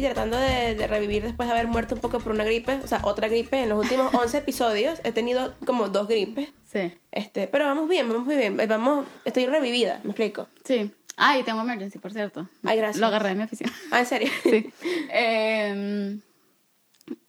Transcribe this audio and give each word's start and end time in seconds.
tratando 0.00 0.36
de, 0.38 0.74
de 0.74 0.86
revivir 0.86 1.22
después 1.22 1.48
de 1.48 1.54
haber 1.54 1.66
muerto 1.68 1.94
un 1.94 2.00
poco 2.00 2.20
por 2.20 2.32
una 2.32 2.44
gripe, 2.44 2.80
o 2.82 2.86
sea, 2.86 3.00
otra 3.04 3.28
gripe. 3.28 3.62
En 3.62 3.68
los 3.68 3.78
últimos 3.78 4.12
11 4.14 4.38
episodios 4.38 5.00
he 5.04 5.12
tenido 5.12 5.54
como 5.66 5.88
dos 5.88 6.08
gripes. 6.08 6.48
Sí. 6.70 6.92
Este, 7.10 7.48
pero 7.48 7.64
vamos 7.66 7.88
bien, 7.88 8.08
vamos 8.08 8.24
muy 8.26 8.36
bien. 8.36 8.56
Vamos, 8.68 9.06
estoy 9.24 9.46
revivida, 9.46 10.00
me 10.04 10.10
explico. 10.10 10.46
Sí. 10.64 10.92
Ah, 11.16 11.36
y 11.36 11.42
tengo 11.42 11.60
emergency, 11.60 11.98
por 11.98 12.12
cierto. 12.12 12.48
Ay, 12.64 12.78
gracias. 12.78 12.98
Lo 12.98 13.08
agarré 13.08 13.30
de 13.30 13.34
mi 13.34 13.42
oficina. 13.42 13.72
Ah, 13.90 14.00
¿en 14.00 14.06
serio? 14.06 14.30
Sí. 14.42 14.72
Em, 15.10 16.20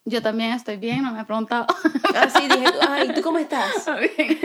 yo 0.05 0.21
también 0.21 0.51
estoy 0.53 0.77
bien, 0.77 1.03
no 1.03 1.11
me 1.11 1.21
he 1.21 1.25
preguntado. 1.25 1.65
Ah, 2.15 2.29
sí, 2.29 2.47
dije, 2.47 2.65
ay, 2.87 3.13
¿tú 3.13 3.21
cómo 3.21 3.37
estás? 3.37 3.85
Bien. 4.17 4.39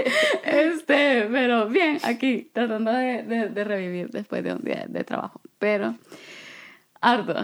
Este, 0.45 1.29
pero 1.30 1.68
bien, 1.68 1.98
aquí, 2.02 2.51
tratando 2.52 2.93
de, 2.93 3.23
de, 3.23 3.48
de 3.48 3.65
revivir 3.65 4.10
después 4.10 4.43
de 4.45 4.52
un 4.52 4.62
día 4.62 4.84
de 4.88 5.04
trabajo. 5.04 5.40
Pero, 5.59 5.95
harto. 7.00 7.34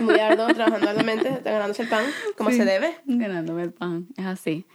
Muy 0.00 0.18
arduo, 0.20 0.46
trabajando 0.54 0.88
arduamente, 0.88 1.40
ganándose 1.44 1.82
el 1.82 1.88
pan, 1.88 2.04
como 2.36 2.50
Sí, 2.50 2.56
se 2.58 2.64
debe. 2.64 2.98
Ganándome 3.06 3.62
el 3.64 3.72
pan, 3.72 4.06
es 4.16 4.24
así. 4.26 4.66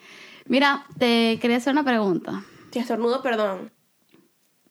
Mira, 0.48 0.86
te 1.00 1.40
quería 1.42 1.58
hacer 1.58 1.72
una 1.74 1.84
pregunta, 1.86 2.44
Si 2.72 2.80
estornudo, 2.80 3.22
perdón. 3.22 3.72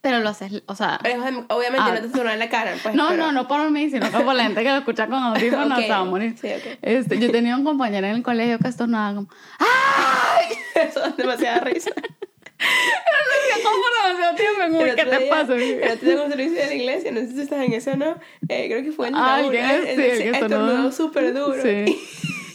pero 0.02 0.20
lo 0.20 0.28
haces, 0.28 0.62
o 0.66 0.74
sea... 0.74 1.00
Pero, 1.02 1.22
obviamente 1.48 1.90
Ah. 1.90 1.94
no 1.94 2.00
te 2.00 2.06
estornudo 2.08 2.30
en 2.34 2.38
la 2.38 2.50
cara, 2.50 2.74
pues. 2.82 2.94
no, 2.94 3.08
pero- 3.08 3.22
no, 3.24 3.32
no 3.32 3.48
por 3.48 3.70
mí, 3.70 3.88
sino 3.88 4.06
por 4.10 4.34
la 4.34 4.42
gente 4.44 4.62
que 4.62 4.68
lo 4.68 4.76
escucha 4.76 5.06
con 5.06 5.14
audífonos, 5.22 5.78
Ok, 5.78 5.84
se 5.84 5.90
va 5.90 5.96
a 5.96 6.04
morir. 6.04 6.36
sí, 6.38 6.48
ok. 6.52 6.78
Este, 6.82 7.18
yo 7.18 7.30
tenía 7.32 7.56
un 7.56 7.64
compañero 7.64 8.06
en 8.06 8.16
el 8.16 8.22
colegio 8.22 8.58
que 8.58 8.68
estornudaba 8.68 9.14
como... 9.14 9.28
¡Ay! 9.58 10.56
Eso 10.74 11.00
da 11.00 11.08
demasiada 11.16 11.60
risa. 11.60 11.90
Por 12.58 14.08
demasiado 14.08 14.34
tiempo 14.36 14.78
un, 14.78 14.88
El 14.88 14.94
¿Qué 14.94 15.04
te 15.04 15.20
pasa? 15.26 15.54
El 15.54 15.90
otro 15.92 16.06
día 16.08 16.16
cuando 16.16 16.36
servicio 16.36 16.60
de 16.60 16.66
la 16.66 16.74
iglesia, 16.74 17.12
no 17.12 17.20
sé 17.20 17.28
si 17.32 17.40
estás 17.42 17.64
en 17.64 17.72
eso 17.72 17.90
o 17.92 17.96
no, 17.96 18.16
eh, 18.48 18.66
creo 18.68 18.82
que 18.82 18.92
fue 18.92 19.08
en 19.08 19.14
Ah, 19.16 19.40
la 19.40 19.48
una, 19.48 19.70
sí, 19.70 19.86
él 19.88 19.96
que 19.96 20.30
estornudó 20.30 20.92
súper 20.92 21.32
duro. 21.34 21.60
Sí. 21.62 21.84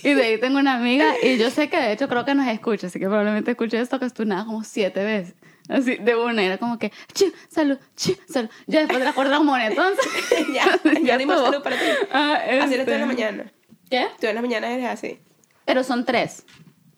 Y 0.04 0.14
de 0.14 0.24
ahí 0.24 0.38
tengo 0.40 0.60
una 0.60 0.76
amiga 0.76 1.14
y 1.22 1.38
yo 1.38 1.50
sé 1.50 1.70
que 1.70 1.78
de 1.78 1.92
hecho 1.92 2.08
creo 2.08 2.24
que 2.24 2.34
nos 2.34 2.48
escucha, 2.48 2.88
así 2.88 3.00
que 3.00 3.06
probablemente 3.06 3.52
escuché 3.52 3.80
esto 3.82 4.00
que 4.00 4.06
estornudaba 4.06 4.46
como 4.46 4.64
siete 4.64 5.04
veces. 5.04 5.36
Así, 5.68 5.98
de 5.98 6.16
una, 6.16 6.42
era 6.44 6.58
como 6.58 6.80
que, 6.80 6.92
chu, 7.14 7.32
salud, 7.48 7.78
chu, 7.96 8.18
salud. 8.28 8.50
Ya 8.66 8.80
después 8.80 9.00
de 9.00 9.06
la 9.06 9.14
cuarta 9.14 9.38
como 9.38 9.56
entonces. 9.56 10.06
ya, 10.54 10.80
ya 11.04 11.18
dimos 11.18 11.36
estuvo. 11.36 11.52
salud 11.52 11.64
para 11.64 11.76
ti. 11.78 11.86
Ah, 12.12 12.42
Así 12.44 12.52
eres 12.54 12.68
tú 12.70 12.74
en 12.74 12.80
este, 12.80 12.98
la 13.00 13.06
mañana. 13.06 13.52
¿Qué? 13.90 14.08
Tú 14.20 14.28
en 14.28 14.36
la 14.36 14.42
mañana 14.42 14.72
eres 14.72 14.88
así. 14.88 15.20
Pero 15.66 15.84
son 15.84 16.06
tres. 16.06 16.44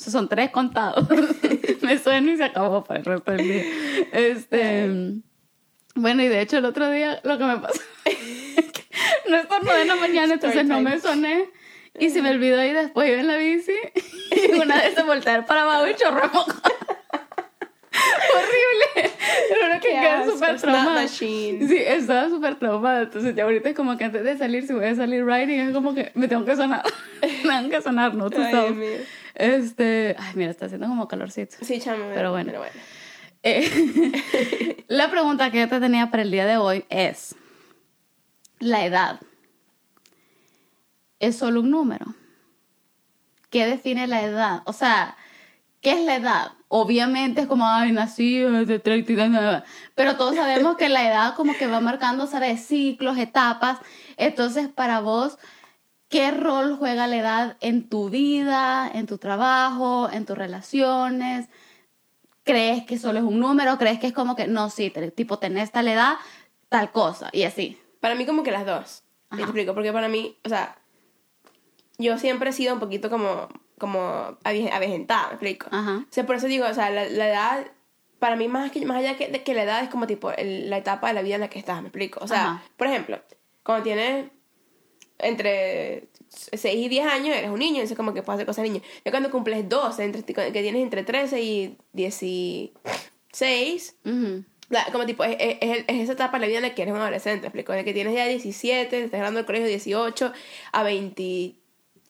Sea, 0.01 0.11
son 0.11 0.27
tres 0.27 0.49
contados. 0.49 1.07
Me 1.81 1.99
suena 1.99 2.31
y 2.31 2.37
se 2.37 2.43
acabó 2.43 2.83
para 2.83 3.01
el 3.01 3.05
resto 3.05 3.31
del 3.31 3.43
día. 3.47 3.63
Este. 4.11 4.89
Bueno, 5.93 6.23
y 6.23 6.27
de 6.27 6.41
hecho 6.41 6.57
el 6.57 6.65
otro 6.65 6.89
día 6.89 7.19
lo 7.23 7.37
que 7.37 7.43
me 7.43 7.57
pasó 7.57 7.81
es 8.05 8.71
que 8.71 8.83
no 9.29 9.37
estornudé 9.37 9.81
en 9.81 9.87
la 9.89 9.95
mañana, 9.97 10.33
entonces 10.33 10.65
no 10.65 10.81
me 10.81 10.99
soné. 10.99 11.49
Y 11.99 12.09
se 12.09 12.21
me 12.21 12.31
olvidó 12.31 12.63
y 12.63 12.71
después 12.71 13.09
iba 13.09 13.19
en 13.19 13.27
la 13.27 13.35
bici 13.35 13.75
y 14.31 14.53
una 14.53 14.77
vez 14.77 14.95
se 14.95 15.03
voltear 15.03 15.45
para 15.45 15.63
abajo 15.63 15.87
y 15.87 15.95
chorró 15.95 16.29
moco. 16.33 16.53
Horrible. 18.33 19.11
Pero 19.49 19.81
que 19.81 19.89
quedé 19.89 20.31
súper 20.31 20.61
traumada. 20.61 21.07
Sí, 21.09 21.59
estaba 21.85 22.29
súper 22.29 22.55
traumada. 22.55 23.01
Entonces 23.03 23.35
ya 23.35 23.43
ahorita 23.43 23.69
es 23.69 23.75
como 23.75 23.97
que 23.97 24.05
antes 24.05 24.23
de 24.23 24.37
salir, 24.37 24.65
si 24.65 24.73
voy 24.73 24.85
a 24.85 24.95
salir 24.95 25.25
riding, 25.25 25.59
es 25.59 25.73
como 25.73 25.93
que 25.93 26.11
me 26.15 26.29
tengo 26.29 26.45
que 26.45 26.55
sonar. 26.55 26.83
me 27.21 27.27
tengo 27.37 27.69
que 27.69 27.81
sonar, 27.81 28.15
¿no? 28.15 28.29
Tú 28.29 28.41
sabes. 28.41 29.05
Este, 29.35 30.15
ay, 30.17 30.33
mira, 30.35 30.51
está 30.51 30.65
haciendo 30.65 30.87
como 30.87 31.07
calorcito. 31.07 31.57
Sí, 31.61 31.79
chamo. 31.79 32.05
Pero 32.13 32.31
bueno. 32.31 32.47
Pero 32.47 32.59
bueno. 32.59 32.75
Eh, 33.43 34.83
la 34.87 35.09
pregunta 35.09 35.51
que 35.51 35.59
yo 35.59 35.67
te 35.67 35.79
tenía 35.79 36.11
para 36.11 36.23
el 36.23 36.31
día 36.31 36.45
de 36.45 36.57
hoy 36.57 36.85
es, 36.89 37.35
la 38.59 38.85
edad 38.85 39.19
es 41.19 41.37
solo 41.37 41.61
un 41.61 41.71
número. 41.71 42.05
¿Qué 43.49 43.65
define 43.65 44.07
la 44.07 44.23
edad? 44.23 44.61
O 44.65 44.73
sea, 44.73 45.15
¿qué 45.81 45.91
es 45.91 46.05
la 46.05 46.15
edad? 46.15 46.51
Obviamente 46.67 47.41
es 47.41 47.47
como, 47.47 47.67
ay, 47.67 47.91
nací 47.91 48.39
de 48.39 48.79
39, 48.79 49.63
pero 49.93 50.15
todos 50.15 50.35
sabemos 50.35 50.77
que 50.77 50.89
la 50.89 51.07
edad 51.07 51.35
como 51.35 51.53
que 51.55 51.67
va 51.67 51.81
marcando, 51.81 52.27
¿sabes? 52.27 52.65
Ciclos, 52.65 53.17
etapas. 53.17 53.79
Entonces, 54.17 54.69
para 54.69 55.01
vos, 55.01 55.37
¿qué 56.11 56.29
rol 56.29 56.75
juega 56.77 57.07
la 57.07 57.15
edad 57.17 57.57
en 57.61 57.89
tu 57.89 58.09
vida, 58.11 58.87
en 58.93 59.07
tu 59.07 59.17
trabajo, 59.17 60.09
en 60.11 60.25
tus 60.25 60.37
relaciones? 60.37 61.47
¿Crees 62.43 62.85
que 62.85 62.97
solo 62.99 63.19
es 63.19 63.25
un 63.25 63.39
número? 63.39 63.77
¿Crees 63.77 63.99
que 63.99 64.07
es 64.07 64.13
como 64.13 64.35
que, 64.35 64.47
no, 64.47 64.69
sí, 64.69 64.93
tipo, 65.15 65.39
tenés 65.39 65.71
tal 65.71 65.87
edad, 65.87 66.15
tal 66.69 66.91
cosa, 66.91 67.29
y 67.33 67.43
así? 67.43 67.79
Para 67.99 68.15
mí 68.15 68.25
como 68.25 68.43
que 68.43 68.51
las 68.51 68.65
dos. 68.65 69.03
Y 69.31 69.35
Te 69.37 69.41
Ajá. 69.43 69.43
explico, 69.43 69.73
porque 69.73 69.93
para 69.93 70.07
mí, 70.09 70.37
o 70.43 70.49
sea, 70.49 70.77
yo 71.97 72.17
siempre 72.17 72.49
he 72.49 72.53
sido 72.53 72.73
un 72.73 72.79
poquito 72.79 73.09
como, 73.09 73.47
como 73.77 74.37
avejentada, 74.43 75.27
me 75.27 75.33
explico. 75.33 75.67
Ajá. 75.71 75.97
O 76.03 76.07
sea, 76.13 76.25
por 76.25 76.35
eso 76.35 76.47
digo, 76.47 76.65
o 76.67 76.73
sea, 76.73 76.89
la, 76.89 77.05
la 77.05 77.27
edad, 77.29 77.65
para 78.19 78.35
mí 78.35 78.47
más, 78.47 78.71
que, 78.71 78.83
más 78.85 78.97
allá 78.97 79.15
que, 79.17 79.27
de 79.27 79.43
que 79.43 79.53
la 79.53 79.63
edad 79.63 79.83
es 79.83 79.89
como 79.89 80.07
tipo 80.07 80.31
el- 80.31 80.69
la 80.69 80.77
etapa 80.77 81.07
de 81.07 81.13
la 81.13 81.21
vida 81.21 81.35
en 81.35 81.41
la 81.41 81.49
que 81.49 81.59
estás, 81.59 81.81
me 81.81 81.87
explico. 81.89 82.19
O 82.23 82.27
sea, 82.27 82.43
Ajá. 82.53 82.63
por 82.75 82.87
ejemplo, 82.87 83.21
cuando 83.63 83.83
tienes 83.83 84.31
entre 85.23 86.05
6 86.29 86.75
y 86.75 86.89
10 86.89 87.05
años, 87.05 87.35
eres 87.35 87.49
un 87.49 87.59
niño, 87.59 87.75
entonces 87.75 87.97
como 87.97 88.13
que 88.13 88.21
puedes 88.23 88.37
hacer 88.37 88.45
cosas 88.47 88.63
de 88.63 88.69
niño. 88.69 88.81
Ya 89.05 89.11
cuando 89.11 89.31
cumples 89.31 89.67
12, 89.67 90.03
entre, 90.03 90.23
que 90.23 90.51
tienes 90.51 90.81
entre 90.83 91.03
13 91.03 91.41
y 91.41 91.77
16, 91.93 93.95
Ujú. 94.05 94.43
la- 94.69 94.85
como 94.91 95.05
tipo, 95.05 95.23
es, 95.23 95.35
es- 95.39 95.57
es- 95.61 95.85
es 95.87 95.99
esa 96.01 96.13
etapa 96.13 96.37
de 96.37 96.41
la 96.41 96.47
vida 96.47 96.57
en 96.57 96.63
la 96.63 96.75
que 96.75 96.81
eres 96.81 96.93
un 96.93 96.99
adolescente, 97.01 97.41
¿me 97.41 97.47
explico? 97.47 97.73
En 97.73 97.79
la 97.79 97.83
que 97.83 97.93
tienes 97.93 98.13
ya 98.13 98.25
17, 98.27 98.97
estás 98.97 99.11
graduando 99.11 99.37
del 99.39 99.45
colegio 99.45 99.67
18 99.67 100.31
a 100.71 100.83
20. 100.83 101.55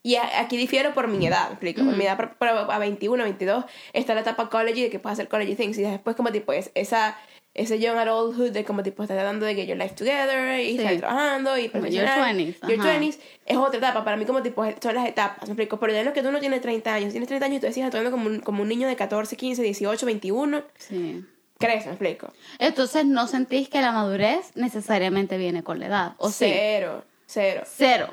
Y 0.04 0.16
a- 0.16 0.40
aquí 0.40 0.58
difiero 0.58 0.94
por 0.94 1.08
mi 1.08 1.26
edad, 1.28 1.46
¿me 1.48 1.52
explico? 1.54 1.84
Por 1.86 1.96
mi 1.96 2.06
edad, 2.06 2.18
por- 2.18 2.36
por- 2.38 2.48
a 2.72 2.80
21, 2.80 3.24
22, 3.24 3.66
está 3.94 4.16
la 4.16 4.22
etapa 4.22 4.50
college 4.50 4.82
de 4.84 4.90
que 4.90 5.00
puedes 5.00 5.20
hacer 5.20 5.30
college 5.30 5.56
things. 5.56 5.78
Y 5.78 5.84
después, 5.84 6.16
como 6.16 6.32
tipo, 6.32 6.54
es 6.54 6.72
esa, 6.74 7.18
ese 7.54 7.80
young 7.80 7.98
adulthood 7.98 8.52
de 8.52 8.64
como 8.64 8.82
tipo, 8.82 9.04
estás 9.04 9.18
tratando 9.18 9.46
de 9.46 9.56
que 9.56 9.68
your 9.68 9.78
life 9.78 9.94
together 9.96 10.60
y 10.62 10.78
Sí. 10.78 10.78
estás 10.84 10.98
trabajando 11.00 11.58
y 11.58 11.68
Como 11.70 11.86
your 11.88 12.06
profesional. 12.06 12.36
20s, 12.38 12.62
Your 12.70 12.80
ajá. 12.80 12.94
20s 13.00 13.20
es 13.46 13.58
otra 13.58 13.78
etapa. 13.78 14.04
Para 14.06 14.16
mí, 14.18 14.26
como 14.26 14.42
tipo, 14.42 14.64
son 14.82 14.96
las 14.96 15.08
etapas, 15.08 15.44
¿me 15.44 15.54
explico? 15.54 15.78
Pero 15.80 15.92
ya 15.94 16.04
no 16.04 16.14
que 16.14 16.24
tú 16.24 16.32
no 16.32 16.40
tienes 16.40 16.62
30 16.62 16.94
años, 16.94 17.12
tienes 17.12 17.28
30 17.28 17.46
años 17.48 17.58
y 17.58 17.60
tú 17.62 17.68
decís 17.68 17.84
actuando 17.84 18.10
como 18.12 18.28
un, 18.28 18.40
como 18.40 18.62
un 18.64 18.70
niño 18.70 18.88
de 18.88 18.96
14, 18.96 19.36
15, 19.36 19.62
18, 19.64 20.06
21, 20.06 20.64
Sí. 20.78 21.26
crees, 21.60 21.86
¿me 21.86 21.92
explico? 21.92 22.32
Entonces, 22.58 23.06
¿no 23.06 23.28
sentís 23.28 23.68
que 23.68 23.82
la 23.82 23.92
madurez 23.92 24.52
necesariamente 24.56 25.38
viene 25.38 25.62
con 25.64 25.80
la 25.80 25.88
edad? 25.88 26.14
¿O 26.20 26.30
sí? 26.30 26.46
Cero, 26.48 27.04
cero. 27.26 27.64
Cero. 27.66 28.10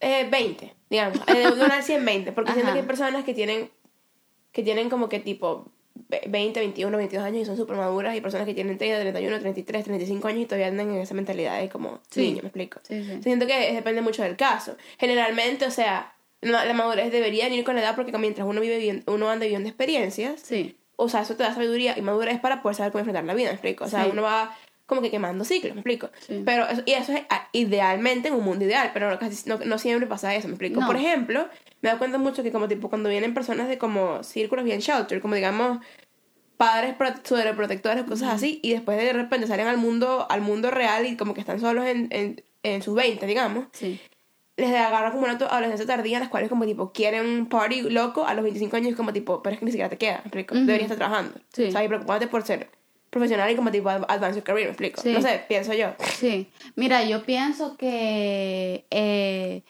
Eh, 0.00 0.28
20, 0.30 0.72
digamos. 0.88 1.18
Eh, 1.28 1.40
De 1.40 1.52
una 1.64 1.76
al 1.76 1.82
100, 1.82 2.04
20. 2.04 2.32
Porque 2.32 2.52
siento 2.52 2.68
Ajá. 2.68 2.74
que 2.74 2.80
hay 2.80 2.86
personas 2.86 3.24
que 3.24 3.34
tienen, 3.34 3.70
que 4.52 4.62
tienen 4.62 4.88
como 4.88 5.08
que 5.08 5.18
tipo 5.20 5.68
20, 6.26 6.60
21, 6.60 6.96
22 6.96 7.24
años 7.24 7.42
y 7.42 7.44
son 7.44 7.56
súper 7.56 7.76
maduras. 7.76 8.16
Y 8.16 8.20
personas 8.20 8.46
que 8.46 8.54
tienen 8.54 8.78
30, 8.78 9.00
31, 9.00 9.38
33, 9.40 9.84
35 9.84 10.28
años 10.28 10.40
y 10.42 10.46
todavía 10.46 10.66
andan 10.68 10.90
en 10.90 11.00
esa 11.00 11.14
mentalidad 11.14 11.60
de 11.60 11.68
como 11.68 12.00
Sí. 12.10 12.22
niño, 12.22 12.42
¿me 12.42 12.48
explico? 12.48 12.80
Sí, 12.82 13.04
sí. 13.04 13.22
Siento 13.22 13.46
que 13.46 13.72
depende 13.72 14.00
mucho 14.02 14.22
del 14.22 14.36
caso. 14.36 14.76
Generalmente, 14.98 15.66
o 15.66 15.70
sea, 15.70 16.14
la 16.40 16.72
madurez 16.74 17.10
debería 17.10 17.44
venir 17.44 17.64
con 17.64 17.74
la 17.76 17.82
edad 17.82 17.94
porque 17.96 18.16
mientras 18.18 18.46
uno 18.46 18.60
vive 18.60 18.76
viviendo- 18.78 19.12
uno 19.14 19.30
anda 19.30 19.44
viviendo 19.44 19.68
experiencias, 19.68 20.40
Sí. 20.40 20.76
o 20.96 21.08
sea, 21.08 21.22
eso 21.22 21.36
te 21.36 21.42
da 21.42 21.54
sabiduría 21.54 21.96
y 21.98 22.02
madurez 22.02 22.38
para 22.40 22.60
poder 22.62 22.76
saber 22.76 22.92
cómo 22.92 23.00
enfrentar 23.00 23.24
la 23.24 23.34
vida, 23.34 23.48
¿me 23.48 23.54
explico? 23.54 23.84
O 23.84 23.88
sea, 23.88 24.06
uno 24.06 24.22
va 24.22 24.54
como 24.86 25.00
que 25.00 25.10
quemando 25.10 25.44
ciclos, 25.44 25.74
¿me 25.74 25.80
explico? 25.80 26.10
Sí. 26.20 26.42
Pero 26.44 26.66
eso, 26.68 26.82
y 26.84 26.92
eso 26.92 27.12
es 27.12 27.22
ah, 27.30 27.48
idealmente 27.52 28.28
en 28.28 28.34
un 28.34 28.44
mundo 28.44 28.64
ideal, 28.64 28.90
pero 28.92 29.10
no, 29.10 29.18
casi, 29.18 29.48
no, 29.48 29.58
no 29.58 29.78
siempre 29.78 30.06
pasa 30.06 30.34
eso, 30.34 30.46
¿me 30.48 30.54
explico? 30.54 30.80
No. 30.80 30.86
Por 30.86 30.96
ejemplo, 30.96 31.48
me 31.80 31.88
da 31.90 31.98
cuenta 31.98 32.18
mucho 32.18 32.42
que 32.42 32.52
como 32.52 32.68
tipo 32.68 32.88
cuando 32.90 33.08
vienen 33.08 33.32
personas 33.34 33.68
de 33.68 33.78
como 33.78 34.22
círculos 34.22 34.64
bien 34.64 34.80
shelter, 34.80 35.20
como 35.20 35.34
digamos 35.34 35.78
padres 36.56 36.94
pro- 36.94 37.14
sobreprotectores, 37.22 38.04
cosas 38.04 38.32
así, 38.34 38.60
y 38.62 38.72
después 38.72 38.96
de 38.98 39.12
repente 39.12 39.46
salen 39.46 39.66
al 39.66 39.76
mundo, 39.78 40.26
al 40.30 40.40
mundo 40.40 40.70
real 40.70 41.06
y 41.06 41.16
como 41.16 41.34
que 41.34 41.40
están 41.40 41.60
solos 41.60 41.84
en, 41.86 42.08
en, 42.10 42.44
en 42.62 42.82
sus 42.82 42.94
20, 42.94 43.26
digamos, 43.26 43.66
Sí. 43.72 44.00
les 44.56 44.68
agarra 44.74 45.10
como 45.10 45.24
una 45.24 45.32
adolescencia 45.32 45.86
tardía, 45.86 46.20
las 46.20 46.28
cuales 46.28 46.48
como 46.48 46.64
tipo 46.64 46.92
quieren 46.92 47.26
un 47.26 47.46
party 47.48 47.82
loco 47.90 48.26
a 48.26 48.34
los 48.34 48.44
25 48.44 48.76
años, 48.76 48.94
como 48.94 49.12
tipo, 49.12 49.42
pero 49.42 49.54
es 49.54 49.58
que 49.60 49.64
ni 49.64 49.72
siquiera 49.72 49.88
te 49.88 49.98
queda, 49.98 50.16
¿me 50.18 50.20
explico? 50.28 50.54
Ujú. 50.54 50.64
Deberías 50.66 50.90
estar 50.90 50.98
trabajando. 51.08 51.40
Sí. 51.52 51.64
O 51.64 51.70
sea, 51.72 51.82
y 51.84 51.88
preocupándote 51.88 52.28
por 52.30 52.42
ser 52.44 52.68
profesional 53.14 53.50
y 53.50 53.56
como 53.56 53.70
tipo 53.70 53.88
ad- 53.88 54.04
advance 54.08 54.36
your 54.36 54.44
career, 54.44 54.66
¿me 54.66 54.72
explico? 54.72 55.00
Sí. 55.00 55.12
No 55.12 55.22
sé, 55.22 55.44
pienso 55.48 55.72
yo. 55.72 55.94
Sí, 56.18 56.50
mira, 56.76 57.02
yo 57.04 57.22
pienso 57.24 57.76
que 57.78 58.84
eh, 58.90 59.62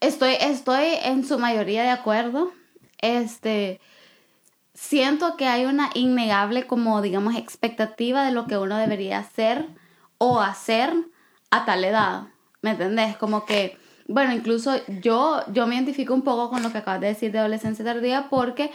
estoy, 0.00 0.34
estoy 0.40 0.86
en 1.04 1.24
su 1.24 1.38
mayoría 1.38 1.82
de 1.82 1.90
acuerdo. 1.90 2.52
Este, 3.00 3.80
siento 4.74 5.36
que 5.36 5.46
hay 5.46 5.64
una 5.64 5.90
innegable 5.94 6.66
como, 6.66 7.00
digamos, 7.02 7.36
expectativa 7.36 8.24
de 8.24 8.32
lo 8.32 8.46
que 8.46 8.58
uno 8.58 8.76
debería 8.76 9.18
hacer 9.18 9.66
o 10.18 10.40
hacer 10.40 10.92
a 11.50 11.64
tal 11.64 11.84
edad. 11.84 12.24
¿Me 12.62 12.70
entendés? 12.72 13.16
Como 13.16 13.46
que, 13.46 13.78
bueno, 14.06 14.32
incluso 14.34 14.72
yo, 15.00 15.42
yo 15.52 15.66
me 15.66 15.74
identifico 15.76 16.12
un 16.14 16.22
poco 16.22 16.50
con 16.50 16.62
lo 16.62 16.70
que 16.72 16.78
acabas 16.78 17.00
de 17.00 17.06
decir 17.08 17.32
de 17.32 17.38
adolescencia 17.38 17.84
tardía 17.84 18.28
porque 18.28 18.70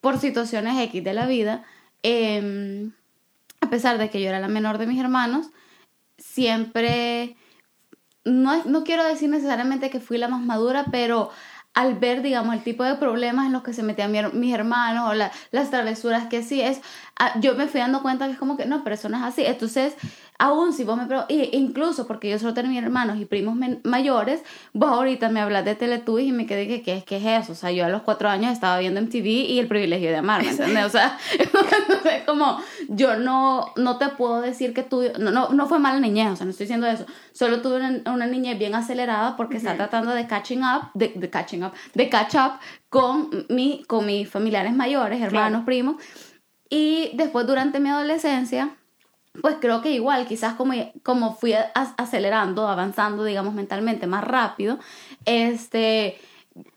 por 0.00 0.18
situaciones 0.18 0.78
X 0.88 1.02
de 1.04 1.14
la 1.14 1.26
vida, 1.26 1.64
em, 2.02 2.92
a 3.60 3.70
pesar 3.70 3.98
de 3.98 4.10
que 4.10 4.20
yo 4.20 4.28
era 4.28 4.40
la 4.40 4.48
menor 4.48 4.78
de 4.78 4.86
mis 4.86 5.00
hermanos, 5.00 5.50
siempre 6.18 7.36
no, 8.24 8.64
no 8.64 8.84
quiero 8.84 9.04
decir 9.04 9.28
necesariamente 9.30 9.90
que 9.90 10.00
fui 10.00 10.18
la 10.18 10.28
más 10.28 10.42
madura, 10.42 10.86
pero 10.90 11.30
al 11.74 11.94
ver, 11.98 12.22
digamos, 12.22 12.54
el 12.54 12.62
tipo 12.62 12.84
de 12.84 12.94
problemas 12.96 13.46
en 13.46 13.52
los 13.52 13.62
que 13.62 13.74
se 13.74 13.82
metían 13.82 14.12
mis 14.40 14.54
hermanos 14.54 15.10
o 15.10 15.14
la- 15.14 15.30
las 15.50 15.70
travesuras 15.70 16.26
que 16.26 16.42
sí 16.42 16.60
es, 16.62 16.80
ah, 17.18 17.38
yo 17.40 17.54
me 17.54 17.68
fui 17.68 17.80
dando 17.80 18.02
cuenta 18.02 18.26
que 18.26 18.32
es 18.32 18.38
como 18.38 18.56
que 18.56 18.64
no, 18.66 18.82
pero 18.82 18.96
así. 19.22 19.44
Entonces, 19.44 19.94
aún 20.38 20.72
si 20.72 20.84
vos 20.84 20.96
me 20.96 21.06
preguntas, 21.06 21.34
incluso 21.52 22.06
porque 22.06 22.30
yo 22.30 22.38
solo 22.38 22.54
tenía 22.54 22.80
hermanos 22.80 23.18
y 23.18 23.24
primos 23.24 23.56
mayores, 23.84 24.42
vos 24.72 24.90
ahorita 24.90 25.28
me 25.28 25.40
hablas 25.40 25.64
de 25.64 25.74
Teletubbies 25.74 26.28
y 26.28 26.32
me 26.32 26.46
quedé 26.46 26.66
que, 26.66 26.82
¿qué, 26.82 27.02
¿qué 27.06 27.16
es 27.16 27.44
eso? 27.44 27.52
O 27.52 27.54
sea, 27.54 27.70
yo 27.70 27.84
a 27.84 27.88
los 27.88 28.02
cuatro 28.02 28.28
años 28.28 28.52
estaba 28.52 28.78
viendo 28.78 29.00
MTV 29.00 29.26
y 29.26 29.58
el 29.58 29.66
privilegio 29.66 30.10
de 30.10 30.16
amar, 30.16 30.42
¿me 30.42 30.50
entiendes? 30.50 30.84
O 30.84 30.90
sea, 30.90 31.18
entonces, 31.38 32.22
como 32.26 32.58
yo 32.88 33.16
no, 33.16 33.72
no 33.76 33.98
te 33.98 34.08
puedo 34.10 34.40
decir 34.40 34.74
que 34.74 34.82
tuve, 34.82 35.12
no, 35.18 35.30
no, 35.30 35.50
no 35.50 35.66
fue 35.66 35.78
mala 35.78 36.00
niñez, 36.00 36.32
o 36.32 36.36
sea, 36.36 36.44
no 36.44 36.50
estoy 36.50 36.64
diciendo 36.64 36.86
eso, 36.86 37.06
solo 37.32 37.62
tuve 37.62 37.76
una, 37.76 38.12
una 38.12 38.26
niñez 38.26 38.58
bien 38.58 38.74
acelerada 38.74 39.36
porque 39.36 39.56
está 39.56 39.74
tratando 39.76 40.12
de 40.12 40.26
catching 40.26 40.62
up, 40.62 40.90
de, 40.94 41.12
de 41.14 41.30
catching 41.30 41.64
up, 41.64 41.72
de 41.94 42.08
catch 42.08 42.34
up 42.34 42.52
con, 42.88 43.46
mi, 43.48 43.84
con 43.86 44.06
mis 44.06 44.28
familiares 44.28 44.74
mayores, 44.74 45.20
hermanos, 45.20 45.64
primos, 45.64 45.96
y 46.68 47.10
después 47.14 47.46
durante 47.46 47.80
mi 47.80 47.88
adolescencia, 47.90 48.76
pues 49.42 49.56
creo 49.60 49.82
que 49.82 49.92
igual, 49.92 50.26
quizás 50.26 50.54
como, 50.54 50.74
como 51.02 51.34
fui 51.34 51.54
acelerando, 51.74 52.68
avanzando, 52.68 53.24
digamos, 53.24 53.54
mentalmente 53.54 54.06
más 54.06 54.24
rápido, 54.24 54.78
este, 55.24 56.18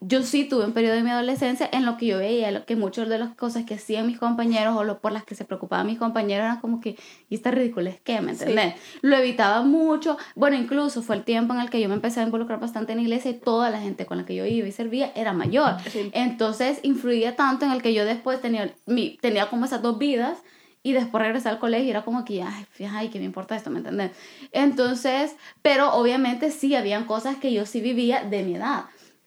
yo 0.01 0.23
sí 0.23 0.45
tuve 0.45 0.65
un 0.65 0.73
periodo 0.73 0.95
de 0.95 1.03
mi 1.03 1.09
adolescencia 1.09 1.69
en 1.71 1.85
lo 1.85 1.97
que 1.97 2.07
yo 2.07 2.17
veía 2.17 2.65
que 2.65 2.75
muchas 2.75 3.07
de 3.07 3.17
las 3.17 3.35
cosas 3.35 3.65
que 3.65 3.75
hacían 3.75 4.07
mis 4.07 4.19
compañeros 4.19 4.75
o 4.75 4.83
lo, 4.83 4.99
por 4.99 5.11
las 5.11 5.23
que 5.23 5.35
se 5.35 5.45
preocupaban 5.45 5.87
mis 5.87 5.97
compañeros 5.97 6.45
eran 6.45 6.59
como 6.59 6.81
que, 6.81 6.97
y 7.29 7.35
esta 7.35 7.51
ridícula 7.51 7.89
es 7.89 8.01
que, 8.01 8.19
¿me 8.21 8.31
entendés? 8.31 8.75
Lo 9.01 9.15
evitaba 9.15 9.61
mucho, 9.61 10.17
bueno, 10.35 10.57
incluso 10.57 11.01
fue 11.01 11.15
el 11.15 11.23
tiempo 11.23 11.53
en 11.53 11.61
el 11.61 11.69
que 11.69 11.79
yo 11.79 11.87
me 11.87 11.95
empecé 11.95 12.19
a 12.19 12.23
involucrar 12.23 12.59
bastante 12.59 12.91
en 12.91 12.97
la 12.97 13.03
iglesia 13.03 13.31
y 13.31 13.35
toda 13.35 13.69
la 13.69 13.79
gente 13.79 14.05
con 14.05 14.17
la 14.17 14.25
que 14.25 14.35
yo 14.35 14.45
iba 14.45 14.67
y 14.67 14.71
servía 14.71 15.11
era 15.15 15.33
mayor. 15.33 15.75
Sí. 15.89 16.09
Entonces 16.13 16.79
influía 16.83 17.35
tanto 17.35 17.65
en 17.65 17.71
el 17.71 17.81
que 17.81 17.93
yo 17.93 18.05
después 18.05 18.41
tenía, 18.41 18.73
mi, 18.85 19.17
tenía 19.21 19.49
como 19.49 19.65
esas 19.65 19.81
dos 19.81 19.97
vidas 19.97 20.39
y 20.81 20.93
después 20.93 21.21
regresé 21.23 21.49
al 21.49 21.59
colegio 21.59 21.87
y 21.87 21.89
era 21.89 22.03
como 22.03 22.23
que, 22.23 22.41
ay, 22.41 22.65
ay, 22.91 23.09
¿qué 23.09 23.19
me 23.19 23.25
importa 23.25 23.55
esto? 23.55 23.69
¿Me 23.69 23.79
entendés? 23.79 24.11
Entonces, 24.51 25.35
pero 25.61 25.93
obviamente 25.93 26.51
sí, 26.51 26.75
habían 26.75 27.05
cosas 27.05 27.37
que 27.37 27.51
yo 27.53 27.65
sí 27.65 27.81
vivía 27.81 28.23
de 28.23 28.43
mi 28.43 28.55
edad. 28.55 28.85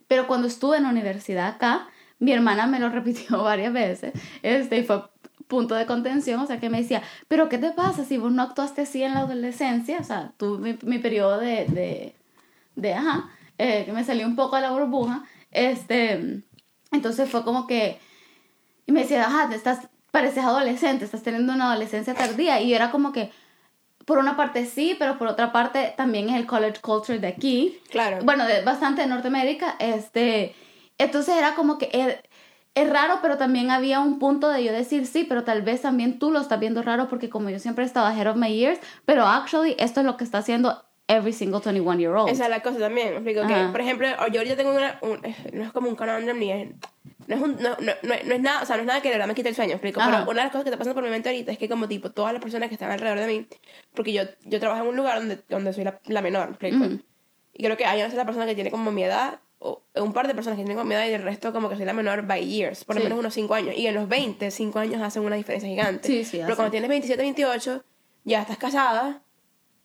Pero 0.08 0.26
cuando 0.26 0.48
estuve 0.48 0.78
en 0.78 0.84
la 0.84 0.90
universidad 0.90 1.48
acá, 1.48 1.88
mi 2.18 2.32
hermana 2.32 2.66
me 2.66 2.78
lo 2.78 2.88
repitió 2.90 3.42
varias 3.42 3.72
veces, 3.72 4.12
este, 4.42 4.78
y 4.78 4.84
fue 4.84 5.02
punto 5.48 5.74
de 5.74 5.84
contención, 5.84 6.40
o 6.40 6.46
sea, 6.46 6.58
que 6.58 6.70
me 6.70 6.80
decía, 6.80 7.02
pero 7.28 7.50
¿qué 7.50 7.58
te 7.58 7.72
pasa 7.72 8.04
si 8.04 8.16
vos 8.16 8.32
no 8.32 8.42
actuaste 8.42 8.82
así 8.82 9.02
en 9.02 9.12
la 9.12 9.20
adolescencia? 9.20 9.98
O 10.00 10.04
sea, 10.04 10.32
tuve 10.38 10.78
mi, 10.82 10.98
periodo 10.98 11.38
de, 11.38 11.66
de, 11.66 12.16
de 12.74 12.94
ajá, 12.94 13.28
eh, 13.58 13.84
que 13.84 13.92
me 13.92 14.04
salió 14.04 14.26
un 14.26 14.34
poco 14.34 14.56
a 14.56 14.60
la 14.62 14.70
burbuja, 14.70 15.24
este, 15.50 16.42
entonces 16.90 17.28
fue 17.28 17.44
como 17.44 17.66
que, 17.66 17.98
y 18.86 18.92
me 18.92 19.00
decía, 19.00 19.26
ajá, 19.26 19.50
te 19.50 19.56
estás, 19.56 19.88
pareces 20.12 20.44
adolescente, 20.44 21.04
estás 21.04 21.24
teniendo 21.24 21.52
una 21.52 21.70
adolescencia 21.72 22.14
tardía, 22.14 22.60
y 22.60 22.72
era 22.72 22.92
como 22.92 23.10
que, 23.10 23.32
por 24.04 24.18
una 24.18 24.36
parte 24.36 24.66
sí, 24.66 24.94
pero 24.98 25.18
por 25.18 25.26
otra 25.26 25.50
parte 25.52 25.94
también 25.96 26.28
es 26.28 26.36
el 26.36 26.46
college 26.46 26.80
culture 26.80 27.18
de 27.18 27.26
aquí, 27.26 27.80
Claro. 27.90 28.18
bueno, 28.22 28.44
de, 28.46 28.62
bastante 28.62 29.02
de 29.02 29.08
Norteamérica, 29.08 29.74
este, 29.80 30.54
entonces 30.98 31.36
era 31.36 31.54
como 31.54 31.78
que 31.78 31.88
es, 31.92 32.16
es 32.74 32.90
raro, 32.90 33.20
pero 33.22 33.36
también 33.38 33.70
había 33.70 34.00
un 34.00 34.18
punto 34.18 34.48
de 34.48 34.62
yo 34.64 34.72
decir 34.72 35.06
sí, 35.06 35.24
pero 35.24 35.44
tal 35.44 35.62
vez 35.62 35.82
también 35.82 36.18
tú 36.18 36.30
lo 36.30 36.40
estás 36.40 36.60
viendo 36.60 36.82
raro 36.82 37.08
porque 37.08 37.28
como 37.28 37.50
yo 37.50 37.58
siempre 37.58 37.84
he 37.84 37.86
estado 37.86 38.06
ahead 38.06 38.28
of 38.28 38.36
my 38.36 38.54
years, 38.54 38.78
pero 39.04 39.26
actually 39.26 39.74
esto 39.78 40.00
es 40.00 40.06
lo 40.06 40.16
que 40.16 40.24
está 40.24 40.38
haciendo 40.38 40.84
every 41.08 41.32
single 41.32 41.60
21 41.60 41.98
year 41.98 42.14
old. 42.14 42.30
Esa 42.30 42.44
es 42.44 42.50
la 42.50 42.60
cosa 42.60 42.78
también. 42.78 43.08
Explico 43.14 43.46
que, 43.46 43.54
por 43.70 43.80
ejemplo, 43.80 44.06
yo 44.32 44.40
ahorita 44.40 44.56
tengo 44.56 44.70
una. 44.74 44.98
un- 45.02 45.20
no 45.52 45.64
es 45.64 45.72
como 45.72 45.88
un 45.88 45.96
conundrum 45.96 46.38
ni 46.38 46.50
es. 46.52 46.68
No 47.28 47.36
es, 47.36 47.40
un, 47.42 47.56
no, 47.62 47.70
no, 47.80 47.92
no, 48.02 48.14
no 48.24 48.34
es 48.34 48.40
nada, 48.40 48.62
o 48.62 48.66
sea, 48.66 48.74
no 48.76 48.82
es 48.82 48.86
nada 48.86 49.00
que 49.00 49.08
de 49.08 49.14
verdad 49.14 49.28
me 49.28 49.34
quite 49.34 49.48
el 49.48 49.54
sueño, 49.54 49.68
¿me 49.70 49.74
explico. 49.74 50.00
Ajá. 50.00 50.10
Pero 50.10 50.22
una 50.30 50.40
de 50.40 50.44
las 50.46 50.50
cosas 50.50 50.64
que 50.64 50.70
está 50.70 50.78
pasando 50.78 50.94
por 50.96 51.04
mi 51.04 51.10
mente 51.10 51.28
ahorita 51.28 51.52
es 51.52 51.58
que 51.58 51.68
como 51.68 51.86
tipo 51.86 52.10
todas 52.10 52.32
las 52.32 52.42
personas 52.42 52.68
que 52.68 52.74
están 52.74 52.90
alrededor 52.90 53.20
de 53.20 53.26
mí, 53.28 53.46
porque 53.94 54.12
yo, 54.12 54.22
yo 54.44 54.58
trabajo 54.58 54.82
en 54.82 54.88
un 54.88 54.96
lugar 54.96 55.18
donde, 55.20 55.38
donde 55.48 55.72
soy 55.72 55.84
la, 55.84 56.00
la 56.06 56.20
menor, 56.20 56.46
¿me 56.48 56.50
explico. 56.54 56.84
Ujú. 56.84 57.00
Y 57.54 57.62
creo 57.62 57.76
que 57.76 57.84
hay 57.84 58.00
una 58.00 58.10
sola 58.10 58.24
persona 58.24 58.44
que 58.46 58.54
tiene 58.56 58.70
como 58.72 58.90
mi 58.90 59.04
edad, 59.04 59.38
o 59.60 59.82
un 59.94 60.12
par 60.12 60.26
de 60.26 60.34
personas 60.34 60.56
que 60.56 60.64
tienen 60.64 60.76
como 60.76 60.88
mi 60.88 60.96
edad 60.96 61.06
y 61.06 61.12
el 61.12 61.22
resto 61.22 61.52
como 61.52 61.68
que 61.68 61.76
soy 61.76 61.84
la 61.84 61.92
menor 61.92 62.26
by 62.26 62.44
years, 62.44 62.82
por 62.84 62.96
lo 62.96 63.00
Sí. 63.00 63.04
menos 63.04 63.20
unos 63.20 63.32
5 63.34 63.54
años. 63.54 63.76
Y 63.76 63.86
en 63.86 63.94
los 63.94 64.08
20, 64.08 64.50
5 64.50 64.80
años 64.80 65.00
hacen 65.00 65.22
una 65.22 65.36
diferencia 65.36 65.68
gigante. 65.68 66.08
Sí, 66.08 66.24
sí, 66.24 66.40
Pero 66.42 66.56
cuando 66.56 66.72
tienes 66.72 66.88
27, 66.90 67.22
28, 67.22 67.84
ya 68.24 68.40
estás 68.42 68.58
casada, 68.58 69.22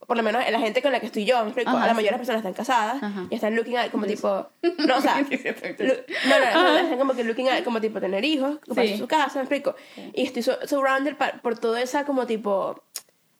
por 0.05 0.15
lo 0.15 0.23
menos 0.23 0.43
la 0.49 0.59
gente 0.59 0.81
con 0.81 0.91
la 0.91 0.99
que 0.99 1.07
estoy 1.07 1.25
yo, 1.25 1.37
¿me 1.41 1.47
explico? 1.49 1.69
Ajá, 1.71 1.87
la 1.87 1.93
mayoría 1.93 2.11
de 2.11 2.17
las 2.17 2.19
personas 2.19 2.39
están 2.39 2.53
casadas 2.53 3.01
Ajá. 3.03 3.25
y 3.29 3.35
están 3.35 3.55
looking 3.55 3.77
at 3.77 3.89
como 3.91 4.05
tipo, 4.05 4.47
no, 4.85 4.97
o 4.97 5.01
sea, 5.01 5.21
no, 5.21 6.63
no, 6.63 6.77
están 6.77 6.97
como 6.97 7.13
que 7.13 7.23
looking 7.23 7.49
at 7.49 7.63
como 7.63 7.81
tipo 7.81 7.99
tener 7.99 8.23
hijos, 8.23 8.59
comprarse 8.65 8.93
Sí. 8.93 8.99
su 8.99 9.07
casa, 9.07 9.35
¿me 9.35 9.41
explico? 9.41 9.75
Y 10.13 10.23
estoy 10.23 10.43
surrounded 10.65 11.15
por 11.41 11.57
toda 11.57 11.81
esa 11.81 12.05
como 12.05 12.25
tipo, 12.25 12.83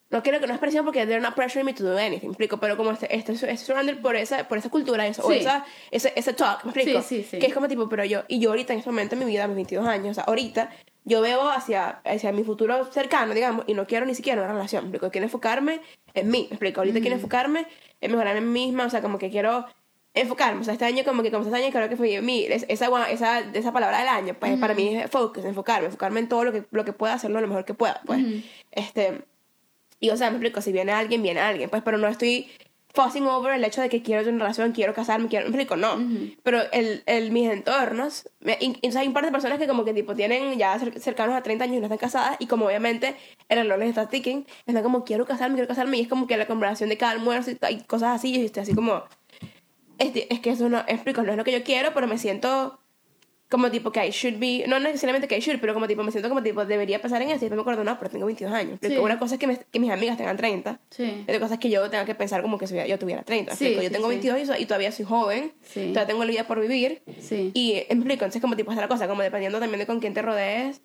no 0.09 0.24
quiero 0.24 0.39
que 0.39 0.48
no 0.48 0.54
es 0.54 0.59
presión 0.59 0.86
porque 0.86 1.06
they're 1.06 1.21
not 1.21 1.36
pressuring 1.36 1.65
me 1.65 1.74
to 1.74 1.83
do 1.83 1.98
anything, 1.98 2.27
¿me 2.27 2.31
explico? 2.31 2.57
Pero 2.59 2.77
como 2.77 2.92
este, 2.92 3.13
este, 3.15 3.33
estoy 3.33 3.57
surrounded 3.57 4.00
por 4.01 4.15
esa, 4.15 4.48
por 4.48 4.57
esa 4.57 4.69
cultura 4.69 5.06
esa, 5.06 5.24
o 5.24 5.31
Sí. 5.31 5.39
esa, 5.39 5.65
ese, 5.92 6.13
ese 6.15 6.33
talk, 6.33 6.63
¿me 6.63 6.71
explico? 6.71 7.01
Sí, 7.01 7.24
sí, 7.24 7.27
sí. 7.31 7.39
Que 7.39 7.48
es 7.48 7.54
como 7.54 7.68
tipo, 7.68 7.89
pero 7.89 8.06
yo, 8.06 8.24
y 8.27 8.39
yo 8.39 8.50
ahorita 8.51 8.74
en 8.74 8.80
este 8.80 8.89
momento 8.89 9.15
en 9.15 9.19
mi 9.19 9.25
vida, 9.25 9.44
a 9.44 9.48
mis 9.48 9.56
22 9.57 9.86
años, 9.88 10.12
o 10.12 10.13
sea, 10.13 10.24
ahorita, 10.25 10.69
yo 11.04 11.21
veo 11.21 11.50
hacia, 11.50 12.01
hacia 12.06 12.31
mi 12.31 12.44
futuro 12.44 12.86
cercano, 12.92 13.33
digamos, 13.33 13.65
y 13.68 13.74
no 13.74 13.86
quiero 13.88 14.06
ni 14.06 14.15
siquiera 14.15 14.42
una 14.42 14.51
relación, 14.54 14.83
¿me 14.86 14.89
explico? 14.89 15.12
Quiero 15.12 15.25
enfocarme 15.25 15.81
en 16.13 16.30
mí, 16.30 16.48
¿me 16.50 16.56
explico? 16.56 16.81
Ahorita 16.81 17.00
quiero 17.01 17.15
enfocarme 17.15 17.65
en 18.01 18.12
mejorar 18.12 18.36
en 18.38 18.51
mí 18.51 18.65
misma, 18.68 18.86
o 18.86 18.89
sea, 18.89 19.01
como 19.01 19.18
que 19.18 19.30
quiero 19.30 19.65
enfocarme, 20.13 20.62
o 20.62 20.63
sea, 20.63 20.74
este 20.74 20.86
año 20.86 21.04
como 21.04 21.21
que 21.21 21.31
como 21.31 21.45
este 21.45 21.56
año 21.56 21.71
creo 21.71 21.89
que 21.89 21.95
fue 21.95 22.21
mi, 22.21 22.44
es- 22.45 22.65
esa, 22.69 22.88
esa, 23.09 23.39
esa 23.39 23.71
palabra 23.71 24.00
del 24.00 24.07
año, 24.07 24.33
pues 24.39 24.57
para 24.59 24.74
mí 24.74 24.95
es 24.98 25.12
focus, 25.12 25.45
enfocarme, 25.45 25.86
enfocarme 25.88 26.21
en 26.21 26.27
todo 26.30 26.44
lo 26.45 26.51
que, 26.51 26.63
lo 26.71 26.83
que 26.86 26.92
pueda 26.94 27.13
hacerlo 27.13 27.39
lo 27.39 27.48
mejor 27.48 27.65
que 27.65 27.74
pueda, 27.75 28.01
pues, 28.06 28.21
este, 28.71 29.21
y 30.00 30.10
o 30.10 30.18
sea, 30.18 30.30
me 30.30 30.38
explico, 30.38 30.62
si 30.62 30.72
viene 30.72 30.92
alguien, 30.92 31.22
viene 31.24 31.40
alguien, 31.40 31.70
pues, 31.70 31.82
pero 31.84 31.98
no 31.98 32.08
estoy 32.08 32.50
fussing 32.94 33.28
over 33.28 33.54
el 33.54 33.64
hecho 33.64 33.82
de 33.82 33.90
que 33.90 34.02
quiero 34.02 34.22
tener 34.22 34.34
una 34.36 34.46
relación, 34.46 34.71
quiero 34.71 34.92
casarme, 34.94 35.28
quiero, 35.28 35.45
me 35.45 35.50
explico, 35.52 35.76
no. 35.76 35.98
Pero 36.42 36.62
el, 36.71 37.04
el, 37.06 37.31
mis 37.31 37.48
entornos, 37.52 38.28
me, 38.40 38.57
y- 38.60 38.76
y, 38.81 38.88
o 38.88 38.92
sea, 38.92 39.02
hay 39.02 39.07
un 39.07 39.14
par 39.14 39.24
de 39.24 39.31
personas 39.31 39.60
que 39.60 39.68
como 39.68 39.86
que 39.86 39.94
tipo 39.94 40.16
tienen 40.16 40.57
ya 40.57 40.80
cer- 40.80 40.98
cercanos 40.98 41.36
a 41.36 41.44
30 41.44 41.66
años 41.66 41.78
y 41.78 41.80
no 41.80 41.86
están 41.86 42.00
casadas 42.00 42.38
y 42.40 42.48
como 42.48 42.66
obviamente 42.66 43.16
el 43.50 43.60
reloj 43.60 43.78
les 43.78 43.90
está 43.90 44.07
ticking, 44.10 44.48
están 44.66 44.81
como 44.81 45.04
quiero 45.04 45.26
casarme, 45.28 45.56
quiero 45.56 45.68
casarme 45.68 45.98
y 45.98 46.02
es 46.02 46.07
como 46.07 46.26
que 46.26 46.38
la 46.38 46.48
conversación 46.48 46.90
de 46.90 46.98
cada 46.98 47.12
almuerzo 47.12 47.52
y, 47.52 47.57
y 47.69 47.81
cosas 47.83 48.16
así 48.16 48.33
y 48.36 48.45
estoy 48.45 48.64
así 48.64 48.74
como, 48.74 49.04
este, 50.00 50.31
es 50.33 50.40
que 50.40 50.52
eso 50.52 50.69
no, 50.69 50.80
explico, 50.88 51.21
no 51.24 51.31
es 51.31 51.38
lo 51.38 51.44
que 51.44 51.52
yo 51.52 51.64
quiero, 51.64 51.94
pero 51.94 52.07
me 52.07 52.18
siento 52.18 52.80
como 53.49 53.71
tipo 53.71 53.92
que 53.92 54.06
I 54.06 54.11
should 54.11 54.39
be, 54.39 54.66
no 54.68 54.77
necesariamente 54.80 55.27
que 55.27 55.37
I 55.37 55.39
should, 55.39 55.59
pero 55.61 55.73
como 55.73 55.87
tipo 55.87 56.04
me 56.04 56.11
siento 56.11 56.27
como 56.30 56.44
tipo 56.44 56.66
debería 56.66 57.01
pensar 57.01 57.21
en 57.21 57.30
eso 57.30 57.37
y 57.37 57.39
después 57.49 57.56
me 57.56 57.61
acuerdo, 57.61 57.83
no, 57.85 57.97
pero 57.97 58.11
tengo 58.11 58.25
22 58.25 58.54
años. 58.54 58.80
Porque 58.81 58.95
Sí. 58.95 59.01
una 59.01 59.18
cosa 59.19 59.35
es 59.35 59.39
que, 59.39 59.47
me- 59.47 59.59
que 59.71 59.80
mis 59.80 59.89
amigas 59.89 60.18
tengan 60.18 60.35
30, 60.35 60.80
Sí. 60.89 61.21
otra 61.23 61.39
cosa 61.39 61.54
es 61.54 61.59
que 61.61 61.69
yo 61.69 61.89
tenga 61.89 62.04
que 62.06 62.13
pensar 62.16 62.42
como 62.42 62.57
que 62.57 62.68
si 62.68 62.75
yo 62.87 62.99
tuviera 62.99 63.23
30. 63.23 63.56
Sí, 63.56 63.73
yo 63.81 63.89
tengo 63.92 64.09
sí. 64.09 64.19
22 64.19 64.59
y, 64.59 64.61
y 64.63 64.66
todavía 64.66 64.92
soy 64.92 65.06
joven, 65.06 65.54
Sí. 65.63 65.89
todavía 65.94 66.07
tengo 66.07 66.25
la 66.25 66.31
vida 66.31 66.47
por 66.47 66.59
vivir. 66.59 67.01
Sí. 67.21 67.51
Y 67.54 67.73
me 67.73 67.80
explico, 67.95 68.25
entonces 68.25 68.42
como 68.42 68.56
tipo 68.57 68.71
está 68.71 68.81
la 68.81 68.87
cosa, 68.89 69.07
como 69.07 69.21
dependiendo 69.21 69.59
también 69.59 69.80
de 69.80 69.85
con 69.85 69.99
quién 70.01 70.13
te 70.13 70.21
rodees. 70.21 70.81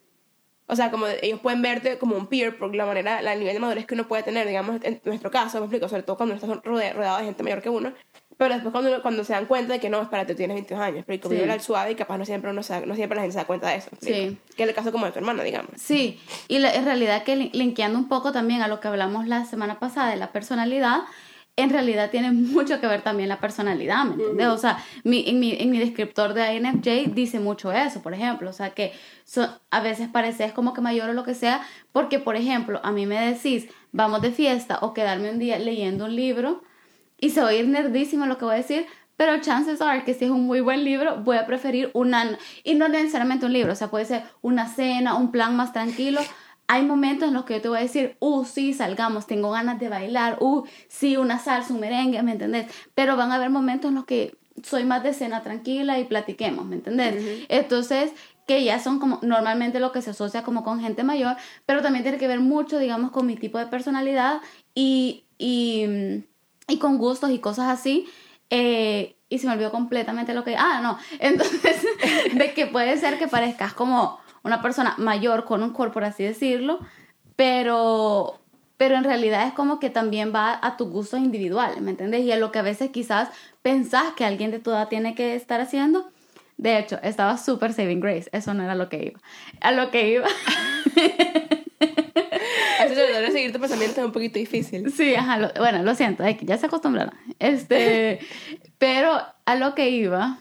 O 0.69 0.77
sea, 0.77 0.91
como 0.93 1.07
ellos 1.21 1.41
pueden 1.41 1.61
verte 1.61 1.99
como 1.99 2.17
un 2.17 2.29
peer 2.29 2.57
por 2.57 2.75
la 2.75 2.87
manera, 2.87 3.19
el 3.19 3.39
nivel 3.41 3.53
de 3.55 3.59
madurez 3.61 3.85
que 3.85 3.95
uno 3.95 4.07
puede 4.07 4.23
tener, 4.23 4.47
digamos, 4.47 4.81
en 4.85 5.01
nuestro 5.05 5.31
caso, 5.31 5.59
me 5.59 5.65
explico, 5.67 5.89
sobre 5.89 6.05
todo 6.05 6.17
cuando 6.17 6.35
uno 6.37 6.41
está 6.43 6.63
rode- 6.63 6.93
rodeado 6.95 7.19
de 7.19 7.25
gente 7.25 7.43
mayor 7.43 7.61
que 7.61 7.69
uno. 7.69 7.93
Pero 8.37 8.55
después 8.55 8.73
cuando, 8.73 9.03
cuando 9.03 9.25
se 9.25 9.33
dan 9.35 9.47
cuenta 9.47 9.75
de 9.75 9.81
que 9.81 9.89
no, 9.91 10.01
espérate, 10.03 10.33
tú 10.35 10.39
tienes 10.39 10.55
22 10.57 10.81
años, 10.83 10.95
me 10.95 10.99
explico, 11.01 11.29
Sí. 11.29 11.49
al 11.51 11.61
suave 11.61 11.93
y 11.93 11.95
capaz 11.95 12.19
no 12.19 12.25
siempre, 12.25 12.51
uno 12.51 12.63
se 12.63 12.87
no 12.87 12.95
siempre 12.95 13.17
la 13.17 13.23
gente 13.23 13.33
se 13.35 13.39
da 13.39 13.45
cuenta 13.47 13.69
de 13.69 13.77
eso. 13.77 13.91
Sí. 14.01 14.39
Que 14.57 14.63
es 14.65 14.69
el 14.69 14.75
caso 14.75 14.91
como 14.93 15.07
de 15.07 15.13
tu 15.13 15.19
hermana, 15.19 15.43
digamos. 15.43 15.71
Sí, 15.77 16.21
y 16.49 16.59
la- 16.59 16.75
en 16.75 16.85
realidad 16.85 17.23
que 17.25 17.37
li- 17.37 17.51
linkeando 17.53 17.99
un 17.99 18.09
poco 18.09 18.33
también 18.33 18.63
a 18.63 18.69
lo 18.69 18.81
que 18.81 18.89
hablamos 18.89 19.29
la 19.29 19.45
semana 19.45 19.79
pasada 19.79 20.11
de 20.11 20.17
la 20.17 20.33
personalidad, 20.33 21.01
en 21.55 21.69
realidad 21.69 22.11
tiene 22.11 22.33
mucho 22.33 22.81
que 22.81 22.87
ver 22.87 23.03
también 23.03 23.29
la 23.29 23.39
personalidad, 23.39 24.05
¿me 24.07 24.13
entiendes? 24.15 24.47
O 24.47 24.57
sea, 24.57 24.83
mi, 25.05 25.25
en, 25.29 25.39
mi, 25.39 25.53
en 25.61 25.71
mi 25.71 25.79
descriptor 25.79 26.33
de 26.33 26.55
INFJ 26.55 27.13
dice 27.15 27.41
mucho 27.41 27.71
eso, 27.73 28.03
por 28.03 28.15
ejemplo, 28.15 28.49
o 28.49 28.53
sea, 28.55 28.71
que 28.71 28.93
so- 29.25 29.61
a 29.71 29.81
veces 29.83 30.09
pareces 30.09 30.53
como 30.53 30.73
que 30.73 30.81
mayor 30.81 31.11
o 31.11 31.13
lo 31.13 31.25
que 31.25 31.35
sea, 31.35 31.61
porque, 31.93 32.19
por 32.19 32.37
ejemplo, 32.37 32.81
a 32.83 32.91
mí 32.91 33.05
me 33.05 33.21
decís, 33.21 33.69
vamos 33.93 34.23
de 34.23 34.31
fiesta 34.31 34.79
o 34.81 34.95
quedarme 34.95 35.31
un 35.31 35.39
día 35.39 35.59
leyendo 35.59 36.07
un 36.07 36.17
libro, 36.17 36.63
y 37.23 37.31
se 37.31 37.41
va 37.41 37.49
a 37.49 37.55
ir 37.55 37.69
nerdísimo 37.69 38.27
lo 38.27 38.37
que 38.37 38.45
voy 38.45 38.55
a 38.55 38.59
decir, 38.59 38.85
pero 39.17 39.41
chances 39.41 39.81
are 39.81 40.03
que 40.03 40.13
si 40.13 40.25
es 40.25 40.31
un 40.33 40.45
muy 40.45 40.61
buen 40.61 40.85
libro, 40.85 41.23
voy 41.23 41.37
a 41.37 41.47
preferir 41.47 41.91
una, 41.95 42.37
y 42.65 42.75
no 42.75 42.89
necesariamente 42.89 43.47
un 43.47 43.53
libro, 43.53 43.73
o 43.73 43.77
sea, 43.77 43.89
puede 43.89 44.05
ser 44.05 44.25
una 44.41 44.67
cena, 44.67 45.15
un 45.15 45.31
plan 45.31 45.55
más 45.55 45.73
tranquilo. 45.73 46.21
Hay 46.67 46.85
momentos 46.85 47.29
en 47.29 47.35
los 47.35 47.45
que 47.45 47.55
yo 47.55 47.63
te 47.63 47.69
voy 47.69 47.79
a 47.79 47.83
decir, 47.83 48.17
uh, 48.19 48.45
sí, 48.45 48.75
salgamos, 48.75 49.29
tengo 49.29 49.53
ganas 49.53 49.79
de 49.79 49.89
bailar, 49.89 50.39
uh, 50.41 50.65
sí, 50.89 51.17
una 51.17 51.39
salsa, 51.39 51.73
un 51.73 51.79
merengue, 51.79 52.21
¿me 52.25 52.33
entendés? 52.33 52.67
Pero 52.97 53.17
van 53.17 53.31
a 53.31 53.37
haber 53.37 53.51
momentos 53.51 53.91
en 53.91 53.95
los 53.95 54.05
que 54.05 54.37
soy 54.65 54.83
más 54.83 55.05
de 55.05 55.15
cena 55.15 55.43
tranquila 55.43 56.01
y 56.01 56.05
platiquemos, 56.05 56.67
¿me 56.67 56.75
entendés? 56.75 57.47
Entonces, 57.49 58.13
que 58.49 58.65
ya 58.65 58.81
son 58.81 58.99
como 58.99 59.21
normalmente 59.23 59.79
lo 59.79 59.93
que 59.93 60.03
se 60.03 60.11
asocia 60.11 60.43
como 60.43 60.65
con 60.65 60.81
gente 60.81 61.05
mayor, 61.05 61.37
pero 61.67 61.83
también 61.83 62.03
tiene 62.03 62.19
que 62.19 62.27
ver 62.27 62.41
mucho, 62.41 62.81
digamos, 62.81 63.13
con 63.13 63.27
mi 63.27 63.37
tipo 63.37 63.59
de 63.59 63.67
personalidad 63.67 64.41
y, 64.75 65.25
y, 65.39 66.25
y 66.73 66.79
con 66.79 66.99
gustos 66.99 67.31
y 67.31 67.39
cosas 67.39 67.69
así. 67.69 68.07
eh, 68.51 69.17
y 69.29 69.39
se 69.39 69.47
me 69.47 69.55
olvidó 69.55 69.71
completamente 69.71 70.35
lo 70.35 70.45
que... 70.45 70.57
Ah, 70.57 70.81
no. 70.83 70.99
Entonces, 71.19 71.87
de 72.35 72.53
que 72.53 72.67
puede 72.67 72.99
ser 72.99 73.19
que 73.19 73.27
parezcas 73.29 73.73
como 73.73 74.19
una 74.43 74.61
persona 74.61 74.95
mayor 74.99 75.45
con 75.45 75.63
un 75.63 75.71
cuerpo, 75.73 75.95
por 75.95 76.05
así 76.05 76.23
decirlo, 76.23 76.79
pero, 77.37 78.41
pero 78.77 78.97
en 78.97 79.05
realidad 79.05 79.47
es 79.47 79.55
como 79.55 79.79
que 79.81 79.89
también 79.89 80.33
va 80.35 80.59
a 80.61 80.77
tus 80.77 80.91
gustos 80.91 81.21
individuales, 81.21 81.81
¿me 81.81 81.93
entiendes? 81.93 82.23
Y 82.25 82.33
a 82.33 82.37
lo 82.37 82.53
que 82.53 82.59
a 82.59 82.63
veces 82.63 82.91
quizás 82.91 83.31
pensás 83.63 84.13
que 84.17 84.25
alguien 84.27 84.51
de 84.51 84.59
tu 84.59 84.71
edad 84.71 84.89
tiene 84.89 85.15
que 85.15 85.35
estar 85.35 85.61
haciendo. 85.63 86.11
De 86.59 86.79
hecho, 86.79 86.99
estaba 87.03 87.39
súper 87.39 87.73
saving 87.73 88.01
grace, 88.01 88.29
eso 88.33 88.53
no 88.53 88.63
era 88.63 88.75
lo 88.75 88.89
que 88.91 89.05
iba. 89.07 89.21
A 89.61 89.73
lo 89.73 89.91
que 89.91 90.09
iba... 90.11 90.27
Todo 92.95 93.33
seguir 93.33 93.53
tu 93.53 93.61
pensamiento 93.61 94.01
es 94.01 94.07
un 94.07 94.13
poquito 94.13 94.39
difícil. 94.39 94.93
Sí, 94.93 95.15
ajá, 95.15 95.39
lo- 95.39 95.53
bueno, 95.59 95.83
lo 95.83 95.95
siento, 95.95 96.25
ya 96.43 96.59
se 96.59 96.67
acostumbraron. 96.67 97.15
Este, 97.39 98.21
pero 98.79 99.21
a 99.45 99.55
lo 99.57 99.75
que 99.75 99.91
iba, 99.91 100.39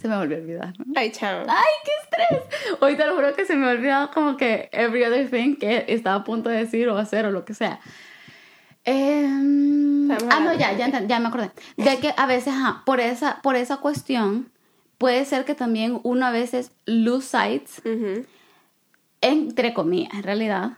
se 0.00 0.08
me 0.08 0.16
volvió 0.16 0.36
a 0.36 0.40
olvidar. 0.40 0.72
¿no? 0.78 0.84
Ay, 0.96 1.10
chamo. 1.12 1.44
¡Ay, 1.48 1.74
qué 1.84 1.90
estrés! 2.02 2.78
Hoy 2.80 2.96
te 2.96 3.06
lo 3.06 3.14
juro 3.14 3.34
que 3.34 3.44
se 3.44 3.54
me 3.56 3.66
ha 3.66 3.70
olvidado 3.70 4.10
como 4.12 4.36
que 4.36 4.68
every 4.72 5.04
other 5.04 5.28
thing 5.30 5.56
que 5.56 5.84
estaba 5.88 6.16
a 6.16 6.24
punto 6.24 6.48
de 6.48 6.56
decir 6.58 6.88
o 6.88 6.96
hacer 6.96 7.26
o 7.26 7.30
lo 7.30 7.44
que 7.44 7.54
sea. 7.54 7.80
Estamos 8.84 10.24
ah, 10.34 10.40
no, 10.40 10.54
ya, 10.58 10.72
ya, 10.76 10.88
ya 11.06 11.20
me 11.20 11.28
acordé. 11.28 11.50
De 11.76 11.98
que 11.98 12.12
a 12.16 12.26
veces, 12.26 12.54
ajá, 12.54 12.82
por 12.86 12.98
esa, 13.00 13.40
por 13.42 13.56
esa 13.56 13.76
cuestión, 13.76 14.50
puede 14.98 15.24
ser 15.24 15.44
que 15.44 15.54
también 15.54 16.00
uno 16.02 16.26
a 16.26 16.30
veces 16.30 16.72
lose 16.86 17.28
sights 17.28 17.80
Ujú. 17.84 18.24
entre 19.20 19.74
comillas, 19.74 20.12
en 20.14 20.22
realidad, 20.22 20.70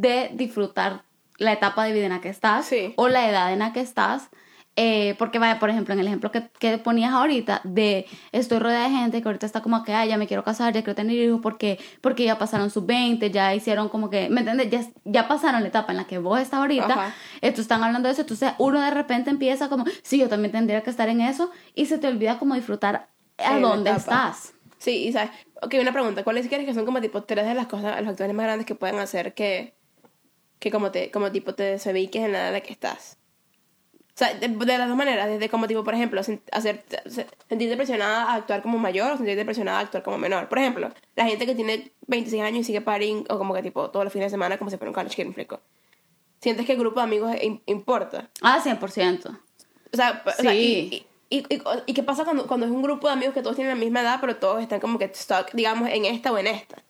de 0.00 0.30
disfrutar 0.34 1.02
la 1.38 1.52
etapa 1.52 1.84
de 1.84 1.92
vida 1.92 2.06
en 2.06 2.12
la 2.12 2.20
que 2.20 2.28
estás 2.28 2.66
Sí. 2.66 2.94
o 2.96 3.08
la 3.08 3.28
edad 3.28 3.52
en 3.52 3.58
la 3.60 3.72
que 3.72 3.80
estás. 3.80 4.28
Eh, 4.74 5.16
porque 5.18 5.38
vaya, 5.38 5.58
por 5.58 5.68
ejemplo, 5.68 5.92
en 5.92 6.00
el 6.00 6.06
ejemplo 6.06 6.32
que, 6.32 6.48
que 6.58 6.78
ponías 6.78 7.12
ahorita 7.12 7.60
de 7.62 8.06
estoy 8.32 8.58
rodeada 8.58 8.84
de 8.88 8.94
gente 8.94 9.20
que 9.20 9.28
ahorita 9.28 9.44
está 9.44 9.60
como 9.60 9.84
que, 9.84 9.92
ay, 9.92 10.08
ya 10.08 10.16
me 10.16 10.26
quiero 10.26 10.44
casar, 10.44 10.72
ya 10.72 10.80
quiero 10.82 10.94
tener 10.94 11.14
hijos 11.14 11.40
porque, 11.42 11.78
porque 12.00 12.24
ya 12.24 12.38
pasaron 12.38 12.70
sus 12.70 12.86
20, 12.86 13.30
ya 13.30 13.54
hicieron 13.54 13.90
como 13.90 14.08
que, 14.08 14.30
¿me 14.30 14.40
entiendes? 14.40 14.70
Ya, 14.70 14.80
ya 15.04 15.28
pasaron 15.28 15.60
la 15.60 15.68
etapa 15.68 15.92
en 15.92 15.98
la 15.98 16.04
que 16.04 16.16
vos 16.16 16.40
estás 16.40 16.60
ahorita, 16.60 16.86
Ajá. 16.86 17.14
están 17.42 17.84
hablando 17.84 18.08
de 18.08 18.14
eso, 18.14 18.22
entonces 18.22 18.52
uno 18.56 18.80
de 18.80 18.90
repente 18.90 19.28
empieza 19.28 19.68
como, 19.68 19.84
sí, 20.02 20.18
yo 20.18 20.30
también 20.30 20.52
tendría 20.52 20.82
que 20.82 20.88
estar 20.88 21.10
en 21.10 21.20
eso 21.20 21.50
y 21.74 21.84
se 21.84 21.98
te 21.98 22.06
olvida 22.08 22.38
como 22.38 22.54
disfrutar 22.54 23.08
a 23.36 23.56
En 23.56 23.60
dónde 23.62 23.90
estás. 23.90 24.54
Sí, 24.78 25.04
y 25.06 25.12
sabes, 25.12 25.32
ok, 25.60 25.74
una 25.82 25.92
pregunta, 25.92 26.24
¿cuáles 26.24 26.48
crees 26.48 26.64
que 26.64 26.72
son 26.72 26.86
como 26.86 27.02
tipo 27.02 27.22
tres 27.24 27.44
de 27.44 27.52
las 27.52 27.66
cosas, 27.66 27.98
los 27.98 28.06
factores 28.06 28.34
más 28.34 28.44
grandes 28.46 28.66
que 28.66 28.74
pueden 28.74 28.98
hacer 29.00 29.34
que, 29.34 29.74
que 30.62 30.70
como 30.70 30.90
te, 30.92 31.10
como 31.10 31.30
tipo 31.32 31.54
te 31.54 31.64
desubiques 31.64 32.22
en 32.24 32.32
la 32.32 32.38
edad 32.38 32.46
en 32.48 32.52
la 32.54 32.60
que 32.60 32.72
estás? 32.72 33.18
O 34.14 34.14
sea, 34.14 34.34
de, 34.34 34.46
de 34.48 34.78
las 34.78 34.88
dos 34.88 34.96
maneras, 34.96 35.26
desde 35.28 35.48
como 35.48 35.66
tipo, 35.66 35.82
por 35.84 35.94
ejemplo, 35.94 36.20
hacer, 36.20 36.84
se- 37.06 37.26
sentirte 37.48 37.76
presionada 37.76 38.24
a 38.30 38.34
actuar 38.34 38.62
como 38.62 38.78
mayor 38.78 39.12
o 39.12 39.16
sentirte 39.16 39.44
presionada 39.44 39.78
a 39.78 39.80
actuar 39.82 40.02
como 40.02 40.18
menor. 40.18 40.48
Por 40.48 40.58
ejemplo, 40.58 40.90
la 41.16 41.24
gente 41.24 41.46
que 41.46 41.54
tiene 41.54 41.90
26 42.06 42.42
años 42.42 42.60
y 42.60 42.64
sigue 42.64 42.80
partying 42.82 43.24
o 43.30 43.38
como 43.38 43.54
que 43.54 43.62
tipo 43.62 43.90
todos 43.90 44.04
los 44.04 44.12
fines 44.12 44.26
de 44.26 44.30
semana 44.30 44.58
como 44.58 44.70
si 44.70 44.76
fuera 44.76 44.90
un 44.90 44.94
college 44.94 45.16
kid, 45.16 45.24
¿me 45.24 45.30
explico? 45.30 45.60
¿Sientes 46.40 46.66
que 46.66 46.72
el 46.72 46.78
grupo 46.78 47.00
de 47.00 47.04
amigos 47.04 47.32
im- 47.36 47.60
importa? 47.66 48.28
Ah, 48.42 48.60
100%. 48.62 49.26
O 49.92 49.96
sea, 49.96 50.22
o 50.26 50.30
sea, 50.42 50.52
Sí. 50.52 51.06
y, 51.30 51.36
y, 51.38 51.54
y, 51.54 51.62
y 51.86 51.94
qué 51.94 52.02
pasa 52.02 52.24
cuando, 52.24 52.46
cuando 52.46 52.66
es 52.66 52.72
un 52.72 52.82
grupo 52.82 53.06
de 53.08 53.14
amigos 53.14 53.32
que 53.34 53.42
todos 53.42 53.56
tienen 53.56 53.72
la 53.74 53.80
misma 53.82 54.02
edad, 54.02 54.18
pero 54.20 54.36
todos 54.36 54.60
están 54.62 54.78
como 54.80 54.98
que 54.98 55.10
stuck, 55.14 55.52
digamos, 55.54 55.88
en 55.88 56.04
esta 56.04 56.30
o 56.32 56.38
en 56.38 56.46
esta? 56.48 56.82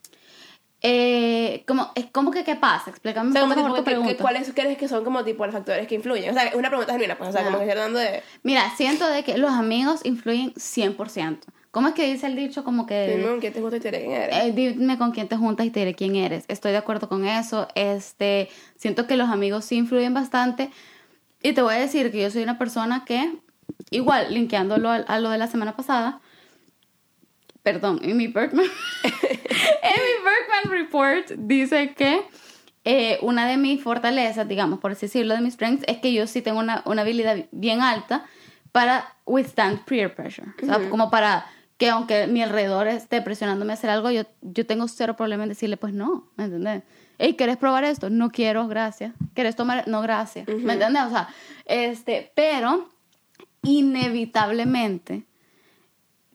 Eh, 0.85 1.63
como, 1.67 1.93
es 1.95 2.07
como 2.07 2.31
que, 2.33 2.43
¿qué 2.43 2.57
pasa? 2.57 2.91
Explícame 2.91 3.27
O 3.27 3.29
un 3.29 3.33
sea, 3.35 3.43
poco 3.43 3.55
como 3.55 3.67
mejor 3.69 3.79
tu 3.79 3.85
tipo, 3.85 3.91
¿qué- 3.91 3.95
qué- 3.95 4.15
pregunta. 4.17 4.23
¿cuáles 4.23 4.53
crees 4.53 4.77
que 4.79 4.89
son 4.89 5.05
como 5.05 5.23
tipo 5.25 5.45
los 5.47 5.55
factores 5.55 5.87
que 5.87 5.95
influyen? 5.95 6.31
O 6.31 6.35
sea, 6.35 6.45
es 6.49 6.55
una 6.57 6.69
pregunta 6.71 6.93
genuina, 6.93 7.17
pues, 7.17 7.31
o 7.31 7.33
sea, 7.33 7.45
como 7.45 7.57
Ah. 7.57 7.61
que 7.61 7.67
estoy 7.69 7.81
hablando 7.81 7.99
de... 8.01 8.23
Mira, 8.43 8.69
siento 8.77 9.07
de 9.09 9.23
que 9.23 9.39
los 9.39 9.53
amigos 9.53 10.01
influyen 10.05 10.53
100%. 10.55 11.39
¿Cómo 11.71 11.89
es 11.89 11.95
que 11.95 12.13
dice 12.13 12.27
el 12.27 12.35
dicho? 12.37 12.65
Como 12.65 12.85
que... 12.87 13.17
Dime 13.17 13.29
con 13.29 13.41
quién 13.41 13.53
te 13.53 13.61
gusta 13.61 13.77
y 13.77 13.81
te 13.81 13.91
diré 13.93 14.03
quién 14.05 14.13
eres. 14.13 14.37
eh, 14.45 14.53
dime 14.53 14.99
con 14.99 15.13
quién 15.13 15.29
te 15.29 15.37
juntas 15.37 15.65
y 15.67 15.71
te 15.71 15.81
diré 15.81 15.95
quién 15.95 16.17
eres. 16.17 16.45
Estoy 16.49 16.73
de 16.73 16.79
acuerdo 16.79 17.09
con 17.09 17.27
eso. 17.27 17.69
Este, 17.77 18.51
siento 18.77 19.07
que 19.07 19.17
los 19.17 19.31
amigos 19.31 19.65
sí 19.65 19.77
influyen 19.77 20.13
bastante. 20.13 20.71
Y 21.43 21.53
te 21.55 21.63
voy 21.63 21.75
a 21.75 21.79
decir 21.79 22.11
que 22.13 22.21
yo 22.21 22.31
soy 22.31 22.43
una 22.43 22.59
persona 22.59 23.05
que, 23.07 23.33
igual, 23.91 24.35
linkeándolo 24.35 24.91
a, 24.91 24.97
a 24.97 25.19
lo 25.21 25.31
de 25.31 25.39
la 25.39 25.47
semana 25.47 25.75
pasada, 25.77 26.21
perdón, 27.63 28.01
en 28.03 28.17
mi 28.17 28.25
en 28.35 28.57
mi 28.57 28.63
Report 30.73 31.31
dice 31.37 31.95
que 31.95 32.23
eh, 32.85 33.19
una 33.23 33.47
de 33.47 33.57
mis 33.57 33.83
fortalezas, 33.83 34.49
digamos, 34.49 34.81
por 34.81 34.93
así 34.93 35.07
decirlo, 35.07 35.35
de 35.35 35.41
mis 35.41 35.55
strengths, 35.55 35.85
es 35.87 35.99
que 35.99 36.13
yo 36.13 36.27
sí 36.27 36.43
tengo 36.43 36.59
una, 36.59 36.83
una 36.85 37.03
habilidad 37.03 37.37
bien 37.53 37.81
alta 37.81 38.25
para 38.73 39.15
withstand 39.25 39.85
peer 39.85 40.15
pressure. 40.15 40.49
O 40.63 40.67
sea, 40.67 40.91
como 40.91 41.11
para 41.11 41.47
que 41.77 41.91
aunque 41.91 42.27
mi 42.27 42.43
alrededor 42.43 42.89
esté 42.89 43.23
presionándome 43.23 43.73
a 43.73 43.75
hacer 43.75 43.91
algo, 43.91 44.11
yo, 44.11 44.23
yo 44.41 44.67
tengo 44.67 44.89
cero 44.89 45.17
problema 45.17 45.45
en 45.45 45.51
decirle, 45.51 45.77
pues 45.77 45.93
no, 45.93 46.31
¿me 46.37 46.45
entiendes? 46.45 46.83
Hey, 47.19 47.35
¿quieres 47.37 47.57
probar 47.57 47.85
esto? 47.85 48.11
No 48.11 48.31
quiero, 48.31 48.67
gracias. 48.67 49.13
¿Quieres 49.35 49.55
tomar? 49.55 49.87
No, 49.87 50.01
gracias. 50.01 50.49
¿Me 50.49 50.73
entiendes? 50.73 51.03
O 51.05 51.11
sea, 51.11 51.29
este, 51.67 52.33
pero 52.35 52.89
inevitablemente, 53.63 55.25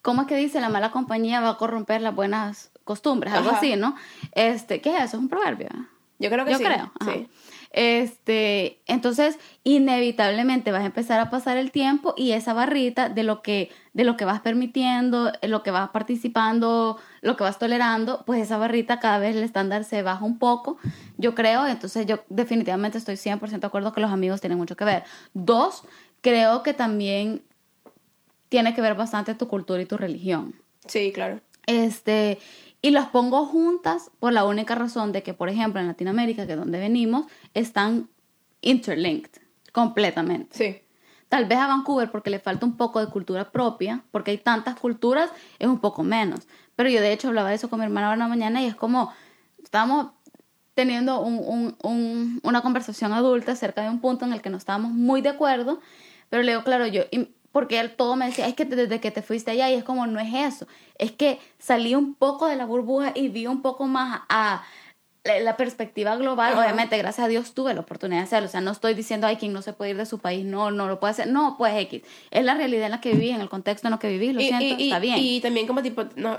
¿cómo 0.02 0.22
es 0.22 0.28
que 0.28 0.36
dice? 0.36 0.62
La 0.62 0.70
mala 0.70 0.92
compañía 0.92 1.42
va 1.42 1.52
a 1.52 1.58
corromper 1.58 2.02
las 2.02 2.16
buenas 2.16 2.72
costumbres, 2.88 3.32
algo 3.34 3.50
Ajá. 3.50 3.60
así, 3.60 3.76
¿no? 3.76 3.96
Este, 4.32 4.82
¿qué 4.82 4.90
es 4.90 5.04
eso? 5.04 5.18
Es 5.18 5.22
un 5.22 5.30
proverbio. 5.30 5.70
Yo 6.18 6.32
creo 6.32 6.46
que 6.46 6.52
Yo 6.54 6.58
sí. 6.58 6.64
creo. 6.64 6.92
ajá. 7.00 7.14
Sí. 7.14 7.28
Este, 7.72 8.82
entonces, 8.88 9.38
inevitablemente 9.64 10.72
vas 10.72 10.82
a 10.82 10.86
empezar 10.88 11.20
a 11.20 11.30
pasar 11.30 11.58
el 11.58 11.70
tiempo 11.72 12.16
y 12.18 12.32
esa 12.32 12.54
barrita 12.54 13.10
de 13.10 13.22
lo 13.22 13.42
que, 13.44 13.70
de 13.94 14.04
lo 14.04 14.18
que 14.18 14.26
vas 14.26 14.40
permitiendo, 14.40 15.32
lo 15.44 15.62
que 15.62 15.70
vas 15.70 15.90
participando, 15.90 16.98
lo 17.22 17.36
que 17.36 17.44
vas 17.44 17.60
tolerando, 17.60 18.24
pues 18.26 18.42
esa 18.42 18.58
barrita 18.58 19.00
cada 19.00 19.20
vez 19.20 19.36
el 19.36 19.44
estándar 19.44 19.84
se 19.84 20.02
baja 20.02 20.26
un 20.26 20.40
poco, 20.40 20.78
yo 21.18 21.36
creo. 21.36 21.68
Entonces, 21.68 22.06
yo 22.08 22.20
definitivamente 22.30 22.98
estoy 22.98 23.16
100% 23.16 23.60
de 23.60 23.68
acuerdo 23.68 23.92
que 23.94 24.02
los 24.02 24.12
amigos 24.12 24.42
tienen 24.42 24.58
mucho 24.58 24.76
que 24.76 24.86
ver. 24.86 25.04
Dos, 25.34 25.84
creo 26.22 26.64
que 26.64 26.74
también 26.74 27.44
tiene 28.50 28.74
que 28.74 28.82
ver 28.82 28.96
bastante 28.96 29.36
tu 29.36 29.48
cultura 29.48 29.82
y 29.82 29.86
tu 29.86 29.98
religión. 29.98 30.56
Sí, 30.88 31.12
claro. 31.14 31.42
Este, 31.68 32.40
y 32.88 32.92
los 32.92 33.08
pongo 33.08 33.46
juntas 33.46 34.12
por 34.20 34.32
la 34.32 34.46
única 34.46 34.74
razón 34.76 35.12
de 35.12 35.22
que, 35.24 35.34
por 35.34 35.50
ejemplo, 35.50 35.82
en 35.82 35.88
Latinoamérica, 35.88 36.46
que 36.46 36.54
es 36.54 36.58
donde 36.58 36.80
venimos, 36.80 37.26
están 37.54 38.10
interlinked 38.62 39.42
completamente. 39.74 40.58
Sí. 40.58 40.82
Tal 41.30 41.46
vez 41.46 41.58
a 41.58 41.68
Vancouver 41.68 42.10
porque 42.10 42.30
le 42.30 42.40
falta 42.40 42.66
un 42.66 42.78
poco 42.78 43.00
de 43.00 43.08
cultura 43.12 43.52
propia, 43.52 44.04
porque 44.12 44.32
hay 44.32 44.38
tantas 44.38 44.80
culturas, 44.80 45.30
es 45.60 45.68
un 45.68 45.80
poco 45.80 46.04
menos. 46.04 46.48
Pero 46.78 46.90
yo 46.90 47.02
de 47.02 47.12
hecho 47.12 47.28
hablaba 47.28 47.50
de 47.50 47.56
eso 47.56 47.70
con 47.70 47.80
mi 47.80 47.86
hermana 47.86 48.08
ahora 48.08 48.14
en 48.16 48.20
la 48.20 48.28
mañana 48.30 48.62
y 48.62 48.66
es 48.68 48.76
como, 48.76 49.12
estábamos 49.62 50.12
teniendo 50.74 51.20
un- 51.20 51.42
un- 51.46 51.76
un- 51.84 52.40
una 52.44 52.62
conversación 52.62 53.12
adulta 53.12 53.52
acerca 53.52 53.82
de 53.82 53.90
un 53.90 54.00
punto 54.00 54.24
en 54.26 54.32
el 54.32 54.42
que 54.42 54.50
no 54.50 54.58
estábamos 54.58 54.92
muy 54.92 55.22
de 55.22 55.30
acuerdo, 55.30 55.82
pero 56.30 56.44
le 56.44 56.52
digo, 56.54 56.64
claro, 56.64 56.88
yo, 56.88 57.02
y- 57.12 57.36
porque 57.58 57.80
él 57.80 57.96
todo 57.96 58.16
me 58.16 58.28
decía, 58.28 58.48
es 58.48 58.54
que 58.54 58.66
desde 58.66 59.00
que 59.00 59.10
te 59.10 59.24
fuiste 59.24 59.50
allá 59.50 59.68
y 59.72 59.74
es 59.74 59.84
como, 59.84 60.06
no 60.06 60.20
es 60.20 60.32
eso, 60.32 60.68
es 61.00 61.12
que 61.12 61.40
salí 61.58 61.96
un 61.96 62.14
poco 62.14 62.46
de 62.46 62.56
la 62.56 62.66
burbuja 62.66 63.14
y 63.16 63.30
vi 63.30 63.48
un 63.48 63.64
poco 63.64 63.88
más 63.88 64.22
a 64.30 64.64
la, 65.24 65.58
perspectiva 65.58 66.16
global, 66.18 66.54
Ajá. 66.54 66.62
obviamente, 66.62 66.96
gracias 67.00 67.26
a 67.26 67.28
Dios 67.28 67.56
tuve 67.56 67.74
la 67.74 67.80
oportunidad 67.82 68.20
de 68.20 68.26
hacerlo. 68.26 68.48
O 68.48 68.52
sea, 68.52 68.62
no 68.62 68.70
estoy 68.70 68.94
diciendo, 68.94 69.26
ay, 69.26 69.38
quien 69.38 69.54
no 69.54 69.64
se 69.64 69.74
puede 69.74 69.90
ir 69.90 69.98
de 69.98 70.06
su 70.06 70.20
país, 70.20 70.46
no, 70.46 70.70
no 70.70 70.88
lo 70.88 71.00
puede 71.00 71.12
hacer. 71.14 71.30
No, 71.30 71.56
pues 71.58 71.74
X. 71.78 72.04
Es 72.30 72.46
la 72.46 72.54
realidad 72.54 72.86
en 72.86 72.92
la 72.92 73.02
que 73.02 73.14
viví, 73.14 73.32
en 73.32 73.42
el 73.42 73.50
contexto 73.50 73.88
en 73.88 73.94
el 73.94 74.00
que 74.00 74.10
viví, 74.10 74.34
lo 74.34 74.40
y, 74.40 74.50
siento, 74.50 74.76
y- 74.78 74.84
está 74.84 75.00
bien. 75.00 75.18
Y 75.18 75.42
también 75.42 75.66
como 75.66 75.82
tipo, 75.82 76.04
no, 76.16 76.38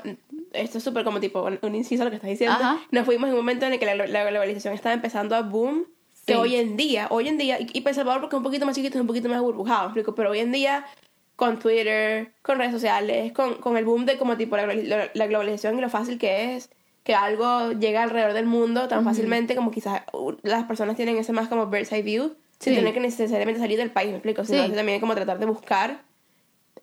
esto 0.52 0.78
es 0.78 0.84
súper 0.84 1.02
como 1.02 1.18
tipo 1.18 1.48
un, 1.62 1.74
inciso 1.74 2.02
a 2.02 2.04
lo 2.04 2.10
que 2.12 2.16
estás 2.16 2.30
diciendo. 2.30 2.56
Ajá. 2.60 2.78
Nos 2.92 3.04
fuimos 3.04 3.26
en 3.26 3.34
un 3.34 3.40
momento 3.40 3.66
en 3.66 3.72
el 3.72 3.80
que 3.80 3.86
la, 3.86 4.06
la 4.06 4.30
globalización 4.30 4.72
estaba 4.72 4.94
empezando 4.94 5.34
a 5.34 5.42
boom. 5.42 5.84
Que 6.26 6.34
Sí. 6.34 6.38
hoy 6.38 6.56
en 6.56 6.76
día, 6.76 7.06
hoy 7.10 7.26
en 7.26 7.38
día, 7.38 7.58
y, 7.58 7.68
y 7.72 7.80
para 7.80 7.92
El 7.92 7.96
Salvador 7.96 8.20
porque 8.20 8.36
es 8.36 8.38
un 8.38 8.44
poquito 8.44 8.66
más 8.66 8.74
chiquito, 8.74 8.98
es 8.98 9.00
un 9.00 9.06
poquito 9.06 9.30
más 9.30 9.40
burbujado. 9.40 9.94
Pero 10.14 10.30
hoy 10.30 10.40
en 10.40 10.52
día, 10.52 10.84
con 11.38 11.60
Twitter, 11.60 12.32
con 12.42 12.58
redes 12.58 12.72
sociales, 12.72 13.30
con, 13.32 13.54
con 13.60 13.76
el 13.76 13.84
boom 13.84 14.06
de 14.06 14.18
como 14.18 14.36
tipo 14.36 14.56
la, 14.56 14.64
global- 14.66 15.10
la 15.14 15.26
globalización 15.28 15.78
y 15.78 15.80
lo 15.80 15.88
fácil 15.88 16.18
que 16.18 16.56
es 16.56 16.68
que 17.04 17.14
algo 17.14 17.70
llega 17.72 18.02
alrededor 18.02 18.32
del 18.32 18.44
mundo 18.46 18.88
tan 18.88 19.04
fácilmente 19.04 19.54
como 19.54 19.70
quizás 19.70 20.02
uh, 20.12 20.32
las 20.42 20.64
personas 20.64 20.96
tienen 20.96 21.16
ese 21.16 21.32
más 21.32 21.46
como 21.46 21.66
bird's 21.68 21.92
eye 21.92 22.02
view 22.02 22.34
sin 22.58 22.74
tener 22.74 22.92
que 22.92 22.98
necesariamente 22.98 23.60
salir 23.60 23.78
del 23.78 23.92
país, 23.92 24.10
¿me 24.10 24.16
explico? 24.16 24.44
Sino 24.44 24.66
Sí. 24.66 24.72
también 24.72 24.98
como 25.00 25.14
tratar 25.14 25.38
de 25.38 25.46
buscar 25.46 26.02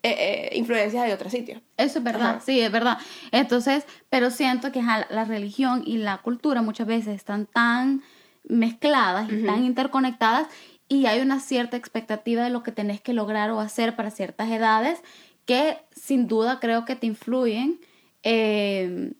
eh, 0.03 0.49
eh, 0.53 0.57
influencias 0.57 1.05
de 1.05 1.13
otros 1.13 1.33
sitios. 1.33 1.61
Eso 1.75 1.97
es 1.99 2.03
verdad, 2.05 2.29
Ajá. 2.35 2.39
sí, 2.39 2.61
es 2.61 2.71
verdad. 2.71 2.97
Entonces, 3.31 3.85
pero 4.09 4.31
siento 4.31 4.71
que 4.71 4.81
la 4.81 5.25
religión 5.25 5.83
y 5.85 5.97
la 5.97 6.19
cultura 6.19 6.61
muchas 6.61 6.87
veces 6.87 7.13
están 7.15 7.45
tan 7.45 8.03
mezcladas 8.47 9.29
y 9.31 9.43
tan 9.45 9.65
interconectadas 9.65 10.47
y 10.87 11.05
hay 11.07 11.19
una 11.21 11.39
cierta 11.39 11.77
expectativa 11.77 12.43
de 12.43 12.49
lo 12.49 12.61
que 12.63 12.71
tenés 12.71 13.01
que 13.01 13.13
lograr 13.13 13.49
o 13.51 13.59
hacer 13.59 13.95
para 13.95 14.11
ciertas 14.11 14.49
edades 14.51 15.01
que 15.45 15.77
sin 15.95 16.27
duda 16.27 16.59
creo 16.59 16.85
que 16.85 16.95
te 16.95 17.05
influyen, 17.07 17.79
eh, 18.23 19.13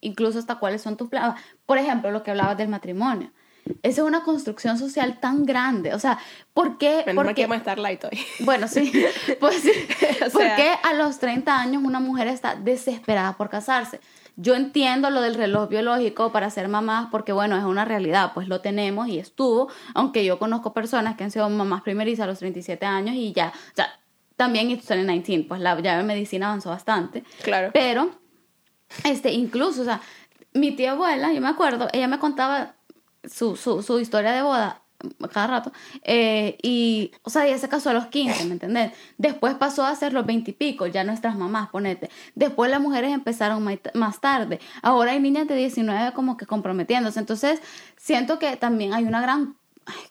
incluso 0.00 0.38
hasta 0.38 0.56
cuáles 0.56 0.82
son 0.82 0.96
tus 0.96 1.08
planes. 1.08 1.40
Por 1.66 1.78
ejemplo, 1.78 2.10
lo 2.10 2.22
que 2.22 2.30
hablabas 2.30 2.56
del 2.56 2.68
matrimonio. 2.68 3.30
esa 3.84 4.00
es 4.02 4.06
una 4.06 4.24
construcción 4.24 4.76
social 4.78 5.20
tan 5.20 5.44
grande. 5.44 5.94
O 5.94 5.98
sea, 6.00 6.18
¿por 6.52 6.78
qué? 6.78 7.04
Menos 7.06 7.14
por 7.14 7.24
mal 7.26 7.34
qué- 7.36 7.42
que 7.42 7.46
vamos 7.46 7.54
a 7.56 7.58
estar 7.58 7.78
light 7.78 8.02
hoy. 8.04 8.18
Bueno, 8.40 8.66
sí. 8.66 8.92
Pues 9.40 9.56
sí. 9.62 9.70
O 10.26 10.30
¿Por 10.30 10.42
qué 10.56 10.74
a 10.82 10.94
los 10.94 11.18
30 11.20 11.60
años 11.60 11.82
una 11.84 12.00
mujer 12.00 12.26
está 12.26 12.56
desesperada 12.56 13.36
por 13.36 13.48
casarse? 13.50 14.00
Yo 14.36 14.54
entiendo 14.54 15.10
lo 15.10 15.20
del 15.20 15.34
reloj 15.34 15.68
biológico 15.68 16.32
para 16.32 16.48
ser 16.50 16.68
mamás, 16.68 17.08
porque 17.10 17.32
bueno, 17.32 17.56
es 17.56 17.64
una 17.64 17.84
realidad, 17.84 18.32
pues 18.34 18.48
lo 18.48 18.60
tenemos 18.60 19.08
y 19.08 19.18
estuvo, 19.18 19.68
aunque 19.94 20.24
yo 20.24 20.38
conozco 20.38 20.72
personas 20.72 21.16
que 21.16 21.24
han 21.24 21.30
sido 21.30 21.48
mamás 21.50 21.82
primerizas 21.82 22.24
a 22.24 22.26
los 22.26 22.38
37 22.38 22.86
años 22.86 23.14
y 23.14 23.32
ya, 23.32 23.52
o 23.54 23.76
sea, 23.76 23.88
también 24.36 24.70
it's 24.70 24.88
2019, 24.88 25.46
pues 25.48 25.60
la 25.60 25.78
llave 25.78 25.98
de 25.98 26.04
medicina 26.04 26.46
avanzó 26.46 26.70
bastante. 26.70 27.24
Claro. 27.42 27.70
Pero, 27.74 28.10
este, 29.04 29.32
incluso, 29.32 29.82
o 29.82 29.84
sea, 29.84 30.00
mi 30.54 30.72
tía 30.72 30.92
abuela, 30.92 31.32
yo 31.32 31.40
me 31.40 31.48
acuerdo, 31.48 31.88
ella 31.92 32.08
me 32.08 32.18
contaba 32.18 32.74
su, 33.24 33.56
su, 33.56 33.82
su 33.82 34.00
historia 34.00 34.32
de 34.32 34.42
boda 34.42 34.82
cada 35.32 35.46
rato, 35.46 35.72
eh, 36.02 36.58
y, 36.62 37.12
o 37.22 37.30
sea, 37.30 37.46
ella 37.46 37.58
se 37.58 37.68
casó 37.68 37.90
a 37.90 37.92
los 37.92 38.06
15, 38.06 38.44
¿me 38.44 38.52
entendés? 38.52 38.92
Después 39.18 39.54
pasó 39.54 39.84
a 39.84 39.94
ser 39.94 40.12
los 40.12 40.26
20 40.26 40.50
y 40.50 40.54
pico, 40.54 40.86
ya 40.86 41.04
nuestras 41.04 41.36
mamás, 41.36 41.68
ponete. 41.70 42.10
Después 42.34 42.70
las 42.70 42.80
mujeres 42.80 43.12
empezaron 43.12 43.66
más 43.94 44.20
tarde. 44.20 44.60
Ahora 44.82 45.12
hay 45.12 45.20
niñas 45.20 45.48
de 45.48 45.56
19 45.56 46.12
como 46.12 46.36
que 46.36 46.46
comprometiéndose. 46.46 47.20
Entonces, 47.20 47.60
siento 47.96 48.38
que 48.38 48.56
también 48.56 48.94
hay 48.94 49.04
una 49.04 49.20
gran 49.20 49.56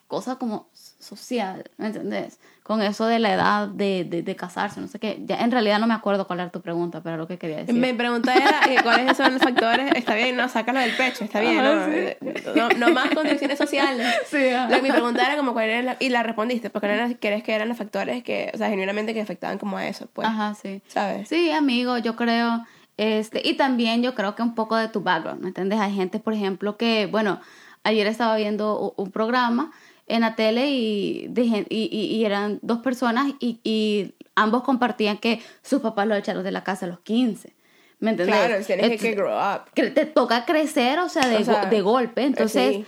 cosa 0.06 0.36
como 0.36 0.68
social, 0.98 1.70
¿me 1.78 1.86
entendés? 1.86 2.38
Con 2.62 2.80
eso 2.80 3.06
de 3.06 3.18
la 3.18 3.32
edad 3.34 3.66
de, 3.66 4.04
de, 4.08 4.22
de 4.22 4.36
casarse, 4.36 4.80
no 4.80 4.86
sé 4.86 5.00
qué. 5.00 5.20
Ya, 5.26 5.40
en 5.40 5.50
realidad 5.50 5.80
no 5.80 5.88
me 5.88 5.94
acuerdo 5.94 6.28
cuál 6.28 6.38
era 6.38 6.50
tu 6.50 6.60
pregunta, 6.60 7.00
pero 7.02 7.16
lo 7.16 7.26
que 7.26 7.36
quería 7.36 7.56
decir. 7.56 7.74
Mi 7.74 7.92
pregunta 7.92 8.32
era 8.36 8.60
cuáles 8.84 9.16
son 9.16 9.32
los 9.34 9.42
factores. 9.42 9.92
Está 9.96 10.14
bien, 10.14 10.36
no, 10.36 10.48
sácalo 10.48 10.78
del 10.78 10.92
pecho, 10.94 11.24
está 11.24 11.40
bien, 11.40 11.58
Ajá, 11.58 11.88
¿no? 12.20 12.54
No, 12.54 12.68
no 12.86 12.94
más 12.94 13.10
condiciones 13.10 13.58
sociales. 13.58 14.06
Sí. 14.28 14.50
Lo 14.68 14.76
que 14.76 14.82
mi 14.82 14.92
pregunta 14.92 15.26
era 15.26 15.36
como 15.36 15.54
cuál 15.54 15.70
era 15.70 15.82
la- 15.82 15.96
y 15.98 16.08
la 16.10 16.22
respondiste, 16.22 16.70
porque 16.70 16.86
no 16.86 16.92
eran- 16.94 17.14
crees 17.14 17.42
que 17.42 17.52
eran 17.52 17.68
los 17.68 17.76
factores 17.76 18.22
que, 18.22 18.52
o 18.54 18.56
sea, 18.56 18.68
genuinamente 18.68 19.12
que 19.12 19.20
afectaban 19.20 19.58
como 19.58 19.76
a 19.76 19.86
eso, 19.88 20.08
pues, 20.12 20.28
Ajá, 20.28 20.54
sí. 20.54 20.82
¿sabes? 20.86 21.28
Sí, 21.28 21.50
amigo, 21.50 21.98
yo 21.98 22.14
creo, 22.14 22.64
este, 22.96 23.42
y 23.44 23.54
también 23.54 24.04
yo 24.04 24.14
creo 24.14 24.36
que 24.36 24.42
un 24.42 24.54
poco 24.54 24.76
de 24.76 24.86
tu 24.86 25.00
background, 25.02 25.40
¿me 25.42 25.48
entiendes? 25.48 25.80
Hay 25.80 25.92
gente, 25.94 26.20
por 26.20 26.32
ejemplo, 26.32 26.76
que, 26.76 27.06
bueno, 27.06 27.40
ayer 27.82 28.06
estaba 28.06 28.36
viendo 28.36 28.94
un 28.96 29.10
programa 29.10 29.72
en 30.14 30.20
la 30.22 30.34
tele 30.36 30.70
y, 30.70 31.26
de 31.28 31.42
y, 31.42 31.66
y- 31.70 32.06
y 32.16 32.24
eran 32.24 32.58
dos 32.62 32.78
personas 32.78 33.32
y, 33.40 33.60
y 33.64 34.14
ambos 34.34 34.62
compartían 34.62 35.18
que 35.18 35.40
sus 35.62 35.80
papás 35.80 36.06
lo 36.06 36.14
echaron 36.14 36.42
de 36.44 36.52
la 36.52 36.64
casa 36.64 36.86
a 36.86 36.88
los 36.88 37.00
15, 37.00 37.54
¿me 38.00 38.10
entiendes? 38.10 38.36
Claro, 38.36 38.64
tienes 38.64 39.00
que, 39.00 39.12
grow 39.12 39.36
up. 39.36 39.70
que 39.74 39.90
te 39.90 40.06
toca 40.06 40.44
crecer, 40.44 40.98
o 40.98 41.08
sea, 41.08 41.28
de, 41.28 41.36
O 41.36 41.44
sea, 41.44 41.64
go- 41.64 41.70
de 41.70 41.80
golpe. 41.80 42.22
Entonces, 42.24 42.74
sí. 42.76 42.84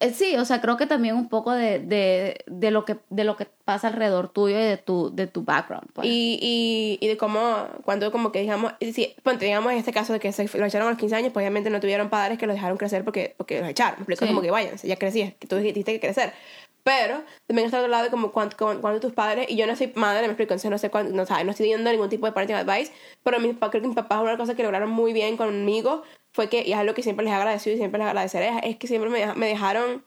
Eh, 0.00 0.10
sí, 0.12 0.36
o 0.36 0.44
sea, 0.44 0.60
creo 0.60 0.76
que 0.76 0.86
también 0.86 1.14
un 1.16 1.28
poco 1.28 1.52
de, 1.52 1.78
de, 1.78 2.44
de, 2.46 2.70
lo, 2.70 2.84
que, 2.84 2.98
de 3.10 3.24
lo 3.24 3.36
que 3.36 3.46
pasa 3.64 3.88
alrededor 3.88 4.28
tuyo 4.28 4.58
y 4.58 4.62
de 4.62 4.76
tu, 4.76 5.14
de 5.14 5.26
tu 5.26 5.42
background. 5.42 5.88
pues. 5.94 6.06
Y, 6.06 6.38
y, 6.42 6.98
y 7.04 7.08
de 7.08 7.16
cómo, 7.16 7.66
cuando 7.84 8.12
como 8.12 8.30
que 8.32 8.40
digamos, 8.40 8.72
si, 8.80 9.14
ponte, 9.22 9.44
digamos 9.46 9.72
en 9.72 9.78
este 9.78 9.92
caso 9.92 10.12
de 10.12 10.20
que 10.20 10.32
se 10.32 10.46
lo 10.58 10.66
echaron 10.66 10.88
a 10.88 10.90
los 10.90 10.98
15 10.98 11.16
años, 11.16 11.32
pues 11.32 11.42
obviamente 11.42 11.70
no 11.70 11.80
tuvieron 11.80 12.10
padres 12.10 12.38
que 12.38 12.46
los 12.46 12.54
dejaron 12.54 12.76
crecer 12.76 13.04
porque, 13.04 13.34
porque 13.36 13.60
los 13.60 13.70
echaron. 13.70 13.94
Me 13.98 14.02
explico 14.02 14.24
Sí. 14.24 14.28
como 14.28 14.42
que 14.42 14.50
váyanse, 14.50 14.86
ya 14.86 14.96
crecías, 14.96 15.32
que 15.38 15.46
tú 15.46 15.56
dijiste 15.56 15.92
que 15.92 16.00
crecer. 16.00 16.32
Pero 16.84 17.24
también 17.48 17.66
está 17.66 17.78
al 17.78 17.84
otro 17.84 17.90
lado 17.90 18.04
de 18.04 18.10
como 18.10 18.30
cuánto, 18.30 18.56
cuando 18.56 19.00
tus 19.00 19.12
padres, 19.12 19.46
y 19.50 19.56
yo 19.56 19.66
no 19.66 19.74
soy 19.74 19.90
madre, 19.96 20.20
me 20.22 20.26
explico, 20.28 20.52
entonces 20.52 20.70
no 20.70 20.78
sé 20.78 20.88
cuándo, 20.88 21.12
no, 21.16 21.26
sabes, 21.26 21.44
no 21.44 21.50
estoy 21.50 21.72
dando 21.72 21.90
ningún 21.90 22.08
tipo 22.08 22.26
de 22.26 22.32
parenting 22.32 22.54
advice, 22.56 22.92
pero 23.24 23.38
pa- 23.58 23.70
creo 23.70 23.82
que 23.82 23.88
mis 23.88 23.96
papás 23.96 24.22
una 24.22 24.36
cosa 24.36 24.54
que 24.54 24.62
lograron 24.62 24.90
muy 24.90 25.12
bien 25.12 25.36
conmigo 25.36 26.04
fue 26.36 26.50
que, 26.50 26.62
y 26.66 26.72
es 26.72 26.78
algo 26.78 26.92
que 26.92 27.02
siempre 27.02 27.24
les 27.24 27.32
he 27.32 27.36
agradecido 27.36 27.74
y 27.74 27.78
siempre 27.78 27.98
les 27.98 28.08
agradeceré, 28.08 28.52
es 28.62 28.76
que 28.76 28.86
siempre 28.86 29.08
me, 29.08 29.34
me 29.34 29.46
dejaron 29.46 30.04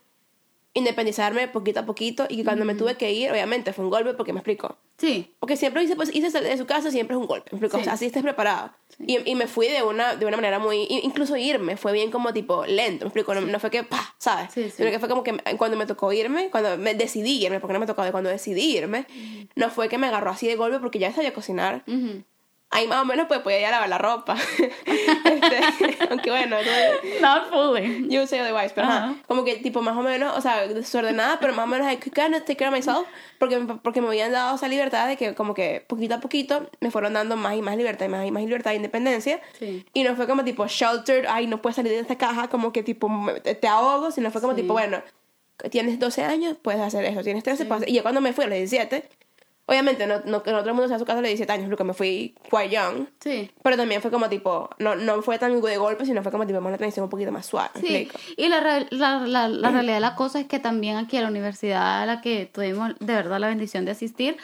independizarme 0.76 1.48
poquito 1.48 1.80
a 1.80 1.86
poquito 1.88 2.28
y 2.30 2.38
que 2.38 2.44
cuando 2.44 2.65
me 2.65 2.76
tuve 2.76 2.96
que 2.96 3.12
ir, 3.12 3.32
obviamente 3.32 3.74
fue 3.74 3.84
un 3.84 3.89
golpe 3.89 4.13
porque 4.13 4.32
me 4.32 4.39
explico. 4.39 4.78
Sí, 5.00 5.34
Porque 5.39 5.56
siempre 5.56 5.82
hice, 5.82 5.96
pues, 5.96 6.13
hice 6.13 6.30
de 6.42 6.58
su 6.58 6.65
casa, 6.65 6.92
siempre 6.92 7.15
es 7.15 7.22
un 7.22 7.26
golpe. 7.26 7.50
¿me 7.52 7.56
explico? 7.58 7.78
Sí. 7.78 7.82
O 7.82 7.84
sea, 7.86 7.94
así 7.94 8.06
estés 8.06 8.22
preparado. 8.22 8.72
Y, 9.00 9.18
y 9.28 9.34
me 9.34 9.48
fui 9.48 9.68
de 9.68 9.82
una, 9.82 10.15
de 10.15 10.26
una 10.26 10.36
manera 10.36 10.60
muy. 10.60 10.86
Incluso 10.89 11.36
irme 11.38 11.78
fue 11.78 11.94
bien 11.94 12.12
como 12.12 12.32
tipo 12.34 12.65
lento. 12.65 13.06
¿Me 13.06 13.08
explico? 13.08 13.34
No, 13.34 13.42
no 13.42 13.60
fue 13.60 13.72
que, 13.72 13.84
pa, 13.84 14.13
¿sabes? 14.20 14.52
Sí, 14.54 14.65
sí. 14.65 14.72
Sino 14.78 14.92
que 14.92 15.00
fue 15.00 15.08
como 15.08 15.24
que 15.24 15.38
cuando 15.58 15.78
me 15.78 15.86
tocó 15.86 16.12
irme, 16.12 16.50
cuando 16.52 16.78
me 16.78 16.94
decidí 16.94 17.44
irme, 17.44 17.62
porque 17.62 17.74
no 17.74 17.80
me 17.80 17.88
tocó, 17.88 18.04
de 18.04 18.12
cuando 18.12 18.30
decidí 18.30 18.78
irme, 18.78 19.08
no 19.56 19.70
fue 19.70 19.88
que 19.89 19.98
me 19.98 20.08
agarró 20.08 20.32
así 20.32 20.48
de 20.48 20.58
golpe 20.58 20.80
porque 20.80 21.00
ya 21.00 21.13
sabía 21.13 21.34
cocinar. 21.34 21.84
Ahí 22.71 22.86
más 22.88 23.01
o 23.01 23.05
menos 23.05 23.25
pues 23.27 23.39
podía 23.39 23.60
ir 23.60 23.65
a 23.65 23.71
lavar 23.71 23.89
la 23.89 23.97
ropa. 23.97 24.36
Este, 24.86 25.60
aunque 26.10 26.29
bueno, 26.32 26.58
no- 26.62 27.21
Not 27.21 27.49
fully. 27.49 28.08
yo 28.10 28.25
say 28.27 28.39
otherwise, 28.39 28.71
pero 28.73 28.88
ajá, 28.88 28.97
Ajá. 29.05 29.15
como 29.27 29.43
que 29.43 29.55
tipo 29.58 29.82
más 29.82 29.95
o 29.95 30.01
menos, 30.01 30.36
o 30.38 30.41
sea, 30.41 30.67
desordenada, 30.67 31.39
pero 31.39 31.53
más 31.53 31.65
o 31.65 31.67
menos 31.67 31.91
I 31.91 31.97
could 31.97 32.13
kind 32.13 32.34
of 32.36 32.41
take 32.41 32.55
care 32.58 32.69
of 32.69 32.75
myself, 32.75 33.08
porque, 33.38 33.58
porque 33.82 34.01
me 34.01 34.08
habían 34.08 34.32
dado 34.32 34.55
esa 34.55 34.67
libertad 34.67 35.08
de 35.08 35.17
que 35.17 35.36
como 35.36 35.53
que 35.53 35.84
poquito 35.88 36.15
a 36.15 36.19
poquito 36.19 36.69
me 36.79 36.91
fueron 36.91 37.13
dando 37.13 37.36
más 37.38 37.55
y 37.55 37.62
más 37.62 37.77
libertad 37.77 38.05
y 38.05 38.10
más 38.10 38.25
y 38.25 38.32
más 38.32 38.43
libertad 38.43 38.73
e 38.73 38.75
independencia. 38.77 39.39
Sí. 39.58 39.86
Y 39.93 40.03
no 40.03 40.15
fue 40.15 40.27
como 40.27 40.43
tipo 40.43 40.65
sheltered, 40.67 41.25
ay, 41.29 41.47
no 41.47 41.62
puedes 41.62 41.75
salir 41.75 41.91
de 41.93 41.99
esta 41.99 42.17
caja, 42.17 42.47
como 42.49 42.71
que 42.73 42.84
tipo 42.84 43.10
te, 43.43 43.67
ahogo, 43.67 44.12
sino 44.12 44.32
fue 44.32 44.41
como 44.41 44.53
Sí. 44.55 44.62
tipo, 44.62 44.73
bueno, 44.73 45.01
tienes 45.71 45.99
12 45.99 46.23
años, 46.23 46.58
puedes 46.62 46.82
hacer 46.82 47.05
eso, 47.05 47.21
tienes 47.23 47.43
13, 47.43 47.65
puedes 47.65 47.84
hacer- 47.84 47.89
Y 47.93 47.95
yo 47.97 48.01
cuando 48.03 48.21
me 48.21 48.34
fui 48.34 48.45
a 48.45 48.47
los 48.47 48.58
17, 48.58 49.08
obviamente 49.69 50.08
no, 50.08 50.15
no, 50.25 50.41
que 50.41 50.51
no 50.51 50.58
todo 50.60 50.69
el 50.69 50.73
mundo 50.75 50.88
se 50.88 50.95
a 50.95 50.99
su 50.99 51.05
casa 51.05 51.19
a 51.19 51.21
los 51.21 51.29
17 51.29 51.51
años, 51.53 51.69
porque 51.69 51.84
me 51.84 51.93
fui 51.93 52.36
quite 52.49 52.69
young. 52.69 53.05
Sí. 53.19 53.51
Pero 53.63 53.77
también 53.77 54.01
fue 54.01 54.10
como 54.10 54.27
tipo, 54.27 54.69
no, 54.79 54.95
no 54.95 55.21
fue 55.21 55.38
tan 55.38 55.62
de 55.62 55.77
golpe, 55.77 56.05
sino 56.05 56.23
fue 56.23 56.32
como 56.32 56.45
tipo, 56.47 56.58
vamos 56.60 56.73
a 56.73 56.77
transición 56.77 57.03
un 57.03 57.10
poquito 57.10 57.32
más 57.32 57.45
suave. 57.45 57.69
¿me 57.75 57.82
Sí, 57.82 58.12
y 58.36 58.47
la, 58.49 58.60
re- 58.60 58.88
la, 58.91 59.19
la, 59.27 59.47
la 59.47 59.69
realidad 59.69 59.95
de 59.95 59.99
la 60.01 60.15
cosa 60.15 60.39
es 60.39 60.47
que 60.47 60.60
también 60.60 60.97
aquí 60.97 61.17
a 61.17 61.21
la 61.21 61.27
universidad 61.29 62.01
a 62.01 62.05
la 62.05 62.21
que 62.21 62.45
tuvimos 62.51 62.93
de 62.99 63.13
verdad 63.13 63.39
la 63.39 63.47
bendición 63.47 63.86
de 63.86 63.91
asistir, 63.91 64.38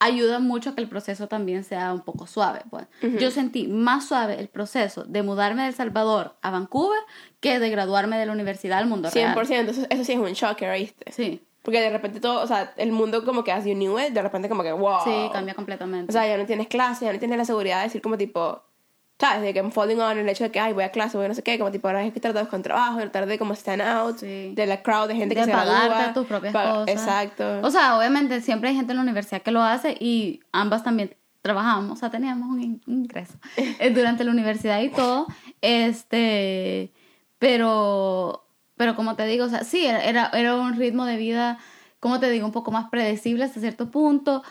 ayuda 0.00 0.38
mucho 0.38 0.70
a 0.70 0.74
que 0.74 0.82
el 0.82 0.88
proceso 0.88 1.28
también 1.28 1.64
sea 1.64 1.92
un 1.92 2.00
poco 2.02 2.26
suave. 2.26 2.60
Pues. 2.68 2.86
Yo 3.20 3.30
sentí 3.30 3.68
más 3.68 4.06
suave 4.08 4.38
el 4.38 4.48
proceso 4.48 5.04
de 5.04 5.22
mudarme 5.22 5.62
de 5.62 5.68
El 5.68 5.74
Salvador 5.74 6.34
a 6.42 6.50
Vancouver 6.50 6.98
que 7.40 7.58
de 7.58 7.70
graduarme 7.70 8.18
de 8.18 8.26
la 8.26 8.32
universidad 8.32 8.78
al 8.80 8.86
mundo 8.86 9.08
real. 9.10 9.34
100%, 9.34 9.68
eso, 9.70 9.86
eso 9.88 10.04
sí 10.04 10.12
es 10.12 10.18
un 10.18 10.32
shocker, 10.32 10.72
¿viste? 10.78 11.10
Sí, 11.12 11.42
Porque 11.64 11.80
de 11.80 11.90
repente 11.90 12.20
todo, 12.20 12.42
o 12.42 12.46
sea, 12.46 12.72
el 12.76 12.92
mundo 12.92 13.24
como 13.24 13.42
que 13.42 13.50
as 13.50 13.64
you 13.64 13.72
knew 13.74 13.98
it, 13.98 14.10
de 14.12 14.22
repente 14.22 14.48
como 14.48 14.62
que 14.62 14.70
wow. 14.72 14.98
sí, 15.02 15.10
cambia 15.32 15.54
completamente. 15.54 16.10
O 16.10 16.12
sea, 16.12 16.26
ya 16.28 16.36
no 16.38 16.44
tienes 16.46 16.68
clase, 16.68 17.06
ya 17.06 17.12
no 17.12 17.18
tienes 17.18 17.38
la 17.38 17.44
seguridad 17.46 17.78
de 17.78 17.84
decir 17.84 18.02
como 18.02 18.18
tipo, 18.18 18.62
¿sabes? 19.18 19.40
De 19.42 19.52
que 19.54 19.60
I'm 19.60 19.72
falling 19.72 19.98
on 20.00 20.18
el 20.18 20.28
hecho 20.28 20.44
de 20.44 20.50
que, 20.50 20.60
ay, 20.60 20.74
voy 20.74 20.84
a 20.84 20.90
clase, 20.90 21.16
voy 21.16 21.24
a 21.24 21.28
no 21.28 21.34
sé 21.34 21.42
qué, 21.42 21.58
como 21.58 21.70
tipo, 21.70 21.88
ahora 21.88 22.00
hay 22.00 22.10
que 22.10 22.20
tratar 22.20 22.48
con 22.48 22.62
trabajo, 22.62 22.98
tratar 22.98 23.24
de 23.26 23.38
como 23.38 23.54
stand 23.54 23.80
out, 23.80 24.18
Sí. 24.18 24.52
de 24.54 24.66
la 24.66 24.82
crowd 24.82 25.08
de 25.08 25.16
gente 25.16 25.34
de 25.34 25.40
que 25.40 25.44
se 25.46 25.50
gradúa. 25.50 26.12
tus 26.12 26.26
propias 26.26 26.52
cosas. 26.52 26.88
Exacto. 26.88 27.60
O 27.62 27.70
sea, 27.70 27.96
obviamente 27.96 28.42
siempre 28.42 28.68
hay 28.68 28.76
gente 28.76 28.92
en 28.92 28.98
la 28.98 29.02
universidad 29.02 29.40
que 29.40 29.50
lo 29.50 29.62
hace 29.62 29.96
y 29.98 30.40
ambas 30.52 30.82
también 30.84 31.16
trabajamos, 31.40 31.92
o 31.92 31.96
sea, 31.96 32.10
teníamos 32.10 32.48
un 32.48 32.60
in- 32.62 32.82
ingreso 32.86 33.34
eh, 33.56 33.90
durante 33.90 34.22
la 34.24 34.30
universidad 34.32 34.80
y 34.82 34.90
todo. 34.90 35.26
Este, 35.62 36.92
pero, 37.38 38.43
pero 38.76 38.94
como 38.96 39.16
te 39.16 39.26
digo, 39.26 39.44
o 39.44 39.48
sea, 39.48 39.64
sí, 39.64 39.86
era, 39.86 40.28
era, 40.28 40.56
un 40.56 40.76
ritmo 40.76 41.04
de 41.04 41.16
vida, 41.16 41.58
como 42.00 42.20
te 42.20 42.30
digo, 42.30 42.46
un 42.46 42.52
poco 42.52 42.70
más 42.70 42.90
predecible 42.90 43.44
hasta 43.44 43.60
cierto 43.60 43.90
punto. 43.90 44.42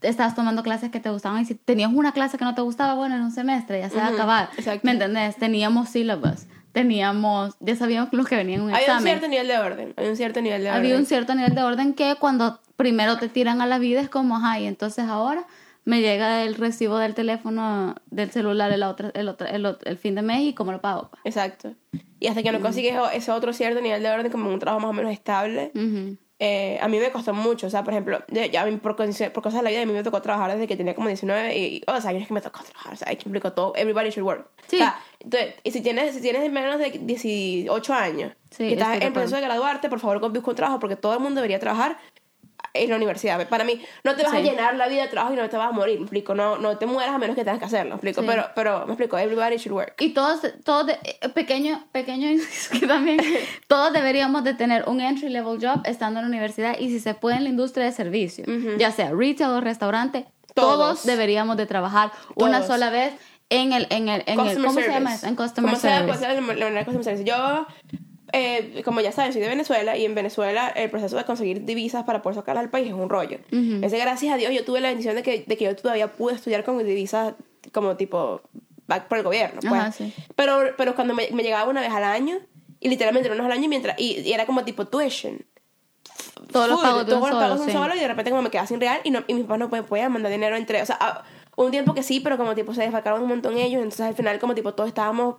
Estabas 0.00 0.34
tomando 0.34 0.62
clases 0.62 0.90
que 0.90 1.00
te 1.00 1.10
gustaban 1.10 1.42
y 1.42 1.44
si 1.44 1.54
tenías 1.54 1.92
una 1.92 2.12
clase 2.12 2.38
que 2.38 2.44
no 2.44 2.54
te 2.54 2.62
gustaba, 2.62 2.94
bueno, 2.94 3.14
en 3.14 3.22
un 3.22 3.30
semestre 3.30 3.80
ya 3.80 3.88
se 3.88 3.96
va 3.96 4.06
a 4.06 4.08
acabar. 4.08 4.48
exacto. 4.56 4.80
¿Me 4.84 4.92
entendés? 4.92 5.36
Teníamos 5.36 5.90
syllabus, 5.90 6.46
teníamos, 6.72 7.54
ya 7.60 7.76
sabíamos 7.76 8.12
los 8.12 8.26
que 8.26 8.36
venían 8.36 8.60
en 8.60 8.66
un 8.66 8.74
hay 8.74 8.76
un 8.76 8.80
examen. 8.80 9.04
cierto 9.04 9.28
nivel 9.28 9.46
de 9.46 9.58
orden, 9.58 9.94
hay 9.96 10.08
un 10.08 10.16
cierto 10.16 10.40
nivel 10.40 10.62
de 10.62 10.70
orden. 10.70 10.80
Había 10.80 10.96
un 10.96 11.06
cierto 11.06 11.34
nivel 11.34 11.54
de 11.54 11.62
orden 11.62 11.94
que 11.94 12.16
cuando 12.16 12.60
primero 12.76 13.16
te 13.18 13.28
tiran 13.28 13.60
a 13.60 13.66
la 13.66 13.78
vida 13.78 14.00
es 14.00 14.08
como, 14.08 14.38
ay, 14.44 14.66
entonces 14.66 15.06
ahora 15.06 15.46
me 15.84 16.00
llega 16.00 16.42
el 16.44 16.54
recibo 16.54 16.96
del 16.98 17.14
teléfono, 17.14 17.96
del 18.10 18.30
celular 18.30 18.70
el, 18.72 18.82
otro, 18.84 19.10
el, 19.14 19.28
otro, 19.28 19.46
el, 19.48 19.66
otro- 19.66 19.90
el 19.90 19.98
fin 19.98 20.14
de 20.14 20.22
mes 20.22 20.40
y 20.42 20.52
cómo 20.54 20.70
lo 20.72 20.80
pago. 20.80 21.10
pues. 21.10 21.20
Exacto. 21.24 21.74
Y 22.20 22.28
hasta 22.28 22.42
que 22.42 22.52
no 22.52 22.60
consigues 22.60 22.94
ese 23.14 23.32
otro 23.32 23.52
cierto 23.52 23.80
nivel 23.80 24.02
de 24.02 24.08
orden, 24.10 24.30
como 24.30 24.48
un 24.50 24.58
trabajo 24.60 24.80
más 24.80 24.90
o 24.90 24.92
menos 24.92 25.12
estable, 25.12 25.72
eh, 26.38 26.78
a 26.80 26.88
mí 26.88 26.98
me 26.98 27.10
costó 27.10 27.34
mucho. 27.34 27.66
O 27.66 27.70
sea, 27.70 27.82
por 27.84 27.92
ejemplo, 27.92 28.20
ya 28.28 28.64
por, 28.80 28.96
por 28.96 29.42
cosas 29.42 29.54
de 29.54 29.62
la 29.62 29.70
vida, 29.70 29.82
a 29.82 29.86
mí 29.86 29.92
me 29.92 30.02
tocó 30.02 30.20
trabajar 30.22 30.52
desde 30.52 30.66
que 30.68 30.76
tenía 30.76 30.94
como 30.94 31.08
19 31.08 31.56
y, 31.58 31.82
o 31.86 32.00
sea, 32.00 32.12
es 32.12 32.26
que 32.28 32.34
me 32.34 32.40
tocó 32.40 32.62
trabajar. 32.62 32.92
O 32.94 32.96
sea, 32.96 33.08
hay 33.08 33.16
que 33.16 33.22
explico 33.22 33.52
todo. 33.52 33.72
Everybody 33.76 34.10
should 34.10 34.26
work. 34.26 34.48
Sí. 34.68 34.76
O 34.76 34.78
sea, 34.78 35.00
entonces, 35.20 35.54
y 35.64 35.70
si 35.72 35.80
tienes, 35.82 36.14
si 36.14 36.20
tienes 36.20 36.50
menos 36.50 36.78
de 36.78 36.90
18 36.90 37.92
años 37.94 38.32
Sí, 38.50 38.64
y 38.64 38.72
estás 38.74 39.00
en 39.00 39.12
proceso 39.12 39.36
de 39.36 39.42
graduarte, 39.42 39.88
por 39.88 39.98
favor, 40.00 40.20
busca 40.30 40.50
un 40.50 40.56
trabajo 40.56 40.78
porque 40.78 40.96
todo 40.96 41.14
el 41.14 41.20
mundo 41.20 41.36
debería 41.36 41.58
trabajar 41.58 41.98
en 42.74 42.88
la 42.90 42.96
universidad. 42.96 43.48
Para 43.48 43.64
mí, 43.64 43.82
no 44.04 44.14
te 44.16 44.22
vas 44.22 44.32
a 44.32 44.36
Sí. 44.38 44.42
llenar 44.44 44.74
la 44.76 44.88
vida 44.88 45.02
de 45.02 45.08
trabajo 45.08 45.34
y 45.34 45.36
no 45.36 45.48
te 45.48 45.56
vas 45.56 45.68
a 45.68 45.72
morir, 45.72 45.98
me 45.98 46.04
explico. 46.04 46.34
No, 46.34 46.56
no 46.58 46.78
te 46.78 46.86
mueras 46.86 47.14
a 47.14 47.18
menos 47.18 47.36
que 47.36 47.44
tengas 47.44 47.58
que 47.58 47.66
hacerlo, 47.66 47.90
me 47.90 47.94
explico. 47.96 48.20
Sí. 48.22 48.26
Pero, 48.26 48.46
pero, 48.54 48.86
me 48.86 48.92
explico, 48.94 49.18
everybody 49.18 49.56
should 49.58 49.72
work. 49.76 49.94
Y 50.00 50.10
todos, 50.14 50.40
todos 50.64 50.86
de- 50.86 50.98
eh, 51.04 51.28
pequeño, 51.28 51.84
pequeño 51.92 52.28
que 52.80 52.86
también, 52.86 53.18
todos 53.68 53.92
deberíamos 53.92 54.44
de 54.44 54.54
tener 54.54 54.88
un 54.88 55.00
entry 55.00 55.28
level 55.28 55.58
job 55.60 55.82
estando 55.84 56.20
en 56.20 56.26
la 56.26 56.28
universidad 56.30 56.78
y 56.78 56.88
si 56.88 57.00
se 57.00 57.14
puede 57.14 57.36
en 57.36 57.44
la 57.44 57.50
industria 57.50 57.84
de 57.86 57.92
servicio, 57.92 58.44
ya 58.78 58.90
sea 58.90 59.10
retail 59.12 59.50
o 59.50 59.60
restaurante, 59.60 60.26
todos, 60.54 60.76
Todos. 60.78 61.06
deberíamos 61.06 61.56
de 61.56 61.66
trabajar 61.66 62.12
una 62.34 62.58
Todos. 62.58 62.66
sola 62.66 62.90
vez 62.90 63.12
en 63.48 63.72
el, 63.72 63.86
en 63.90 64.08
el, 64.08 64.22
en 64.26 64.38
el 64.40 64.46
Customer 64.46 64.56
¿cómo 64.66 64.68
se 64.72 64.74
service. 64.80 64.90
llama 64.98 65.14
eso? 65.14 65.26
En 65.26 65.36
customer 65.36 65.76
service. 65.76 66.18
sea 66.18 66.36
customer 66.84 67.04
service. 67.04 67.24
Yo, 67.24 67.66
eh, 68.32 68.82
como 68.84 69.00
ya 69.00 69.12
saben, 69.12 69.32
soy 69.32 69.42
de 69.42 69.48
Venezuela 69.48 69.96
y 69.96 70.04
en 70.04 70.14
Venezuela 70.14 70.68
el 70.68 70.90
proceso 70.90 71.16
de 71.16 71.24
conseguir 71.24 71.64
divisas 71.64 72.04
para 72.04 72.22
poder 72.22 72.36
sacarlas 72.36 72.64
del 72.64 72.70
país 72.70 72.88
es 72.88 72.94
un 72.94 73.10
rollo. 73.10 73.38
Ese, 73.50 73.98
gracias 73.98 74.34
a 74.34 74.36
Dios, 74.38 74.52
yo 74.52 74.64
tuve 74.64 74.80
la 74.80 74.88
bendición 74.88 75.14
de 75.14 75.22
que, 75.22 75.44
de 75.46 75.56
que 75.56 75.64
yo 75.64 75.76
todavía 75.76 76.12
pude 76.12 76.34
estudiar 76.34 76.64
con 76.64 76.78
divisas 76.78 77.34
como 77.72 77.96
tipo 77.96 78.40
back 78.86 79.06
por 79.08 79.18
el 79.18 79.24
gobierno. 79.24 79.60
Pues. 79.60 79.72
Ajá, 79.72 79.92
sí. 79.92 80.12
pero, 80.34 80.74
pero 80.76 80.94
cuando 80.94 81.14
me, 81.14 81.28
me 81.32 81.42
llegaba 81.42 81.70
una 81.70 81.82
vez 81.82 81.92
al 81.92 82.04
año, 82.04 82.38
y 82.80 82.88
literalmente 82.88 83.28
era 83.28 83.34
una 83.34 83.44
vez 83.44 83.52
al 83.52 83.58
año, 83.58 83.68
mientras, 83.68 83.98
y, 83.98 84.20
y 84.20 84.32
era 84.32 84.46
como 84.46 84.64
tipo 84.64 84.86
tuition. 84.86 85.44
Todos 86.50 86.68
los 86.68 86.80
pagos 86.80 87.06
todos 87.06 87.30
los 87.30 87.38
pagos 87.38 87.60
un 87.60 87.66
sí. 87.66 87.72
solo 87.72 87.94
y 87.94 87.98
de 87.98 88.08
repente 88.08 88.30
como 88.30 88.42
me 88.42 88.50
quedaba 88.50 88.66
sin 88.66 88.80
real 88.80 89.00
y, 89.04 89.10
no, 89.10 89.22
y 89.26 89.34
mis 89.34 89.44
papás 89.44 89.58
no 89.58 89.86
podían, 89.86 90.12
mandar 90.12 90.32
dinero 90.32 90.56
entre, 90.56 90.82
o 90.82 90.86
sea, 90.86 90.98
ah, 91.00 91.24
un 91.56 91.70
tiempo 91.70 91.94
que 91.94 92.02
sí, 92.02 92.20
pero 92.20 92.36
como 92.36 92.54
tipo 92.54 92.74
se 92.74 92.82
desfacaron 92.82 93.22
un 93.22 93.28
montón 93.28 93.56
ellos, 93.56 93.82
entonces 93.82 94.06
al 94.06 94.14
final 94.14 94.38
como 94.38 94.54
tipo 94.54 94.74
todos 94.74 94.88
estábamos 94.88 95.36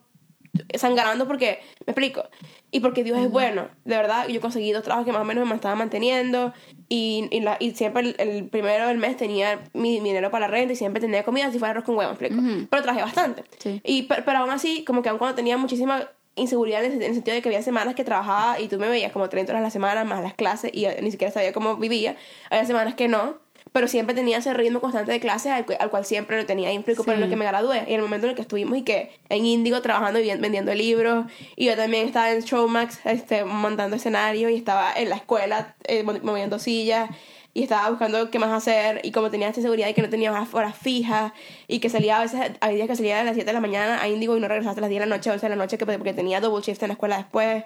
sangrando 0.75 1.27
porque, 1.27 1.59
me 1.85 1.91
explico, 1.91 2.23
y 2.71 2.79
porque 2.79 3.03
Dios 3.03 3.17
es 3.19 3.29
bueno, 3.29 3.67
de 3.85 3.95
verdad, 3.97 4.27
yo 4.27 4.41
conseguí 4.41 4.71
dos 4.71 4.83
trabajos 4.83 5.05
que 5.05 5.11
más 5.11 5.21
o 5.21 5.25
menos 5.25 5.47
me 5.47 5.55
estaban 5.55 5.77
manteniendo 5.77 6.53
y, 6.89 7.27
y, 7.31 7.39
la- 7.41 7.57
y 7.59 7.71
siempre 7.71 8.01
el, 8.03 8.15
el 8.19 8.47
primero 8.49 8.87
del 8.87 8.97
mes 8.97 9.17
tenía 9.17 9.63
mi, 9.73 9.99
mi 10.01 10.09
dinero 10.09 10.31
para 10.31 10.47
la 10.47 10.51
renta 10.51 10.73
y 10.73 10.75
siempre 10.75 11.01
tenía 11.01 11.23
comida 11.23 11.51
si 11.51 11.59
fuera 11.59 11.71
arroz 11.71 11.83
con 11.85 11.95
huevo, 11.97 12.11
me 12.19 12.27
explico, 12.27 12.67
pero 12.69 12.83
trabajé 12.83 13.03
bastante. 13.03 13.43
Sí. 13.59 13.81
Y, 13.83 14.03
pero, 14.03 14.23
pero 14.25 14.39
aún 14.39 14.49
así, 14.49 14.83
como 14.83 15.01
que 15.01 15.09
aún 15.09 15.17
cuando 15.19 15.35
tenía 15.35 15.57
muchísima 15.57 16.07
inseguridad 16.35 16.83
en 16.83 16.93
el, 16.93 16.97
en 17.03 17.09
el 17.09 17.13
sentido 17.13 17.35
de 17.35 17.41
que 17.43 17.49
había 17.49 17.61
semanas 17.61 17.93
que 17.93 18.03
trabajaba 18.03 18.59
y 18.59 18.67
tú 18.67 18.79
me 18.79 18.87
veías 18.89 19.11
como 19.11 19.29
30 19.29 19.51
horas 19.51 19.61
a 19.61 19.65
la 19.65 19.69
semana 19.69 20.03
más 20.03 20.23
las 20.23 20.33
clases 20.33 20.71
y 20.73 20.87
ni 21.01 21.11
siquiera 21.11 21.31
sabía 21.31 21.53
cómo 21.53 21.77
vivía. 21.77 22.15
Había 22.49 22.65
semanas 22.65 22.95
que 22.95 23.07
no, 23.07 23.37
pero 23.73 23.87
siempre 23.89 24.15
tenía 24.15 24.37
ese 24.37 24.53
ritmo 24.53 24.79
constante 24.79 25.11
de 25.11 25.19
clases 25.19 25.51
al, 25.51 25.65
al 25.79 25.89
cual 25.89 26.05
siempre 26.05 26.37
lo 26.37 26.45
tenía 26.45 26.71
implico, 26.71 27.03
pero 27.03 27.15
en 27.15 27.21
lo 27.21 27.27
que 27.29 27.35
me 27.35 27.45
gradué. 27.45 27.79
Y 27.87 27.93
en 27.93 27.95
el 27.95 28.01
momento 28.03 28.27
en 28.27 28.29
el 28.31 28.35
que 28.35 28.43
estuvimos 28.43 28.77
y 28.77 28.83
que 28.83 29.11
en 29.29 29.45
Índigo 29.45 29.81
trabajando 29.81 30.19
y 30.19 30.27
ven- 30.27 30.39
vendiendo 30.39 30.73
libros 30.75 31.25
y 31.55 31.65
yo 31.65 31.75
también 31.75 32.05
estaba 32.07 32.31
en 32.31 32.41
Showmax 32.41 33.05
este, 33.05 33.43
montando 33.43 33.95
escenario 33.97 34.49
y 34.49 34.55
estaba 34.55 34.93
en 34.95 35.09
la 35.09 35.15
escuela 35.17 35.75
eh, 35.85 36.03
mo- 36.03 36.13
moviendo 36.21 36.59
sillas 36.59 37.09
y 37.55 37.63
estaba 37.63 37.89
buscando 37.89 38.31
qué 38.31 38.39
más 38.39 38.51
hacer 38.51 38.99
y 39.03 39.11
como 39.11 39.29
tenía 39.29 39.47
esta 39.47 39.61
seguridad 39.61 39.87
de 39.87 39.93
que 39.93 40.01
no 40.01 40.09
tenía 40.09 40.31
horas- 40.31 40.53
horas 40.53 40.75
fijas 40.77 41.33
y 41.67 41.79
que 41.79 41.89
salía 41.89 42.17
a 42.17 42.21
veces, 42.21 42.39
hay 42.61 42.75
días 42.75 42.87
que 42.87 42.95
salía 42.95 43.21
a 43.21 43.23
las 43.23 43.33
7 43.35 43.47
de 43.47 43.53
la 43.53 43.59
mañana 43.61 44.01
a 44.01 44.07
Índigo 44.07 44.37
y 44.37 44.39
no 44.39 44.47
regresaba 44.47 44.71
hasta 44.71 44.81
las 44.81 44.89
10 44.89 45.01
de 45.01 45.05
la 45.07 45.15
noche, 45.15 45.29
11 45.31 45.45
de 45.45 45.49
la 45.49 45.55
noche 45.55 45.77
que, 45.77 45.85
porque 45.85 46.13
tenía 46.13 46.41
double 46.41 46.63
shift 46.63 46.81
en 46.83 46.89
la 46.89 46.93
escuela 46.93 47.17
después 47.17 47.63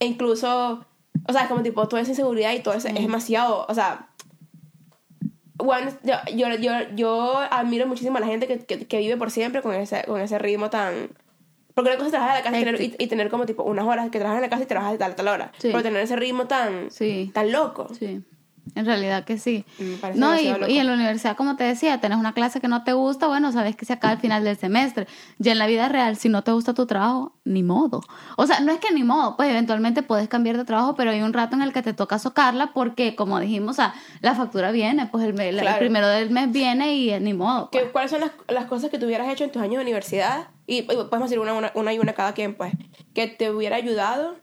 e 0.00 0.04
incluso, 0.06 0.84
o 1.26 1.32
sea, 1.32 1.48
como 1.48 1.62
tipo 1.62 1.86
toda 1.88 2.02
esa 2.02 2.10
inseguridad 2.12 2.52
y 2.52 2.60
todo 2.60 2.74
eso 2.74 2.88
es 2.88 2.94
demasiado, 2.94 3.66
o 3.68 3.74
sea, 3.74 4.08
bueno, 5.58 5.90
yo, 6.02 6.14
yo, 6.34 6.48
yo, 6.56 6.72
yo 6.94 7.38
admiro 7.38 7.86
muchísimo 7.86 8.16
a 8.18 8.20
la 8.20 8.26
gente 8.26 8.46
que, 8.46 8.58
que, 8.60 8.86
que 8.86 8.98
vive 8.98 9.16
por 9.16 9.30
siempre 9.30 9.60
con 9.62 9.74
ese, 9.74 10.04
con 10.04 10.20
ese 10.20 10.38
ritmo 10.38 10.70
tan... 10.70 11.10
Porque 11.74 11.90
una 11.90 11.96
cosa 11.98 12.06
es 12.06 12.12
trabajar 12.12 12.36
en 12.38 12.44
la 12.44 12.50
casa 12.50 12.58
y 12.60 12.64
tener, 12.64 12.80
y, 12.82 13.04
y 13.04 13.06
tener 13.06 13.30
como 13.30 13.46
tipo 13.46 13.62
unas 13.62 13.84
horas 13.86 14.10
que 14.10 14.18
trabajas 14.18 14.38
en 14.38 14.42
la 14.42 14.50
casa 14.50 14.62
y 14.64 14.66
trabajas 14.66 14.92
de 14.92 14.98
tal 14.98 15.12
a 15.12 15.16
tal 15.16 15.28
hora. 15.28 15.52
Sí. 15.58 15.68
Pero 15.70 15.82
tener 15.82 16.02
ese 16.02 16.16
ritmo 16.16 16.46
tan, 16.46 16.90
Sí. 16.90 17.30
tan 17.32 17.52
loco. 17.52 17.88
Sí, 17.94 18.20
en 18.74 18.86
realidad 18.86 19.24
que 19.24 19.38
sí. 19.38 19.64
No, 20.14 20.38
y, 20.38 20.46
y 20.68 20.78
en 20.78 20.86
la 20.86 20.94
universidad, 20.94 21.36
como 21.36 21.56
te 21.56 21.64
decía, 21.64 22.00
tenés 22.00 22.18
una 22.18 22.32
clase 22.32 22.60
que 22.60 22.68
no 22.68 22.84
te 22.84 22.92
gusta, 22.92 23.26
bueno, 23.26 23.50
sabes 23.52 23.76
que 23.76 23.84
se 23.84 23.92
acaba 23.92 24.12
al 24.12 24.18
final 24.20 24.44
del 24.44 24.56
semestre. 24.56 25.06
Ya 25.38 25.52
en 25.52 25.58
la 25.58 25.66
vida 25.66 25.88
real, 25.88 26.16
si 26.16 26.28
no 26.28 26.42
te 26.42 26.52
gusta 26.52 26.74
tu 26.74 26.86
trabajo, 26.86 27.32
ni 27.44 27.62
modo. 27.62 28.00
O 28.36 28.46
sea, 28.46 28.60
no 28.60 28.72
es 28.72 28.78
que 28.80 28.92
ni 28.92 29.04
modo, 29.04 29.36
pues 29.36 29.48
eventualmente 29.50 30.02
puedes 30.02 30.28
cambiar 30.28 30.56
de 30.56 30.64
trabajo, 30.64 30.94
pero 30.94 31.10
hay 31.10 31.22
un 31.22 31.32
rato 31.32 31.56
en 31.56 31.62
el 31.62 31.72
que 31.72 31.82
te 31.82 31.92
toca 31.94 32.18
socarla 32.18 32.72
porque, 32.72 33.14
como 33.16 33.38
dijimos, 33.40 33.70
o 33.70 33.74
sea, 33.74 33.94
la 34.20 34.34
factura 34.34 34.70
viene, 34.70 35.06
pues 35.06 35.24
el, 35.24 35.34
me- 35.34 35.48
el 35.50 35.78
primero 35.78 36.08
del 36.08 36.30
mes 36.30 36.50
viene 36.52 36.94
y 36.94 37.10
eh, 37.10 37.20
ni 37.20 37.34
modo. 37.34 37.70
¿Qué- 37.70 37.80
pues. 37.80 37.92
¿Cuáles 37.92 38.10
son 38.10 38.20
las, 38.20 38.30
las 38.48 38.66
cosas 38.66 38.90
que 38.90 38.98
tú 38.98 39.06
hubieras 39.06 39.28
hecho 39.28 39.44
en 39.44 39.50
tus 39.52 39.62
años 39.62 39.76
de 39.76 39.82
universidad? 39.82 40.48
Y, 40.66 40.82
podemos 40.82 41.30
decir 41.30 41.38
una, 41.38 41.54
una, 41.54 41.72
una 41.74 41.92
y 41.94 41.98
una 41.98 42.12
cada 42.12 42.32
quien, 42.34 42.54
pues. 42.54 42.72
Que 43.14 43.26
te 43.26 43.50
hubiera 43.50 43.76
ayudado, 43.76 44.36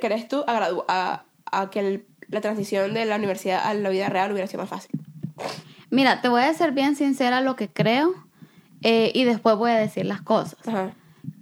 ¿crees 0.00 0.28
tú, 0.28 0.44
a, 0.46 0.68
a, 0.88 1.24
a 1.50 1.70
que 1.70 1.80
el- 1.80 2.06
la 2.32 2.40
transición 2.40 2.92
de 2.94 3.04
la 3.04 3.16
universidad 3.16 3.64
a 3.64 3.72
la 3.74 3.88
vida 3.90 4.08
real 4.08 4.32
hubiera 4.32 4.48
sido 4.48 4.60
más 4.62 4.70
fácil? 4.70 4.90
Mira, 5.90 6.20
te 6.20 6.28
voy 6.28 6.42
a 6.42 6.52
ser 6.54 6.72
bien 6.72 6.96
sincera 6.96 7.40
lo 7.40 7.54
que 7.54 7.68
creo 7.68 8.14
eh, 8.82 9.12
y 9.14 9.24
después 9.24 9.56
voy 9.56 9.70
a 9.70 9.76
decir 9.76 10.06
las 10.06 10.22
cosas. 10.22 10.56
Ajá. 10.66 10.92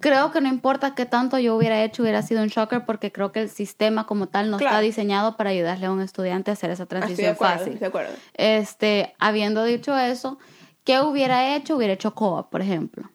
Creo 0.00 0.30
que 0.30 0.40
no 0.40 0.48
importa 0.48 0.94
qué 0.94 1.06
tanto 1.06 1.38
yo 1.38 1.56
hubiera 1.56 1.82
hecho, 1.82 2.02
hubiera 2.02 2.20
sido 2.22 2.42
un 2.42 2.48
shocker 2.48 2.84
porque 2.84 3.12
creo 3.12 3.32
que 3.32 3.40
el 3.42 3.48
sistema 3.50 4.06
como 4.06 4.26
tal 4.28 4.50
no 4.50 4.58
Claro. 4.58 4.76
está 4.76 4.80
diseñado 4.82 5.36
para 5.36 5.50
ayudarle 5.50 5.86
a 5.86 5.92
un 5.92 6.00
estudiante 6.02 6.50
a 6.50 6.54
hacer 6.54 6.70
esa 6.70 6.82
Estoy 6.82 6.98
de 6.98 7.06
transición 7.06 7.32
acuerdo, 7.34 7.58
fácil. 7.58 7.78
de 7.78 7.86
acuerdo. 7.86 8.12
Este, 8.34 9.14
habiendo 9.18 9.64
dicho 9.64 9.96
eso, 9.96 10.38
¿qué 10.84 11.00
hubiera 11.00 11.54
hecho? 11.54 11.76
Hubiera 11.76 11.92
hecho 11.94 12.14
co-op, 12.14 12.50
por 12.50 12.60
ejemplo. 12.60 13.10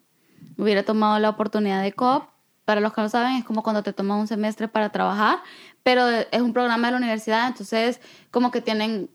Hubiera 0.58 0.82
tomado 0.84 1.18
la 1.18 1.28
oportunidad 1.28 1.82
de 1.82 1.92
co-op. 1.92 2.24
Para 2.64 2.80
los 2.80 2.92
que 2.92 3.00
no 3.00 3.08
saben, 3.08 3.36
es 3.36 3.44
como 3.44 3.62
cuando 3.62 3.84
te 3.84 3.92
tomas 3.92 4.18
un 4.20 4.26
semestre 4.26 4.66
para 4.66 4.88
trabajar, 4.90 5.38
pero 5.86 6.08
es 6.08 6.40
un 6.40 6.52
programa 6.52 6.88
de 6.88 6.90
la 6.90 6.98
universidad, 6.98 7.46
entonces 7.46 8.00
como 8.32 8.50
que 8.50 8.60
tienen 8.60 9.08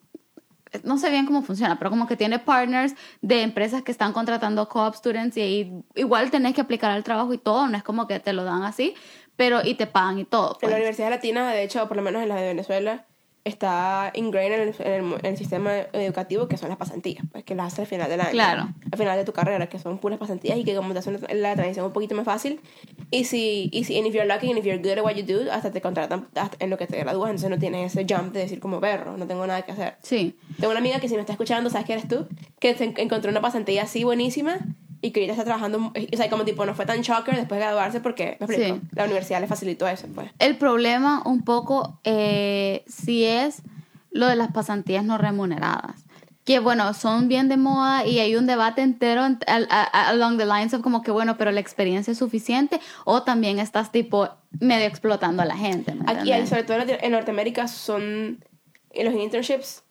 no 0.84 0.98
sé 0.98 1.10
bien 1.10 1.26
cómo 1.26 1.42
funciona, 1.42 1.78
pero 1.78 1.90
como 1.90 2.08
que 2.08 2.16
tiene 2.16 2.40
partners 2.40 2.96
de 3.22 3.42
empresas 3.42 3.82
que 3.82 3.92
están 3.92 4.14
contratando 4.14 4.70
co-op 4.70 4.96
students 4.96 5.36
y 5.36 5.42
ahí 5.42 5.84
igual 5.96 6.32
tenés 6.32 6.56
que 6.56 6.62
aplicar 6.62 6.92
al 6.92 7.04
trabajo 7.04 7.34
y 7.34 7.38
todo, 7.38 7.68
no 7.68 7.76
es 7.76 7.84
como 7.84 8.08
que 8.08 8.22
te 8.22 8.32
lo 8.32 8.46
dan 8.46 8.64
así, 8.64 8.96
pero 9.36 9.60
y 9.66 9.74
te 9.74 9.86
pagan 9.86 10.20
y 10.20 10.24
todo. 10.24 10.54
En 10.54 10.60
pues. 10.62 10.72
la 10.72 10.78
Universidad 10.78 11.10
Latina, 11.10 11.52
de 11.52 11.62
hecho, 11.62 11.86
por 11.90 11.98
lo 11.98 12.04
menos 12.04 12.22
en 12.22 12.30
la 12.30 12.36
de 12.36 12.48
Venezuela, 12.48 13.06
está 13.44 14.12
ingrained 14.14 14.54
en 14.62 14.68
el, 14.70 14.76
en 14.80 15.06
el- 15.06 15.20
en 15.20 15.26
el 15.26 15.38
sistema 15.38 15.72
educativo 15.94 16.48
que 16.48 16.58
son 16.58 16.70
las 16.70 16.78
pasantías, 16.78 17.24
pues 17.32 17.44
que 17.44 17.56
las 17.56 17.68
haces 17.68 17.80
al 17.80 17.86
final 17.88 18.10
del 18.10 18.22
año. 18.22 18.32
Claro. 18.32 18.70
Al 18.92 18.98
final 18.98 19.18
de 19.18 19.26
tu 19.26 19.34
carrera, 19.34 19.68
que 19.68 19.80
son 19.80 19.98
puras 19.98 20.20
pasantías 20.20 20.58
y 20.58 20.64
que 20.64 20.76
como 20.76 20.94
te 20.94 21.00
hacen 21.00 21.20
la 21.34 21.56
transición 21.56 21.86
un 21.86 21.92
poquito 21.94 22.14
más 22.16 22.26
fácil. 22.26 22.62
Y 23.10 23.24
si, 23.26 23.70
y 23.74 23.84
si, 23.84 23.98
and 23.98 24.08
if 24.08 24.14
you're 24.14 24.28
lucky 24.28 24.50
and 24.50 24.60
if 24.60 24.66
you're 24.66 24.78
good 24.78 24.98
at 25.00 25.04
what 25.04 25.16
you 25.16 25.24
do, 25.26 25.52
hasta 25.52 25.72
te 25.72 25.82
contratan 25.82 26.28
hasta 26.36 26.56
en 26.64 26.70
lo 26.70 26.78
que 26.78 26.88
te 26.88 26.98
gradúas, 26.98 27.30
entonces 27.32 27.50
no 27.50 27.58
tienes 27.60 27.96
ese 27.96 28.06
jump 28.08 28.32
de 28.34 28.42
decir 28.42 28.60
como 28.60 28.80
berro, 28.80 29.18
no 29.18 29.26
tengo 29.28 29.46
nada 29.48 29.64
que 29.64 29.72
hacer. 29.72 29.96
Sí, 30.04 30.38
Tengo 30.60 30.72
una 30.72 30.80
amiga 30.80 31.00
que 31.00 31.10
si 31.10 31.16
me 31.16 31.22
está 31.22 31.34
escuchando, 31.34 31.70
sabes 31.70 31.86
que 31.88 31.94
eres 31.94 32.08
tú, 32.08 32.28
que 32.60 32.76
encontró 32.98 33.32
una 33.32 33.42
pasantía 33.42 33.84
así 33.84 34.04
buenísima 34.04 34.60
y 35.02 35.12
que 35.12 35.20
ahorita 35.22 35.34
está 35.34 35.44
trabajando, 35.46 35.92
o 35.94 36.18
sea, 36.18 36.30
como 36.30 36.46
tipo 36.46 36.66
no 36.66 36.76
fue 36.76 36.86
tan 36.86 37.02
shocker 37.02 37.36
después 37.36 37.60
de 37.60 37.66
graduarse 37.66 38.00
porque, 38.02 38.38
me 38.40 38.46
explico, 38.46 38.76
Sí. 38.76 38.82
la 38.94 39.06
universidad 39.06 39.42
le 39.42 39.48
facilitó 39.48 39.88
eso, 39.88 40.08
pues. 40.14 40.30
El 40.40 40.58
problema 40.58 41.24
un 41.26 41.44
poco 41.44 42.00
eh, 42.04 42.84
sí 42.88 43.26
es 43.26 43.64
lo 44.12 44.28
de 44.28 44.36
las 44.36 44.52
pasantías 44.52 45.04
no 45.04 45.18
remuneradas. 45.18 46.06
Que 46.44 46.58
bueno, 46.60 46.94
son 46.96 47.28
bien 47.28 47.48
de 47.50 47.56
moda 47.58 48.06
y 48.06 48.20
hay 48.20 48.36
un 48.36 48.48
debate 48.48 48.82
entero 48.82 49.26
en- 49.26 49.38
al- 49.48 49.68
a- 49.70 50.10
along 50.10 50.38
the 50.38 50.46
lines 50.46 50.74
of 50.74 50.82
como 50.82 51.02
que 51.04 51.12
bueno, 51.12 51.38
pero 51.38 51.52
la 51.52 51.60
experiencia 51.60 52.12
es 52.12 52.18
suficiente 52.18 52.80
o 53.06 53.22
también 53.24 53.60
estás 53.60 53.92
tipo 53.92 54.28
medio 54.60 54.86
explotando 54.88 55.44
a 55.44 55.46
la 55.46 55.56
gente. 55.56 55.94
¿me 55.94 56.02
Aquí, 56.12 56.18
entiendes? 56.32 56.50
sobre 56.50 56.64
todo 56.64 56.78
en 56.88 57.12
Norteamérica, 57.12 57.68
son. 57.68 58.44
En 58.90 59.06
los 59.06 59.14
internships, 59.14 59.84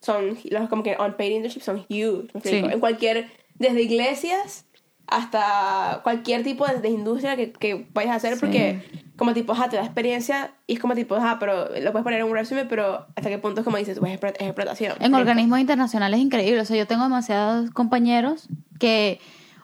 son. 0.00 0.36
Los 0.50 0.68
como 0.68 0.82
que 0.82 0.96
on-paid 0.98 1.32
internships 1.36 1.64
son 1.64 1.86
huge. 1.88 2.28
¿me? 2.34 2.40
Sí. 2.42 2.56
En 2.56 2.80
cualquier. 2.80 3.30
Desde 3.54 3.82
iglesias 3.82 4.66
hasta 5.06 6.00
cualquier 6.02 6.42
tipo 6.42 6.66
de, 6.66 6.78
de 6.80 6.88
industria 6.88 7.36
que, 7.36 7.52
que 7.52 7.86
vayas 7.92 8.12
a 8.12 8.16
hacer, 8.16 8.34
Sí. 8.34 8.40
porque, 8.40 9.02
como 9.16 9.34
tipo, 9.34 9.52
ajá, 9.52 9.68
te 9.68 9.76
da 9.76 9.84
experiencia 9.84 10.54
y 10.66 10.74
es 10.74 10.80
como 10.80 10.94
tipo, 10.94 11.14
ajá, 11.16 11.38
pero 11.38 11.64
lo 11.68 11.92
puedes 11.92 12.02
poner 12.04 12.20
en 12.20 12.26
un 12.26 12.32
resumen, 12.34 12.66
pero 12.68 13.06
hasta 13.14 13.28
qué 13.28 13.38
punto 13.38 13.60
es 13.60 13.64
como 13.64 13.76
dices, 13.76 13.98
pues 13.98 14.12
es, 14.12 14.20
explo- 14.20 14.34
es 14.38 14.46
explotación. 14.46 14.94
¿me 14.98 15.06
En 15.06 15.14
organismos 15.14 15.58
internacionales 15.60 16.18
es 16.18 16.24
increíble. 16.24 16.60
O 16.60 16.64
sea, 16.64 16.76
yo 16.76 16.86
tengo 16.86 17.02
demasiados 17.02 17.70
compañeros 17.72 18.48
que, 18.78 19.20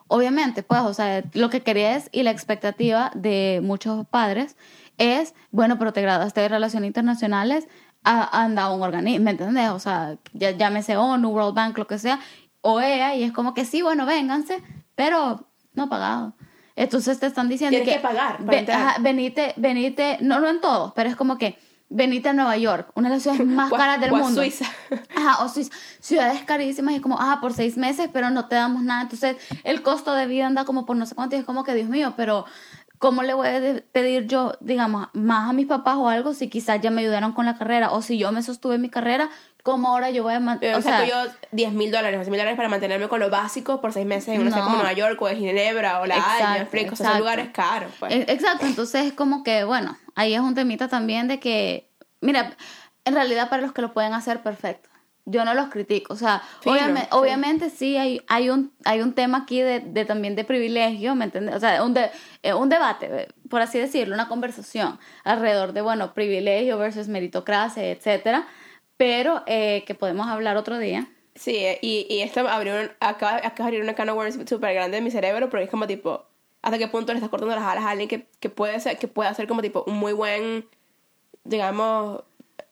obviamente, 0.07 0.62
pues, 0.62 0.83
o 0.83 0.92
sea, 0.92 1.24
lo 1.33 1.48
que 1.51 1.62
querías 1.62 2.09
y 2.12 2.24
la 2.24 2.31
expectativa 2.31 3.11
de 3.14 3.61
muchos 3.62 4.07
padres 4.07 4.57
es, 4.98 5.35
bueno, 5.51 5.79
pero 5.79 5.92
te 5.92 6.03
graduaste 6.03 6.40
de 6.42 6.48
Relaciones 6.48 6.88
Internacionales, 6.88 7.68
a- 8.05 8.42
anda 8.44 8.64
a 8.64 8.72
un 8.74 8.83
organismo, 8.83 9.24
¿me 9.24 9.31
entiendes? 9.31 9.70
O 9.70 9.79
sea, 9.79 10.16
ya, 10.35 10.51
llámese 10.51 10.96
ONU, 10.96 11.29
World 11.31 11.55
Bank, 11.55 11.79
lo 11.79 11.87
que 11.87 11.98
sea, 11.98 12.20
OEA, 12.62 13.14
y 13.16 13.23
es 13.25 13.33
como 13.33 13.55
que 13.55 13.64
sí, 13.64 13.83
bueno, 13.83 14.07
vénganse, 14.07 14.62
pero 14.94 15.49
no 15.75 15.88
pagado. 15.88 16.35
Entonces 16.77 17.18
te 17.18 17.27
están 17.27 17.49
diciendo 17.49 17.77
Tienes 17.77 17.97
que 17.97 18.01
pagar 18.01 18.37
para 18.38 18.51
ve- 18.53 18.59
entrar. 18.59 18.81
ajá, 18.81 18.97
venite, 19.01 19.53
venite, 19.57 20.18
no, 20.21 20.38
no 20.40 20.49
en 20.49 20.61
todos, 20.61 20.92
pero 20.94 21.09
es 21.11 21.16
como 21.16 21.37
que 21.38 21.59
venite 21.88 22.29
a 22.29 22.33
Nueva 22.35 22.57
York, 22.57 22.90
una 22.94 23.09
de 23.09 23.14
las 23.16 23.23
ciudades 23.23 23.44
más 23.47 23.73
O 23.73 23.77
caras 23.77 24.01
del 24.01 24.12
o 24.12 24.16
mundo. 24.16 24.40
Suiza. 24.42 24.66
Ajá, 25.16 25.44
o 25.44 25.49
Suiza. 25.49 25.73
Ciudades 26.01 26.42
carísimas 26.42 26.94
y 26.94 27.01
como, 27.01 27.16
ah, 27.21 27.38
por 27.40 27.53
seis 27.53 27.77
meses, 27.77 28.09
pero 28.12 28.31
no 28.31 28.47
te 28.47 28.55
damos 28.57 28.83
nada. 28.83 29.03
Entonces, 29.03 29.37
el 29.64 29.83
costo 29.83 30.14
de 30.14 30.27
vida 30.27 30.47
anda 30.47 30.64
como 30.64 30.87
por 30.87 30.97
no 30.97 31.07
sé 31.07 31.14
cuánto 31.14 31.35
y 31.37 31.40
es 31.40 31.44
como 31.44 31.64
que, 31.64 31.75
Dios 31.75 31.88
mío, 31.88 32.14
pero 32.16 32.44
¿cómo 32.99 33.23
le 33.23 33.33
voy 33.35 33.49
a 33.49 33.83
pedir 33.92 34.27
yo, 34.27 34.53
digamos, 34.61 35.09
más 35.14 35.49
a 35.51 35.53
mis 35.53 35.66
papás 35.66 35.97
o 35.97 36.09
algo 36.09 36.35
si 36.35 36.49
quizás 36.49 36.81
ya 36.81 36.90
me 36.90 37.01
ayudaron 37.01 37.33
con 37.33 37.47
la 37.47 37.57
carrera 37.57 37.90
o 37.92 38.03
si 38.03 38.18
yo 38.18 38.31
me 38.33 38.42
sostuve 38.42 38.75
en 38.75 38.83
mi 38.83 38.90
carrera, 38.90 39.31
¿cómo 39.62 39.88
ahora 39.88 40.11
yo 40.11 40.23
voy 40.23 40.35
a... 40.35 40.40
man- 40.40 40.59
Yo 40.61 40.79
o 40.79 40.83
sea, 40.83 41.05
yo 41.07 41.14
10 41.53 41.73
mil 41.73 41.90
dólares, 41.90 42.18
11 42.18 42.31
mil 42.31 42.38
dólares 42.38 42.57
para 42.57 42.68
mantenerme 42.68 43.09
con 43.09 43.21
lo 43.21 43.29
básico 43.31 43.81
por 43.81 43.92
seis 43.92 44.07
meses 44.07 44.35
en 44.35 44.40
una 44.40 44.51
ciudad 44.51 44.64
No. 44.64 44.71
como 44.71 44.77
Nueva 44.83 44.92
York 44.94 45.21
o 45.21 45.27
de 45.27 45.37
Ginebra 45.37 46.01
o 46.01 46.07
La 46.07 46.14
Haya, 46.16 46.66
o 46.92 46.97
sea, 46.97 47.11
son 47.11 47.18
lugares 47.18 47.49
caros, 47.53 47.92
pues. 47.99 48.12
E- 48.12 48.27
Exacto, 48.33 48.66
entonces 48.66 49.07
es 49.07 49.12
como 49.12 49.42
que, 49.42 49.64
bueno, 49.64 49.97
ahí 50.14 50.35
es 50.35 50.40
un 50.40 50.55
temita 50.55 50.88
también 50.88 51.29
de 51.29 51.38
que, 51.40 51.90
mira, 52.21 52.53
en 53.05 53.14
realidad 53.14 53.49
para 53.51 53.62
los 53.62 53.73
que 53.73 53.83
lo 53.83 53.92
pueden 53.92 54.12
hacer, 54.14 54.42
perfecto. 54.42 54.88
yo 55.31 55.44
no 55.44 55.53
los 55.53 55.68
critico. 55.68 56.14
O 56.14 56.16
sea, 56.16 56.42
Fino, 56.62 56.75
obviame- 56.77 57.03
sí. 57.03 57.07
obviamente 57.11 57.68
sí 57.68 57.99
hay, 57.99 58.23
hay, 58.29 58.49
un, 58.49 58.73
hay 58.87 59.03
un 59.03 59.12
tema 59.12 59.38
aquí 59.42 59.61
de, 59.61 59.81
de 59.81 60.07
también 60.07 60.35
de 60.37 60.44
privilegio, 60.44 61.14
¿me 61.14 61.27
entiendes? 61.27 61.55
O 61.55 61.61
sea, 61.61 61.83
un, 61.85 61.92
de- 61.92 62.11
eh, 62.42 62.55
un 62.55 62.71
debate, 62.71 63.09
eh, 63.12 63.29
por 63.51 63.61
así 63.61 63.79
decirlo, 63.79 64.14
una 64.14 64.27
conversación 64.29 64.99
alrededor 65.25 65.75
de, 65.75 65.83
bueno, 65.83 66.14
privilegio 66.14 66.79
versus 66.79 67.09
meritocracia, 67.09 67.85
etcétera, 67.90 68.47
pero 68.98 69.42
eh, 69.46 69.84
que 69.87 69.94
podemos 69.94 70.26
hablar 70.28 70.58
otro 70.58 70.78
día. 70.78 71.08
Sí, 71.34 71.56
eh, 71.56 71.78
y, 71.80 72.06
y 72.11 72.20
esto 72.20 72.46
abrió 72.48 72.74
acaba, 73.00 73.37
acaba 73.37 73.54
de 73.56 73.62
abrir 73.62 73.82
una 73.82 73.94
can 73.94 74.08
of 74.11 74.16
worms 74.16 74.38
súper 74.48 74.74
grande 74.74 74.98
en 74.98 75.04
mi 75.04 75.11
cerebro, 75.11 75.48
porque 75.48 75.64
es 75.64 75.70
como 75.70 75.87
tipo, 75.87 76.26
¿hasta 76.62 76.76
qué 76.78 76.88
punto 76.88 77.12
le 77.12 77.18
estás 77.18 77.30
cortando 77.30 77.54
las 77.54 77.64
alas 77.64 77.84
a 77.84 77.90
alguien 77.90 78.08
que, 78.08 78.26
que 78.40 78.50
puede 78.50 78.78
ser, 78.80 78.98
que 78.98 79.08
pueda 79.08 79.32
ser 79.34 79.46
como 79.48 79.62
tipo 79.62 79.84
un 79.87 79.94
muy 79.94 80.12
buen, 80.12 80.66
digamos, 81.44 82.22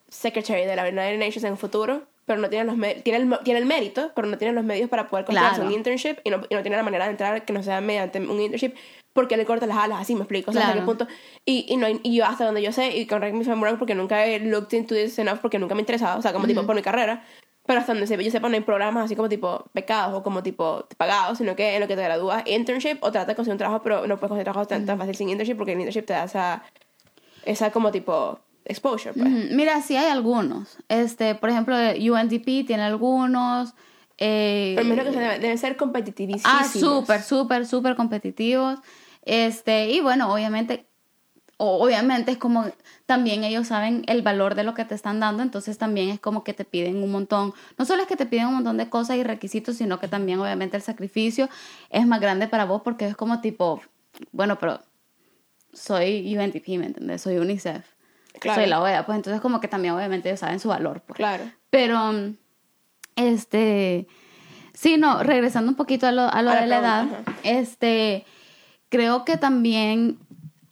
secretary 0.09 0.65
de 0.65 0.75
la 0.75 0.83
United 0.83 1.17
Nations 1.17 1.43
en 1.45 1.51
el 1.53 1.57
futuro, 1.57 2.03
pero 2.25 2.39
no 2.41 2.49
tiene 2.49 2.65
los 2.65 2.75
tiene 3.03 3.19
el, 3.23 3.39
tiene 3.43 3.59
el 3.61 3.65
mérito, 3.65 4.11
pero 4.15 4.27
no 4.27 4.37
tiene 4.37 4.53
los 4.53 4.65
medios 4.65 4.89
para 4.89 5.07
poder 5.07 5.25
conseguirse 5.25 5.55
Claro. 5.55 5.69
un 5.69 5.73
internship 5.73 6.17
y 6.25 6.29
no, 6.29 6.41
y 6.49 6.55
no 6.55 6.61
tiene 6.61 6.75
la 6.75 6.83
manera 6.83 7.05
de 7.05 7.11
entrar 7.11 7.45
que 7.45 7.53
no 7.53 7.63
sea 7.63 7.79
mediante 7.79 8.19
un 8.19 8.39
internship, 8.41 8.75
porque 9.17 9.35
le 9.35 9.45
corta 9.45 9.65
las 9.65 9.77
alas, 9.79 9.99
así 10.01 10.13
me 10.13 10.21
explico, 10.21 10.51
o 10.51 10.53
sea, 10.53 10.61
hasta 10.61 10.73
qué 10.73 10.81
Claro. 10.83 10.85
punto, 10.85 11.07
y, 11.43 11.65
y, 11.67 11.75
no 11.77 11.87
hay- 11.87 11.99
y 12.03 12.15
yo 12.15 12.23
hasta 12.25 12.45
donde 12.45 12.61
yo 12.61 12.71
sé, 12.71 12.95
y 12.95 13.07
correct 13.07 13.33
me 13.33 13.41
if 13.41 13.47
I'm 13.47 13.59
wrong, 13.63 13.79
porque 13.79 13.95
nunca 13.95 14.23
he 14.27 14.39
looked 14.39 14.77
into 14.77 14.93
this 14.93 15.17
enough, 15.17 15.39
porque 15.39 15.57
nunca 15.57 15.73
me 15.73 15.79
ha 15.79 15.81
interesado, 15.81 16.19
o 16.19 16.21
sea, 16.21 16.33
como 16.33 16.45
tipo 16.45 16.63
por 16.67 16.75
mi 16.75 16.83
carrera, 16.83 17.23
pero 17.65 17.79
hasta 17.79 17.93
donde 17.93 18.05
se- 18.05 18.23
yo 18.23 18.29
sepa 18.29 18.47
no 18.47 18.53
hay 18.53 18.61
programas 18.61 19.05
así 19.05 19.15
como 19.15 19.27
tipo 19.27 19.65
becados 19.73 20.13
o 20.13 20.21
como 20.21 20.43
tipo 20.43 20.85
pagados, 20.97 21.39
sino 21.39 21.55
que 21.55 21.73
en 21.75 21.81
lo 21.81 21.87
que 21.87 21.95
te 21.95 22.03
gradúas 22.03 22.43
internship 22.45 22.97
o 23.01 23.11
tratas 23.11 23.29
de 23.29 23.35
conseguir 23.35 23.53
un 23.53 23.57
trabajo, 23.57 23.81
pero 23.83 24.05
no 24.05 24.17
puedes 24.17 24.29
conseguir 24.29 24.43
trabajo 24.43 24.67
tan, 24.67 24.85
tan 24.85 24.99
fácil 24.99 25.15
sin 25.15 25.29
internship 25.29 25.57
porque 25.57 25.71
el 25.73 25.79
internship 25.79 26.05
te 26.05 26.13
da 26.13 26.25
esa, 26.25 26.63
esa 27.43 27.71
como 27.71 27.91
tipo 27.91 28.39
exposure, 28.65 29.13
pues. 29.13 29.29
Mira, 29.51 29.81
sí 29.81 29.95
hay 29.97 30.11
algunos. 30.11 30.77
Este, 30.89 31.33
por 31.35 31.49
ejemplo, 31.49 31.75
UNDP 31.75 32.65
tiene 32.67 32.83
algunos. 32.83 33.73
eh, 34.17 34.73
Pero 34.75 34.87
menos 34.89 35.05
que 35.05 35.11
deben, 35.11 35.41
deben 35.41 35.57
ser 35.57 35.75
competitivísimos. 35.77 36.45
Ah, 36.53 36.63
súper, 36.67 37.21
súper, 37.21 37.65
súper 37.65 37.95
competitivos. 37.95 38.79
Este, 39.27 39.89
y 39.89 39.99
bueno, 39.99 40.31
obviamente, 40.33 40.85
obviamente 41.57 42.31
es 42.31 42.37
como 42.37 42.65
también 43.05 43.43
ellos 43.43 43.67
saben 43.67 44.03
el 44.07 44.21
valor 44.21 44.55
de 44.55 44.63
lo 44.63 44.73
que 44.73 44.85
te 44.85 44.95
están 44.95 45.19
dando, 45.19 45.43
entonces 45.43 45.77
también 45.77 46.07
es 46.09 46.19
como 46.19 46.45
que 46.45 46.53
te 46.53 46.63
piden 46.63 47.03
un 47.03 47.11
montón, 47.11 47.53
no 47.77 47.85
solo 47.85 48.03
es 48.03 48.07
que 48.07 48.15
te 48.15 48.25
piden 48.25 48.47
un 48.47 48.53
montón 48.55 48.77
de 48.77 48.89
cosas 48.89 49.17
y 49.17 49.23
requisitos, 49.23 49.75
sino 49.75 49.99
que 49.99 50.07
también 50.07 50.39
obviamente 50.39 50.77
el 50.77 50.83
sacrificio 50.83 51.49
es 51.89 52.07
más 52.07 52.21
grande 52.21 52.47
para 52.47 52.63
vos 52.63 52.81
porque 52.83 53.05
es 53.05 53.17
como 53.17 53.41
tipo, 53.41 53.81
bueno, 54.31 54.57
pero 54.59 54.79
soy 55.73 56.37
UNDP, 56.37 56.77
¿me 56.79 56.85
entiendes? 56.85 57.21
Soy 57.21 57.37
UNICEF, 57.37 57.85
Claro. 58.39 58.61
soy 58.61 58.69
la 58.69 58.81
OEA, 58.81 59.05
pues 59.05 59.17
entonces 59.17 59.41
como 59.41 59.59
que 59.59 59.67
también 59.67 59.93
obviamente 59.93 60.29
ellos 60.29 60.39
saben 60.39 60.61
su 60.61 60.69
valor, 60.69 61.01
pues. 61.01 61.17
Claro. 61.17 61.43
Pero, 61.69 62.13
este, 63.17 64.07
sí, 64.73 64.95
no, 64.97 65.21
regresando 65.21 65.69
un 65.69 65.75
poquito 65.75 66.07
a 66.07 66.13
lo, 66.13 66.21
a 66.31 66.41
lo 66.41 66.51
A 66.51 66.61
de 66.61 66.67
la 66.67 66.79
edad, 66.79 67.05
este, 67.43 68.25
creo 68.89 69.25
que 69.25 69.37
también 69.37 70.17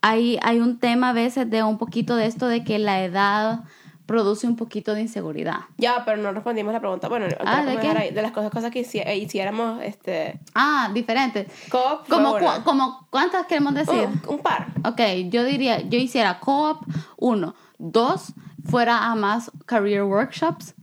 hay, 0.01 0.37
hay 0.41 0.59
un 0.59 0.79
tema 0.79 1.09
a 1.09 1.13
veces 1.13 1.49
de 1.49 1.63
un 1.63 1.77
poquito 1.77 2.15
de 2.15 2.25
esto 2.27 2.47
de 2.47 2.63
que 2.63 2.79
la 2.79 3.03
edad 3.03 3.61
produce 4.05 4.45
un 4.45 4.55
poquito 4.55 4.93
de 4.93 5.01
inseguridad. 5.01 5.61
Ya, 5.77 6.03
pero 6.05 6.21
no 6.21 6.31
respondimos 6.31 6.71
la 6.73 6.79
pregunta. 6.79 7.07
Bueno, 7.09 7.25
Ah, 7.25 7.29
¿de 7.29 7.61
podemos 7.63 7.81
qué? 7.81 7.87
dejar 7.87 7.97
ahí. 7.97 8.11
de 8.13 8.21
las 8.21 8.31
cosas, 8.31 8.51
cosas 8.51 8.69
que 8.69 8.81
hici- 8.85 9.01
eh, 9.03 9.17
hiciéramos, 9.17 9.81
este, 9.81 10.39
Ah, 10.53 10.91
diferente. 10.93 11.47
co-op. 11.71 12.07
Como, 12.07 12.37
cu- 12.37 13.05
¿Cuántas 13.09 13.47
queremos 13.47 13.73
decir? 13.73 14.07
un, 14.07 14.21
un 14.27 14.39
par. 14.43 14.67
Ok, 14.85 15.01
yo 15.29 15.43
diría, 15.43 15.81
yo 15.81 15.97
hiciera 15.97 16.39
co-op, 16.39 16.83
uno. 17.17 17.55
Dos, 17.79 18.33
fuera 18.63 19.05
a 19.11 19.15
más 19.15 19.49
career 19.65 20.03
workshops, 20.03 20.75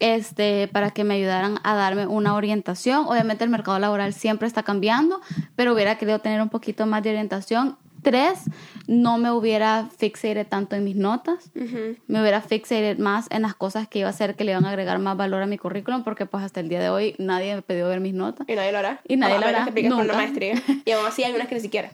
este, 0.00 0.68
para 0.68 0.90
que 0.90 1.04
me 1.04 1.14
ayudaran 1.14 1.58
a 1.62 1.74
darme 1.74 2.06
una 2.06 2.34
orientación. 2.34 3.04
Obviamente 3.06 3.44
el 3.44 3.50
mercado 3.50 3.78
laboral 3.78 4.12
siempre 4.12 4.48
está 4.48 4.62
cambiando, 4.62 5.20
pero 5.54 5.72
hubiera 5.72 5.96
querido 5.98 6.18
tener 6.18 6.42
un 6.42 6.48
poquito 6.48 6.86
más 6.86 7.02
de 7.02 7.10
orientación. 7.10 7.76
Tres, 8.02 8.44
no 8.86 9.18
me 9.18 9.30
hubiera 9.30 9.90
fixated 9.98 10.46
tanto 10.46 10.74
en 10.74 10.84
mis 10.84 10.96
notas. 10.96 11.50
Me 12.06 12.20
hubiera 12.22 12.40
fixated 12.40 12.98
más 12.98 13.26
en 13.30 13.42
las 13.42 13.54
cosas 13.54 13.88
que 13.88 13.98
iba 13.98 14.08
a 14.08 14.10
hacer 14.10 14.36
que 14.36 14.44
le 14.44 14.52
iban 14.52 14.64
a 14.64 14.70
agregar 14.70 14.98
más 15.00 15.18
valor 15.18 15.42
a 15.42 15.46
mi 15.46 15.58
currículum, 15.58 16.02
porque 16.02 16.24
pues 16.24 16.42
hasta 16.42 16.60
el 16.60 16.70
día 16.70 16.80
de 16.80 16.88
hoy 16.88 17.14
nadie 17.18 17.54
me 17.54 17.60
pidió 17.60 17.86
ver 17.88 18.00
mis 18.00 18.14
notas. 18.14 18.48
Y 18.48 18.54
nadie 18.54 18.72
lo 18.72 18.78
hará. 18.78 19.02
Y 19.06 19.16
nadie 19.16 19.38
lo 19.38 19.46
hará, 19.46 19.66
por 19.66 19.78
una 19.78 19.88
nunca. 19.96 20.14
maestría. 20.14 20.54
Y 20.86 20.90
aún 20.92 21.04
así 21.04 21.24
hay 21.24 21.34
unas 21.34 21.46
que 21.46 21.56
ni 21.56 21.60
siquiera. 21.60 21.90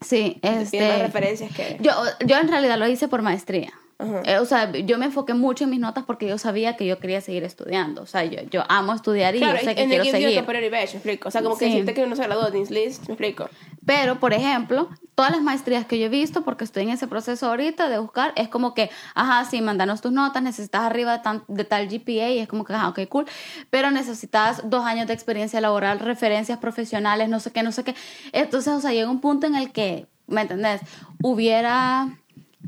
Sí, 0.00 0.38
este... 0.42 0.98
referencias 0.98 1.54
que... 1.54 1.78
Yo, 1.80 1.92
yo 2.26 2.36
en 2.36 2.48
realidad 2.48 2.76
lo 2.76 2.88
hice 2.88 3.06
por 3.06 3.22
maestría. 3.22 3.72
Ajá. 3.98 4.22
Eh, 4.24 4.38
o 4.38 4.44
sea, 4.44 4.70
yo 4.72 4.98
me 4.98 5.06
enfoqué 5.06 5.34
mucho 5.34 5.64
en 5.64 5.70
mis 5.70 5.78
notas 5.80 6.04
porque 6.04 6.26
yo 6.26 6.36
sabía 6.36 6.76
que 6.76 6.84
yo 6.86 6.98
quería 6.98 7.20
seguir 7.20 7.44
estudiando. 7.44 8.02
O 8.02 8.06
sea, 8.06 8.24
yo, 8.24 8.40
yo 8.50 8.64
amo 8.68 8.92
estudiar 8.92 9.34
y 9.36 9.38
Claro, 9.38 9.58
yo 9.58 9.64
sé 9.64 9.74
que 9.76 9.82
and 9.82 9.90
quiero 9.90 10.04
seguir. 10.04 10.42
badge, 10.44 10.70
me 10.72 10.80
explico. 10.98 11.28
O 11.28 11.30
sea, 11.30 11.42
como 11.42 11.56
que 11.56 11.66
Sí. 11.66 11.70
decirte 11.72 11.94
que 11.94 12.02
uno 12.04 12.16
se 12.16 12.24
graduó 12.24 12.50
de 12.50 12.58
list, 12.58 13.06
me 13.06 13.14
explico. 13.14 13.48
Pero, 13.86 14.18
por 14.18 14.32
ejemplo, 14.32 14.88
todas 15.14 15.30
las 15.30 15.42
maestrías 15.42 15.84
que 15.86 15.98
yo 15.98 16.06
he 16.06 16.08
visto, 16.08 16.42
porque 16.42 16.64
estoy 16.64 16.84
en 16.84 16.90
ese 16.90 17.06
proceso 17.06 17.46
ahorita 17.48 17.88
de 17.88 17.98
buscar, 17.98 18.32
es 18.34 18.48
como 18.48 18.74
que, 18.74 18.90
ajá, 19.14 19.44
sí, 19.44 19.60
mandanos 19.60 20.00
tus 20.00 20.10
notas, 20.10 20.42
necesitas 20.42 20.82
arriba 20.82 21.18
de, 21.18 21.22
tan- 21.22 21.44
de 21.46 21.64
tal 21.64 21.86
GPA, 21.88 22.30
y 22.30 22.38
es 22.40 22.48
como 22.48 22.64
que, 22.64 22.72
ajá, 22.72 22.88
ok, 22.88 23.00
cool. 23.08 23.26
Pero 23.70 23.90
necesitas 23.90 24.68
dos 24.68 24.84
años 24.84 25.06
de 25.06 25.12
experiencia 25.12 25.60
laboral, 25.60 26.00
referencias 26.00 26.58
profesionales, 26.58 27.28
no 27.28 27.38
sé 27.40 27.52
qué, 27.52 27.62
no 27.62 27.70
sé 27.72 27.84
qué. 27.84 27.94
Entonces, 28.32 28.72
o 28.72 28.80
sea, 28.80 28.92
llega 28.92 29.10
un 29.10 29.20
punto 29.20 29.46
en 29.46 29.54
el 29.54 29.70
que, 29.70 30.06
¿me 30.26 30.40
entendés? 30.40 30.80
Hubiera 31.22 32.08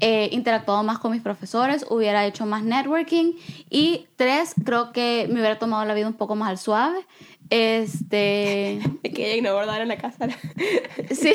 eh, 0.00 0.28
interactuado 0.32 0.82
más 0.82 0.98
con 0.98 1.12
mis 1.12 1.22
profesores, 1.22 1.86
hubiera 1.88 2.26
hecho 2.26 2.46
más 2.46 2.62
networking. 2.62 3.32
Y 3.70 4.06
tres, 4.16 4.54
creo 4.64 4.92
que 4.92 5.26
me 5.28 5.40
hubiera 5.40 5.58
tomado 5.58 5.84
la 5.84 5.94
vida 5.94 6.06
un 6.06 6.14
poco 6.14 6.34
más 6.36 6.50
al 6.50 6.58
suave. 6.58 7.06
Este. 7.48 8.80
Es 9.02 9.14
que 9.14 9.26
ella 9.26 9.36
ignoró 9.36 9.64
dar 9.66 9.80
en 9.80 9.88
la 9.88 9.98
casa. 9.98 10.26
Sí, 11.10 11.32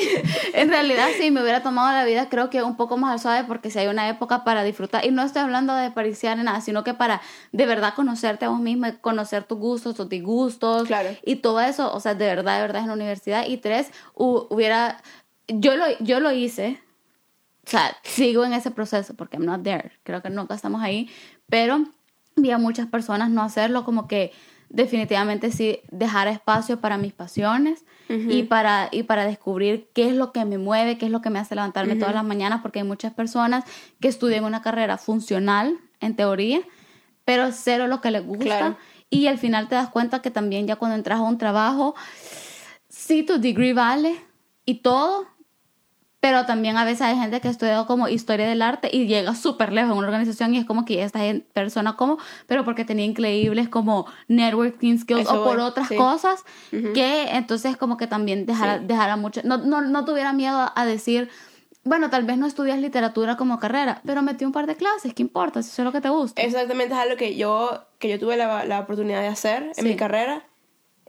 en 0.52 0.68
realidad 0.68 1.08
sí, 1.18 1.30
me 1.30 1.40
hubiera 1.42 1.62
tomado 1.62 1.90
la 1.92 2.04
vida 2.04 2.28
creo 2.28 2.50
que 2.50 2.62
un 2.62 2.76
poco 2.76 2.96
más 2.98 3.12
al 3.12 3.18
suave 3.20 3.44
porque 3.48 3.70
si 3.70 3.78
hay 3.78 3.86
una 3.86 4.08
época 4.08 4.44
para 4.44 4.62
disfrutar, 4.64 5.04
y 5.06 5.10
no 5.10 5.22
estoy 5.22 5.42
hablando 5.42 5.74
de 5.74 5.90
pariciar 5.90 6.36
ni 6.36 6.44
nada, 6.44 6.60
sino 6.60 6.84
que 6.84 6.92
para 6.94 7.22
de 7.52 7.64
verdad 7.66 7.94
conocerte 7.94 8.44
a 8.44 8.50
vos 8.50 8.60
mismo, 8.60 8.86
y 8.86 8.92
conocer 8.92 9.44
tus 9.44 9.58
gustos, 9.58 9.94
tus 9.94 10.08
disgustos 10.08 10.86
Claro. 10.86 11.08
y 11.24 11.36
todo 11.36 11.60
eso, 11.60 11.92
o 11.94 12.00
sea, 12.00 12.14
de 12.14 12.26
verdad, 12.26 12.56
de 12.56 12.62
verdad 12.62 12.82
en 12.82 12.88
la 12.88 12.94
universidad. 12.94 13.46
Y 13.46 13.56
tres, 13.56 13.90
hu- 14.14 14.46
hubiera, 14.50 15.00
yo 15.48 15.74
lo, 15.76 15.84
yo 16.00 16.20
lo 16.20 16.30
hice, 16.32 16.80
o 17.66 17.70
sea, 17.70 17.96
sigo 18.02 18.44
en 18.44 18.52
ese 18.52 18.70
proceso 18.70 19.14
porque 19.14 19.36
I'm 19.36 19.46
not 19.46 19.62
there, 19.62 19.92
creo 20.02 20.22
que 20.22 20.30
nunca 20.30 20.54
estamos 20.54 20.82
ahí, 20.82 21.08
pero 21.48 21.84
vi 22.36 22.50
a 22.50 22.58
muchas 22.58 22.86
personas 22.86 23.30
no 23.30 23.42
hacerlo 23.42 23.84
como 23.84 24.08
que 24.08 24.32
definitivamente 24.68 25.52
sí 25.52 25.80
dejar 25.90 26.28
espacio 26.28 26.80
para 26.80 26.96
mis 26.96 27.12
pasiones 27.12 27.84
y 28.08 28.42
para 28.42 28.88
y 28.90 29.04
para 29.04 29.24
descubrir 29.24 29.88
qué 29.94 30.08
es 30.08 30.14
lo 30.14 30.32
que 30.32 30.44
me 30.44 30.58
mueve, 30.58 30.98
qué 30.98 31.06
es 31.06 31.12
lo 31.12 31.22
que 31.22 31.30
me 31.30 31.38
hace 31.38 31.54
levantarme 31.54 31.96
todas 31.96 32.14
las 32.14 32.24
mañanas 32.24 32.60
porque 32.60 32.80
hay 32.80 32.84
muchas 32.86 33.14
personas 33.14 33.64
que 34.00 34.08
estudian 34.08 34.44
una 34.44 34.60
carrera 34.60 34.98
funcional 34.98 35.78
en 36.00 36.14
teoría, 36.14 36.60
pero 37.24 37.52
cero 37.52 37.86
lo 37.86 38.02
que 38.02 38.10
les 38.10 38.26
gusta. 38.26 38.44
Claro. 38.44 38.76
y 39.08 39.28
al 39.28 39.38
final 39.38 39.68
te 39.68 39.76
das 39.76 39.88
cuenta 39.88 40.20
que 40.20 40.30
también 40.30 40.66
ya 40.66 40.76
cuando 40.76 40.96
entras 40.96 41.20
a 41.20 41.22
un 41.22 41.38
trabajo 41.38 41.94
sí 42.88 43.22
tu 43.22 43.38
degree 43.38 43.72
vale 43.72 44.16
y 44.64 44.76
todo, 44.76 45.26
pero 46.22 46.46
también 46.46 46.76
a 46.76 46.84
veces 46.84 47.00
hay 47.02 47.16
gente 47.18 47.40
que 47.40 47.48
ha 47.48 47.50
estudiado 47.50 47.84
como 47.88 48.06
historia 48.06 48.46
del 48.46 48.62
arte 48.62 48.88
y 48.92 49.08
llega 49.08 49.34
súper 49.34 49.72
lejos 49.72 49.90
en 49.90 49.98
una 49.98 50.06
organización 50.06 50.54
y 50.54 50.58
es 50.58 50.64
como 50.64 50.84
que 50.84 51.02
esta 51.02 51.18
persona 51.52 51.96
como, 51.96 52.16
pero 52.46 52.64
porque 52.64 52.84
tenía 52.84 53.04
increíbles 53.04 53.68
como 53.68 54.06
networking 54.28 54.98
skills 54.98 55.22
Eso 55.22 55.40
o 55.42 55.44
por 55.44 55.56
voy, 55.56 55.66
otras 55.66 55.88
sí. 55.88 55.96
cosas 55.96 56.44
que 56.70 57.30
entonces 57.32 57.76
como 57.76 57.96
que 57.96 58.06
también 58.06 58.46
dejara, 58.46 58.78
Sí. 58.78 58.84
dejara 58.86 59.16
mucho, 59.16 59.40
no, 59.42 59.58
no, 59.58 59.80
no 59.80 60.04
tuviera 60.04 60.32
miedo 60.32 60.70
a 60.72 60.84
decir, 60.84 61.28
bueno, 61.82 62.08
tal 62.08 62.22
vez 62.22 62.38
no 62.38 62.46
estudias 62.46 62.78
literatura 62.78 63.36
como 63.36 63.58
carrera, 63.58 64.00
pero 64.06 64.22
metí 64.22 64.44
un 64.44 64.52
par 64.52 64.68
de 64.68 64.76
clases, 64.76 65.14
¿qué 65.14 65.22
importa? 65.22 65.60
Si 65.64 65.70
eso 65.70 65.82
es 65.82 65.86
lo 65.86 65.90
que 65.90 66.00
te 66.00 66.08
gusta. 66.08 66.40
Exactamente 66.40 66.94
es 66.94 67.00
algo 67.00 67.16
que 67.16 67.34
yo, 67.34 67.82
que 67.98 68.08
yo 68.08 68.20
tuve 68.20 68.36
la, 68.36 68.64
la 68.64 68.78
oportunidad 68.78 69.22
de 69.22 69.26
hacer 69.26 69.64
en 69.64 69.74
Sí. 69.74 69.82
mi 69.82 69.96
carrera, 69.96 70.44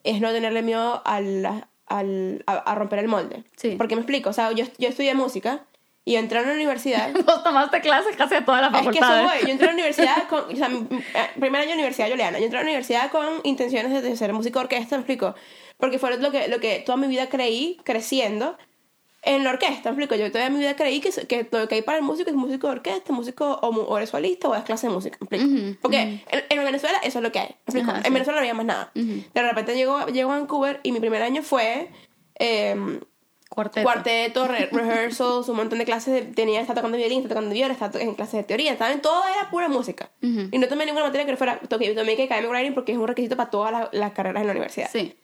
es 0.04 0.20
no 0.22 0.32
tenerle 0.32 0.64
miedo 0.64 1.04
al, 1.06 1.68
al, 1.88 2.44
a, 2.48 2.54
a 2.54 2.76
romper 2.76 3.00
el 3.00 3.08
molde. 3.08 3.44
Sí. 3.56 3.76
Porque 3.78 3.96
me 3.96 4.02
explico, 4.02 4.30
o 4.30 4.34
sea, 4.34 4.52
yo, 4.52 4.66
yo 4.78 4.90
estudié 4.90 5.14
música 5.14 5.66
y 6.06 6.16
entré 6.16 6.40
a 6.40 6.42
una 6.42 6.54
universidad. 6.54 7.12
Vos 7.26 7.44
tomaste 7.44 7.80
clases 7.82 8.16
casi 8.16 8.36
a 8.36 8.46
todas 8.46 8.62
las 8.62 8.74
Es 8.74 8.90
que 8.90 8.98
eso 9.00 9.08
facultades. 9.08 9.32
voy. 9.40 9.48
Yo 9.48 9.52
entré 9.54 9.68
a 9.68 9.70
la 9.70 9.74
universidad 9.74 10.28
con. 10.30 10.40
O 10.52 10.56
sea, 10.56 10.68
eh, 10.68 11.30
primer 11.40 11.62
año 11.62 11.70
de 11.70 11.76
universidad 11.76 12.10
Juliana. 12.10 12.40
Yo 12.40 12.46
entré 12.46 12.60
a 12.60 12.62
la 12.64 12.68
universidad 12.68 13.12
con 13.12 13.26
intenciones 13.44 13.92
de, 13.94 14.02
de 14.02 14.16
ser 14.18 14.34
músico 14.34 14.60
orquesta, 14.60 14.96
me 14.98 15.02
explico. 15.02 15.36
Porque 15.78 16.00
fue 16.00 16.18
lo 16.18 16.32
que, 16.32 16.48
lo 16.48 16.60
que 16.60 16.80
toda 16.86 16.98
mi 16.98 17.08
vida 17.08 17.28
creí 17.30 17.78
creciendo 17.84 18.58
en 19.26 19.44
la 19.44 19.52
orquesta, 19.52 19.90
explico. 19.90 20.16
Yo 20.16 20.32
toda 20.32 20.50
mi 20.50 20.60
vida 20.60 20.76
creí 20.76 21.00
que, 21.02 21.10
que 21.28 21.48
lo 21.52 21.68
que 21.68 21.76
hay 21.76 21.82
para 21.82 21.98
el 21.98 22.04
músico 22.04 22.30
es 22.30 22.36
músico 22.36 22.68
de 22.68 22.74
orquesta, 22.74 23.14
músico 23.14 23.60
o, 23.62 23.68
o 23.70 23.98
eres 23.98 24.10
solista 24.10 24.50
o 24.50 24.56
es 24.56 24.64
clase 24.64 24.88
de 24.88 24.94
música, 24.94 25.18
explico. 25.20 25.46
Ujú, 25.46 25.78
Porque 25.82 26.02
en, 26.02 26.44
en 26.50 26.64
Venezuela 26.66 26.98
eso 27.04 27.20
es 27.20 27.24
lo 27.24 27.32
que 27.32 27.40
hay, 27.40 27.48
explico. 27.66 27.90
Ajá, 27.92 28.00
en 28.00 28.06
sí. 28.06 28.12
Venezuela 28.12 28.40
no 28.40 28.42
había 28.42 28.54
más 28.54 28.66
nada. 28.66 28.92
De 28.94 29.42
repente 29.42 29.76
llego, 29.76 30.06
llego 30.08 30.32
a 30.32 30.38
Vancouver 30.40 30.80
y 30.84 30.92
mi 30.92 31.00
primer 31.00 31.22
año 31.24 31.42
fue. 31.44 31.90
eh, 32.40 32.76
Cuarteto. 33.50 33.84
cuarteto, 33.84 34.48
re- 34.48 34.66
rehearsals, 34.72 35.48
un 35.48 35.58
montón 35.58 35.78
de 35.78 35.86
clases. 35.86 36.12
De, 36.14 36.22
tenía, 36.34 36.60
estaba 36.60 36.78
tocando 36.82 36.98
violín, 36.98 37.20
estaba 37.22 37.36
tocando 37.36 37.54
viola, 37.54 37.74
estaba 37.74 38.00
en 38.02 38.16
clases 38.16 38.34
de 38.34 38.44
teoría. 38.46 38.72
Estaba 38.72 38.92
en 38.92 39.00
todo, 39.00 39.24
era 39.28 39.52
pura 39.52 39.70
música. 39.70 40.10
Ujú. 40.24 40.48
Y 40.52 40.58
no 40.58 40.68
tomé 40.68 40.88
ninguna 40.88 41.06
materia 41.06 41.28
que 41.28 41.38
fuera. 41.38 41.60
Toqué, 41.60 41.94
tomé 41.94 42.16
que 42.16 42.24
academic 42.24 42.50
writing 42.50 42.74
porque 42.74 42.94
es 42.94 42.98
un 42.98 43.08
requisito 43.08 43.38
para 43.38 43.52
todas 43.52 43.72
las, 43.72 43.90
las 43.94 44.12
carreras 44.14 44.42
en 44.42 44.48
la 44.48 44.54
universidad. 44.54 44.90
Sí. 44.92 45.16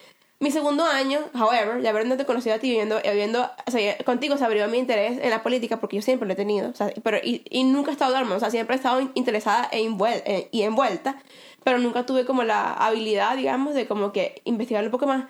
Mi 0.41 0.51
segundo 0.51 0.85
año, 0.85 1.19
however, 1.33 1.81
ya 1.81 1.89
habiéndote 1.89 2.25
conocido 2.25 2.55
a 2.55 2.59
ti, 2.59 2.69
viviendo, 2.69 2.97
viviendo 3.03 3.49
o 3.67 3.71
sea, 3.71 3.97
contigo 4.05 4.37
se 4.37 4.45
abrió 4.45 4.67
mi 4.69 4.77
interés 4.77 5.19
en 5.21 5.29
la 5.31 5.43
política 5.43 5.81
porque 5.81 5.97
yo 5.97 6.01
siempre 6.01 6.27
lo 6.27 6.33
he 6.33 6.37
tenido. 6.37 6.69
O 6.69 6.73
sea, 6.73 6.91
pero, 7.03 7.17
y, 7.21 7.41
y 7.49 7.65
nunca 7.65 7.89
he 7.89 7.93
estado 7.93 8.13
dormida, 8.13 8.37
o 8.37 8.39
sea, 8.39 8.49
siempre 8.49 8.75
he 8.75 8.77
estado 8.77 9.01
in- 9.01 9.11
interesada 9.15 9.67
e 9.71 9.81
envuel- 9.81 10.23
eh, 10.25 10.47
y 10.51 10.61
envuelta, 10.61 11.21
pero 11.65 11.77
nunca 11.77 12.05
tuve 12.05 12.25
como 12.25 12.43
la 12.43 12.71
habilidad, 12.73 13.35
digamos, 13.35 13.73
de 13.75 13.85
como 13.85 14.13
que 14.13 14.41
investigar 14.45 14.83
un 14.85 14.91
poco 14.91 15.07
más. 15.07 15.25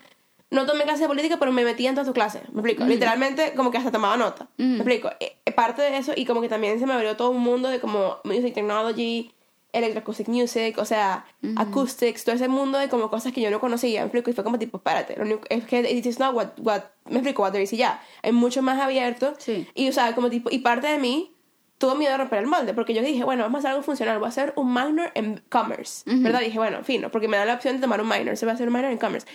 No 0.51 0.65
tomé 0.67 0.83
clases 0.83 1.01
de 1.01 1.07
política, 1.07 1.37
pero 1.39 1.51
me 1.51 1.63
metía 1.63 1.89
en 1.89 1.95
todas 1.95 2.07
tus 2.07 2.13
clases, 2.13 2.41
me 2.51 2.61
explico. 2.61 2.83
Literalmente, 2.85 3.53
como 3.55 3.71
que 3.71 3.77
hasta 3.79 3.91
tomaba 3.91 4.15
nota, 4.17 4.47
me 4.57 4.75
explico. 4.77 5.09
Eh, 5.19 5.37
eh, 5.45 5.51
parte 5.51 5.81
de 5.81 5.97
eso, 5.97 6.13
y 6.15 6.25
como 6.25 6.41
que 6.41 6.49
también 6.49 6.79
se 6.79 6.85
me 6.85 6.93
abrió 6.93 7.15
todo 7.17 7.31
un 7.31 7.41
mundo 7.41 7.69
de 7.69 7.79
como 7.79 8.17
music 8.23 8.53
technology, 8.53 9.31
electroacoustic 9.71 10.27
music, 10.27 10.77
o 10.77 10.85
sea, 10.85 11.25
acoustics, 11.57 12.23
todo 12.23 12.35
ese 12.35 12.47
mundo 12.47 12.77
de 12.77 12.89
como 12.89 13.09
cosas 13.09 13.33
que 13.33 13.41
yo 13.41 13.51
no 13.51 13.59
conocía, 13.59 14.01
me 14.01 14.05
explico, 14.07 14.29
y 14.29 14.33
fue 14.33 14.43
como 14.43 14.57
tipo, 14.57 14.77
espérate, 14.77 15.15
lo 15.15 15.23
único, 15.23 15.41
es 15.49 15.63
que 15.65 15.79
it 15.81 16.05
is 16.05 16.19
not 16.19 16.33
what, 16.33 16.49
what, 16.57 16.81
me 17.05 17.17
explico, 17.17 17.43
what 17.43 17.51
there 17.51 17.63
is 17.63 17.71
y 17.73 17.77
ya, 17.77 18.01
es 18.23 18.33
mucho 18.33 18.61
más 18.61 18.79
abierto, 18.79 19.33
Sí. 19.37 19.67
y 19.75 19.89
o 19.89 19.93
sea, 19.93 20.15
como 20.15 20.29
tipo, 20.29 20.49
y 20.51 20.59
parte 20.59 20.87
de 20.87 20.97
mí 20.97 21.33
tuvo 21.77 21.95
miedo 21.95 22.11
de 22.11 22.17
romper 22.17 22.39
el 22.39 22.47
molde, 22.47 22.73
porque 22.73 22.93
yo 22.93 23.01
dije, 23.01 23.23
bueno, 23.23 23.43
vamos 23.43 23.57
a 23.57 23.59
hacer 23.59 23.71
algo 23.71 23.83
funcional, 23.83 24.17
voy 24.19 24.25
a 24.25 24.29
hacer 24.29 24.53
un 24.55 24.73
minor 24.73 25.11
en 25.15 25.41
commerce, 25.49 26.03
¿verdad? 26.05 26.41
Dije, 26.41 26.57
bueno, 26.57 26.83
fino, 26.83 27.09
porque 27.09 27.27
me 27.27 27.37
da 27.37 27.45
la 27.45 27.53
opción 27.53 27.75
de 27.75 27.81
tomar 27.81 28.01
un 28.01 28.09
minor, 28.09 28.35
se 28.35 28.45
va 28.45 28.53
a 28.53 28.55
hacer 28.55 28.67
un 28.67 28.73
minor 28.73 28.91
en 28.91 28.97
commerce. 28.97 29.27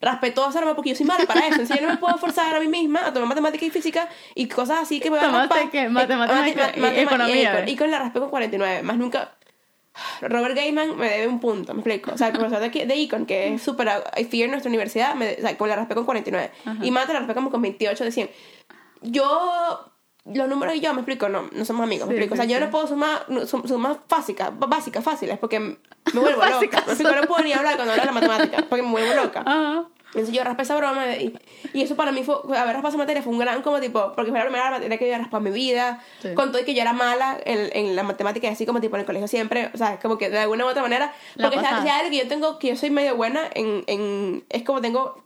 Rama 0.00 0.74
porque 0.74 0.90
yo 0.90 0.96
soy 0.96 1.06
mala 1.06 1.24
para 1.26 1.40
eso. 1.40 1.60
Entonces 1.60 1.78
yo 1.78 1.86
no 1.86 1.92
me 1.92 1.98
puedo 1.98 2.16
forzar 2.16 2.54
a 2.56 2.60
mí 2.60 2.68
misma 2.68 3.06
a 3.06 3.12
tomar 3.12 3.28
matemática 3.28 3.66
y 3.66 3.70
física 3.70 4.08
y 4.34 4.46
cosas 4.46 4.78
así 4.80 4.98
que 4.98 5.10
van 5.10 5.22
a 5.22 5.46
¿Tomaste? 5.46 5.78
Eh, 5.78 5.88
Matemática 5.90 6.72
y 6.74 7.00
economía, 7.00 7.68
Y 7.68 7.76
con 7.76 7.90
la 7.90 7.98
raspé 7.98 8.20
con 8.20 8.30
49. 8.30 8.82
Más 8.82 8.96
nunca... 8.96 9.34
Robert 10.22 10.54
Gaiman 10.54 10.96
me 10.96 11.08
debe 11.10 11.26
un 11.28 11.40
punto, 11.40 11.74
me 11.74 11.80
explico. 11.80 12.12
O 12.12 12.18
sea, 12.18 12.28
el 12.28 12.32
profesor 12.34 12.60
de, 12.60 12.68
de 12.86 12.94
Econ, 12.94 13.26
que 13.26 13.54
es 13.54 13.62
súper 13.62 13.88
fiel 14.30 14.44
en 14.46 14.50
nuestra 14.52 14.68
universidad, 14.68 15.14
me, 15.14 15.32
o 15.34 15.40
sea, 15.40 15.56
con 15.58 15.68
la 15.68 15.76
raspé 15.76 15.94
con 15.94 16.04
49. 16.04 16.50
Y 16.82 16.90
Mate 16.90 17.12
la 17.12 17.20
raspé 17.20 17.34
como 17.34 17.50
con 17.50 17.60
28 17.62 18.04
de 18.04 18.12
100. 18.12 18.30
Yo... 19.02 19.86
Los 20.26 20.48
números 20.50 20.74
y 20.74 20.80
yo, 20.80 20.92
me 20.92 21.00
explico, 21.00 21.30
no, 21.30 21.48
no 21.50 21.64
somos 21.64 21.82
amigos, 21.82 22.06
me 22.06 22.12
Sí, 22.14 22.18
explico. 22.18 22.34
O 22.34 22.36
sea, 22.36 22.44
sí, 22.44 22.52
yo 22.52 22.60
no 22.60 22.70
puedo 22.70 22.86
sumar, 22.86 23.24
sum- 23.46 23.66
sumar 23.66 24.00
básicas, 24.06 24.50
básicas, 24.54 25.02
fáciles, 25.02 25.38
porque 25.38 25.58
me 25.58 25.78
vuelvo 26.12 26.44
loca. 26.60 26.82
Me 26.86 26.92
explico, 26.92 27.14
no 27.16 27.22
puedo 27.22 27.42
ni 27.42 27.54
hablar 27.54 27.76
cuando 27.76 27.92
hablo 27.94 28.02
de 28.02 28.06
la 28.06 28.12
matemática, 28.12 28.66
porque 28.68 28.82
me 28.82 28.90
vuelvo 28.90 29.14
loca. 29.14 29.40
Ajá. 29.46 29.86
Entonces 30.12 30.34
yo 30.34 30.42
raspé 30.42 30.62
esa 30.62 30.76
broma 30.76 31.14
y, 31.16 31.32
y 31.72 31.82
eso 31.82 31.94
para 31.94 32.10
mí 32.10 32.24
fue, 32.24 32.34
haber 32.58 32.74
raspado 32.74 32.88
esa 32.88 32.98
materia 32.98 33.22
fue 33.22 33.32
un 33.32 33.38
gran 33.38 33.62
como 33.62 33.78
tipo, 33.80 34.12
porque 34.16 34.30
fue 34.30 34.38
la 34.40 34.44
primera 34.46 34.70
materia 34.70 34.98
que 34.98 35.04
yo 35.06 35.12
había 35.14 35.18
raspado 35.24 35.46
en 35.46 35.52
mi 35.52 35.58
vida, 35.58 36.02
Sí. 36.20 36.34
con 36.34 36.50
todo 36.50 36.60
y 36.60 36.64
que 36.64 36.74
yo 36.74 36.82
era 36.82 36.92
mala 36.92 37.38
en, 37.44 37.70
en 37.76 37.94
la 37.96 38.02
matemática 38.02 38.48
y 38.48 38.50
así 38.50 38.66
como 38.66 38.80
tipo 38.80 38.96
en 38.96 39.00
el 39.00 39.06
colegio 39.06 39.28
siempre, 39.28 39.70
o 39.72 39.78
sea, 39.78 39.98
como 40.00 40.18
que 40.18 40.28
de 40.28 40.38
alguna 40.40 40.64
u 40.64 40.68
otra 40.68 40.82
manera, 40.82 41.12
La 41.36 41.48
porque 41.48 41.62
ya 41.64 41.98
algo 41.98 42.10
que 42.10 42.16
yo 42.18 42.28
tengo, 42.28 42.58
que 42.58 42.68
yo 42.68 42.76
soy 42.76 42.90
medio 42.90 43.14
buena 43.16 43.42
en, 43.54 43.84
en 43.86 44.44
es 44.48 44.64
como 44.64 44.80
tengo 44.80 45.22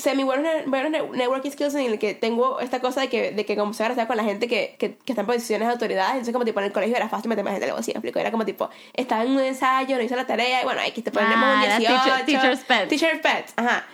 semi 0.00 0.24
buenos, 0.24 0.44
ne- 0.44 0.64
buenos 0.66 0.90
ne- 0.90 1.16
networking 1.16 1.50
skills 1.50 1.74
en 1.76 1.86
el 1.92 1.98
que 1.98 2.14
tengo 2.14 2.58
esta 2.60 2.80
cosa 2.80 3.02
de 3.02 3.08
que, 3.08 3.30
de 3.32 3.44
que 3.44 3.56
como 3.56 3.72
se 3.74 3.84
con 4.06 4.16
la 4.16 4.24
gente 4.24 4.48
que, 4.48 4.74
que, 4.78 4.96
que 4.96 5.12
está 5.12 5.20
en 5.20 5.26
posiciones 5.26 5.68
de 5.68 5.72
autoridad, 5.72 6.10
entonces 6.10 6.32
como 6.32 6.44
tipo 6.44 6.58
en 6.60 6.66
el 6.66 6.72
colegio 6.72 6.96
era 6.96 7.08
fácil 7.08 7.28
meterme 7.28 7.50
gente, 7.52 7.66
luego 7.66 7.82
sí, 7.82 7.92
explico, 7.92 8.18
era 8.18 8.30
como 8.30 8.44
tipo, 8.44 8.68
estaba 8.94 9.22
en 9.24 9.30
un 9.32 9.40
ensayo, 9.40 9.96
no 9.96 10.02
hice 10.02 10.16
la 10.16 10.26
tarea, 10.26 10.62
y 10.62 10.64
bueno, 10.64 10.80
aquí 10.86 11.02
te 11.02 11.10
ponemos 11.10 11.36
Ah, 11.36 11.54
un 11.58 11.62
era 11.64 11.78
18. 11.78 12.02
teacher- 12.02 12.24
teacher's 12.26 12.60
pet. 12.64 12.88
Teacher's 12.88 13.20
pet, 13.20 13.52
ajá. 13.56 13.84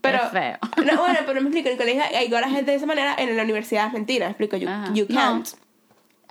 Pero, 0.00 0.18
feo. 0.30 0.58
No, 0.84 0.98
bueno, 1.02 1.18
pero 1.24 1.40
me 1.40 1.48
explico, 1.48 1.68
en 1.68 1.72
el 1.74 1.78
colegio 1.78 2.02
hay 2.14 2.28
la 2.28 2.48
gente 2.50 2.70
de 2.72 2.76
esa 2.76 2.86
manera, 2.86 3.14
en 3.16 3.36
la 3.36 3.42
universidad 3.42 3.86
es 3.86 3.92
mentira, 3.92 4.26
me 4.26 4.30
explico, 4.32 4.56
you, 4.56 4.68
you 4.92 5.06
No. 5.08 5.42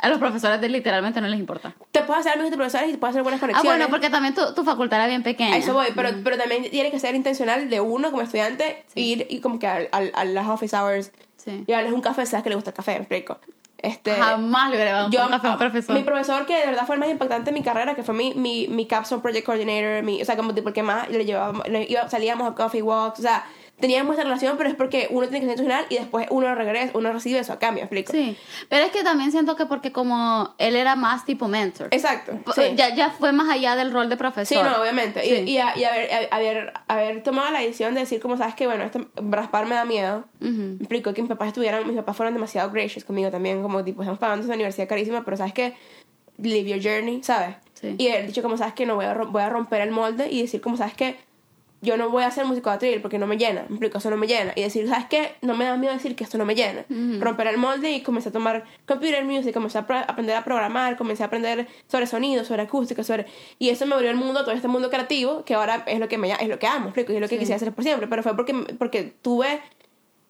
A 0.04 0.10
los 0.10 0.20
profesores 0.20 0.60
de 0.60 0.68
literalmente 0.70 1.22
no 1.22 1.28
les 1.30 1.40
importa. 1.40 1.74
Te 1.92 2.02
puedes 2.02 2.20
hacer 2.20 2.34
amigos 2.34 2.52
de 2.52 2.58
profesores 2.58 2.90
y 2.90 2.92
te 2.92 2.98
puedes 2.98 3.14
hacer 3.14 3.24
buenas 3.24 3.40
Ah, 3.40 3.42
conexiones. 3.48 3.72
bueno, 3.78 3.90
porque 3.90 4.10
también 4.10 4.36
tu, 4.36 4.54
tu 4.54 4.64
facultad 4.66 5.00
era 5.00 5.08
bien 5.08 5.24
pequeña. 5.24 5.56
A 5.56 5.58
eso 5.58 5.74
voy, 5.74 5.88
pero, 5.96 6.10
pero 6.24 6.38
también 6.38 6.70
tiene 6.70 6.92
que 6.92 7.00
ser 7.00 7.16
intencional 7.16 7.70
de 7.70 7.80
uno 7.80 8.12
como 8.12 8.22
estudiante 8.22 8.84
ir 8.96 9.26
y 9.30 9.40
como 9.40 9.60
que 9.60 9.68
al- 9.68 9.88
al- 9.94 10.12
a, 10.14 10.26
las 10.26 10.48
office 10.48 10.76
hours, 10.76 11.12
Sí. 11.38 11.64
llevarles 11.68 11.94
un 11.94 12.02
café, 12.02 12.26
sabes 12.26 12.44
que 12.44 12.50
le 12.50 12.56
gusta 12.56 12.72
el 12.72 12.76
café, 12.76 12.92
me 12.92 12.98
explico. 13.00 13.40
Este, 13.78 14.12
Jamás 14.12 14.70
le 14.70 14.76
hubiera 14.78 14.92
dado 14.94 15.08
un 15.08 15.12
café 15.32 15.48
a 15.48 15.52
un 15.52 15.58
profesor. 15.58 15.96
Mi 15.96 16.04
profesor 16.04 16.46
que 16.46 16.58
de 16.58 16.66
verdad 16.68 16.86
fue 16.86 16.96
el 16.96 17.00
más 17.02 17.10
impactante 17.10 17.50
en 17.50 17.54
mi 17.54 17.64
carrera, 17.64 17.96
que 17.96 18.04
fue 18.04 18.14
mi, 18.14 18.34
mi, 18.34 18.68
mi 18.70 18.86
capstone 18.88 19.22
project 19.22 19.46
coordinator, 19.46 20.04
mi, 20.04 20.22
o 20.22 20.26
sea, 20.26 20.36
como 20.38 20.54
tipo 20.54 20.70
el 20.70 20.74
que 20.74 20.84
más 20.84 21.10
le 21.10 21.26
llevábamos, 21.26 21.68
le 21.68 21.84
iba- 21.90 22.10
salíamos 22.10 22.50
a 22.50 22.56
coffee 22.56 22.82
walks, 22.82 23.20
o 23.20 23.22
sea, 23.24 23.46
teníamos 23.80 24.14
esa 24.14 24.24
relación, 24.24 24.56
pero 24.58 24.70
es 24.70 24.76
porque 24.76 25.08
uno 25.10 25.28
tiene 25.28 25.46
que 25.56 25.58
ser 25.62 25.86
y 25.90 25.96
después 25.96 26.28
uno 26.30 26.54
regresa, 26.56 26.92
uno 26.98 27.12
recibe 27.12 27.40
eso 27.40 27.52
a 27.54 27.60
cambio, 27.60 27.82
¿me 27.82 27.86
explico. 27.86 28.12
Sí, 28.14 28.38
pero 28.70 28.86
es 28.86 28.92
que 28.92 29.04
también 29.04 29.32
siento 29.32 29.56
que 29.58 29.66
porque 29.66 29.92
como 29.92 30.56
él 30.58 30.76
era 30.78 30.96
más 30.96 31.26
tipo 31.26 31.48
mentor. 31.50 31.88
Exacto. 31.92 32.40
sí. 32.56 32.62
Ya, 32.76 32.96
ya 32.96 33.10
fue 33.10 33.34
más 33.34 33.50
allá 33.50 33.76
del 33.76 33.92
rol 33.92 34.08
de 34.10 34.16
Sí, 34.16 34.20
profesor. 34.20 34.66
no, 34.66 34.82
obviamente. 34.82 35.22
Sí. 35.24 35.44
Y, 35.48 35.52
y, 35.54 35.58
a- 35.58 35.78
y 35.78 35.84
haber, 35.84 36.10
a- 36.14 36.36
haber, 36.36 36.74
haber 36.88 37.24
tomado 37.24 37.52
la 37.52 37.60
decisión 37.60 37.94
de 37.94 38.02
decir, 38.02 38.22
como 38.22 38.38
sabes 38.38 38.56
que, 38.56 38.68
bueno, 38.68 38.84
esto 38.86 39.10
raspar 39.16 39.66
me 39.66 39.76
da 39.76 39.84
miedo. 39.86 40.26
Ujú. 40.40 40.52
Me 40.52 40.76
explico 40.78 41.14
que 41.14 41.22
mis 41.22 41.30
papás 41.30 41.50
estuvieran, 41.50 41.86
mis 41.86 41.98
papás 41.98 42.16
fueron 42.16 42.34
demasiado 42.34 42.70
gracious 42.72 43.04
conmigo 43.04 43.32
también, 43.32 43.62
como 43.62 43.84
tipo, 43.84 44.02
estamos 44.04 44.20
pagando 44.20 44.46
esa 44.46 44.54
universidad 44.54 44.88
carísima, 44.88 45.26
pero 45.26 45.36
sabes 45.36 45.54
que, 45.54 45.74
live 46.38 46.70
your 46.70 46.82
journey, 46.82 47.22
¿sabes? 47.24 47.56
Sí. 47.74 47.96
Y 47.98 48.08
haber 48.10 48.28
dicho, 48.28 48.42
como 48.42 48.56
sabes 48.58 48.74
que, 48.76 48.86
no 48.86 48.96
voy 48.96 49.06
a, 49.06 49.14
voy 49.14 49.42
a 49.42 49.50
romper 49.50 49.82
el 49.82 49.92
molde 49.92 50.30
y 50.32 50.42
decir, 50.42 50.62
como 50.62 50.78
sabes 50.78 50.94
que, 50.94 51.18
yo 51.84 51.98
no 51.98 52.10
voy 52.10 52.24
a 52.24 52.28
hacer 52.28 52.46
música 52.46 52.72
de 52.72 52.76
atril 52.78 53.02
porque 53.02 53.20
no 53.20 53.28
me 53.28 53.38
llena, 53.38 53.62
me 53.68 53.76
explico, 53.76 53.98
eso 54.00 54.10
no 54.10 54.18
me 54.18 54.26
llena. 54.26 54.54
Y 54.56 54.62
decir, 54.62 54.88
¿sabes 54.88 55.06
qué? 55.10 55.36
No 55.42 55.54
me 55.56 55.66
da 55.66 55.78
miedo 55.78 55.94
decir 55.94 56.16
que 56.16 56.24
esto 56.24 56.38
no 56.38 56.46
me 56.46 56.56
llena. 56.56 56.86
Romper 57.20 57.48
el 57.48 57.58
molde 57.58 57.92
y 57.92 58.02
comencé 58.02 58.30
a 58.30 58.32
tomar 58.32 58.64
computer 58.88 59.24
music, 59.26 59.54
comencé 59.54 59.78
a 59.78 59.82
aprender 59.82 60.36
a 60.36 60.44
programar, 60.44 60.98
comencé 60.98 61.24
a 61.24 61.28
aprender 61.28 61.68
sobre 61.88 62.08
sonido, 62.08 62.44
sobre 62.46 62.64
acústica, 62.64 63.04
sobre... 63.04 63.26
Y 63.60 63.70
eso 63.70 63.86
me 63.86 63.94
abrió 63.96 64.10
el 64.10 64.16
mundo, 64.18 64.42
todo 64.44 64.56
este 64.56 64.68
mundo 64.68 64.90
creativo, 64.90 65.44
que 65.46 65.54
ahora 65.54 65.84
es 65.86 66.00
lo 66.00 66.08
que, 66.08 66.18
me, 66.18 66.32
es 66.32 66.48
lo 66.48 66.58
que 66.58 66.68
amo, 66.68 66.86
explico, 66.88 67.12
y 67.12 67.16
es 67.16 67.22
lo 67.22 67.28
que 67.28 67.36
Sí. 67.36 67.40
quisiera 67.40 67.58
hacer 67.58 67.74
por 67.74 67.84
siempre. 67.84 68.08
Pero 68.08 68.24
fue 68.24 68.36
porque, 68.36 68.54
porque 68.80 69.14
tuve 69.22 69.60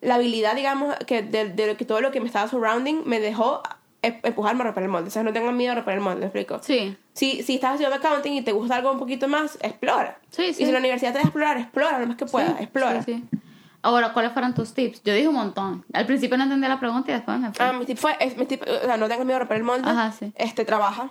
la 0.01 0.15
habilidad, 0.15 0.55
digamos, 0.55 0.95
que 1.07 1.21
de, 1.21 1.49
de 1.49 1.67
lo 1.67 1.77
que 1.77 1.85
todo 1.85 2.01
lo 2.01 2.11
que 2.11 2.19
me 2.19 2.27
estaba 2.27 2.47
surrounding 2.49 3.03
me 3.05 3.19
dejó 3.19 3.61
empujarme 4.03 4.61
a 4.61 4.65
romper 4.65 4.83
el 4.83 4.89
molde. 4.89 5.07
O 5.07 5.11
sea, 5.11 5.23
no 5.23 5.33
tengo 5.33 5.51
miedo 5.51 5.71
a 5.71 5.75
romper 5.75 5.95
el 5.95 6.01
molde, 6.01 6.19
¿me 6.19 6.25
explico? 6.27 6.59
Sí, 6.61 6.95
Si, 7.13 7.41
si 7.43 7.55
estás 7.55 7.75
haciendo 7.75 7.95
accounting 7.95 8.33
y 8.33 8.41
te 8.41 8.51
gusta 8.51 8.75
algo 8.75 8.91
un 8.91 8.99
poquito 8.99 9.27
más, 9.27 9.57
explora. 9.61 10.19
Sí, 10.29 10.43
Y 10.43 10.53
sí. 10.53 10.65
si 10.65 10.71
la 10.71 10.79
universidad 10.79 11.11
te 11.13 11.17
deja 11.19 11.29
explorar, 11.29 11.57
explora 11.57 11.99
lo 11.99 12.07
más 12.07 12.17
que 12.17 12.25
puedas, 12.25 12.55
sí, 12.57 12.63
explora. 12.63 13.01
sí, 13.03 13.13
sí. 13.31 13.39
Ahora, 13.81 14.13
¿cuáles 14.13 14.31
fueron 14.31 14.53
tus 14.53 14.73
tips? 14.73 15.03
Yo 15.03 15.13
dije 15.13 15.27
un 15.27 15.35
montón. 15.35 15.85
Al 15.93 16.05
principio 16.05 16.37
no 16.37 16.43
entendía 16.43 16.69
la 16.69 16.79
pregunta 16.79 17.11
y 17.11 17.15
después 17.15 17.37
me 17.39 17.51
fui. 17.51 17.65
Ah, 17.65 17.73
mi 17.73 17.85
tip 17.85 17.97
fue, 17.97 18.15
es, 18.19 18.37
mi 18.37 18.45
tip, 18.45 18.61
o 18.61 18.85
sea, 18.85 18.95
no 18.95 19.07
tengas 19.09 19.25
miedo 19.25 19.35
a 19.35 19.39
romper 19.39 19.57
el 19.57 19.63
molde. 19.63 19.89
Ajá, 19.89 20.11
sí. 20.13 20.31
Este, 20.35 20.63
trabaja. 20.63 21.09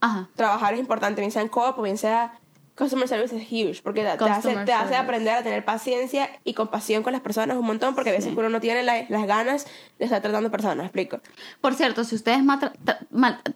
Ajá. 0.00 0.28
Trabajar 0.34 0.72
es 0.74 0.80
importante, 0.80 1.20
bien 1.20 1.30
sea 1.30 1.42
en 1.42 1.48
co-op 1.48 1.78
o 1.78 1.82
bien 1.82 1.98
sea 1.98 2.32
customer 2.76 3.06
service 3.06 3.36
es 3.36 3.46
huge, 3.50 3.80
porque 3.82 4.02
te, 4.02 4.16
te 4.18 4.24
hace, 4.24 4.56
te 4.64 4.72
hace 4.72 4.96
aprender 4.96 5.34
a 5.34 5.42
tener 5.44 5.64
paciencia 5.64 6.28
y 6.42 6.54
compasión 6.54 7.02
con 7.04 7.12
las 7.12 7.22
personas 7.22 7.56
un 7.56 7.64
montón, 7.66 7.94
porque 7.94 8.10
a 8.10 8.12
veces 8.12 8.30
Sí. 8.32 8.36
uno 8.36 8.48
no 8.48 8.60
tiene 8.60 8.82
la- 8.82 9.06
las 9.08 9.26
ganas 9.26 9.66
de 9.98 10.04
estar 10.06 10.20
tratando 10.20 10.50
personas, 10.50 10.84
explico. 10.86 11.20
Por 11.60 11.74
cierto, 11.74 12.02
si 12.02 12.16
ustedes 12.16 12.40
tra- 12.40 12.72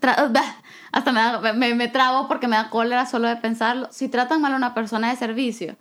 tra- 0.00 0.54
hasta 0.92 1.12
me, 1.12 1.20
da- 1.20 1.52
me, 1.52 1.74
me 1.74 1.88
trabo 1.88 2.28
porque 2.28 2.46
me 2.48 2.56
da 2.56 2.70
cólera 2.70 3.06
solo 3.06 3.26
de 3.28 3.36
pensarlo. 3.36 3.88
Si 3.90 4.08
tratan 4.08 4.40
mal 4.40 4.52
a 4.52 4.56
una 4.56 4.74
persona 4.74 5.10
de 5.10 5.16
servicio, 5.16 5.76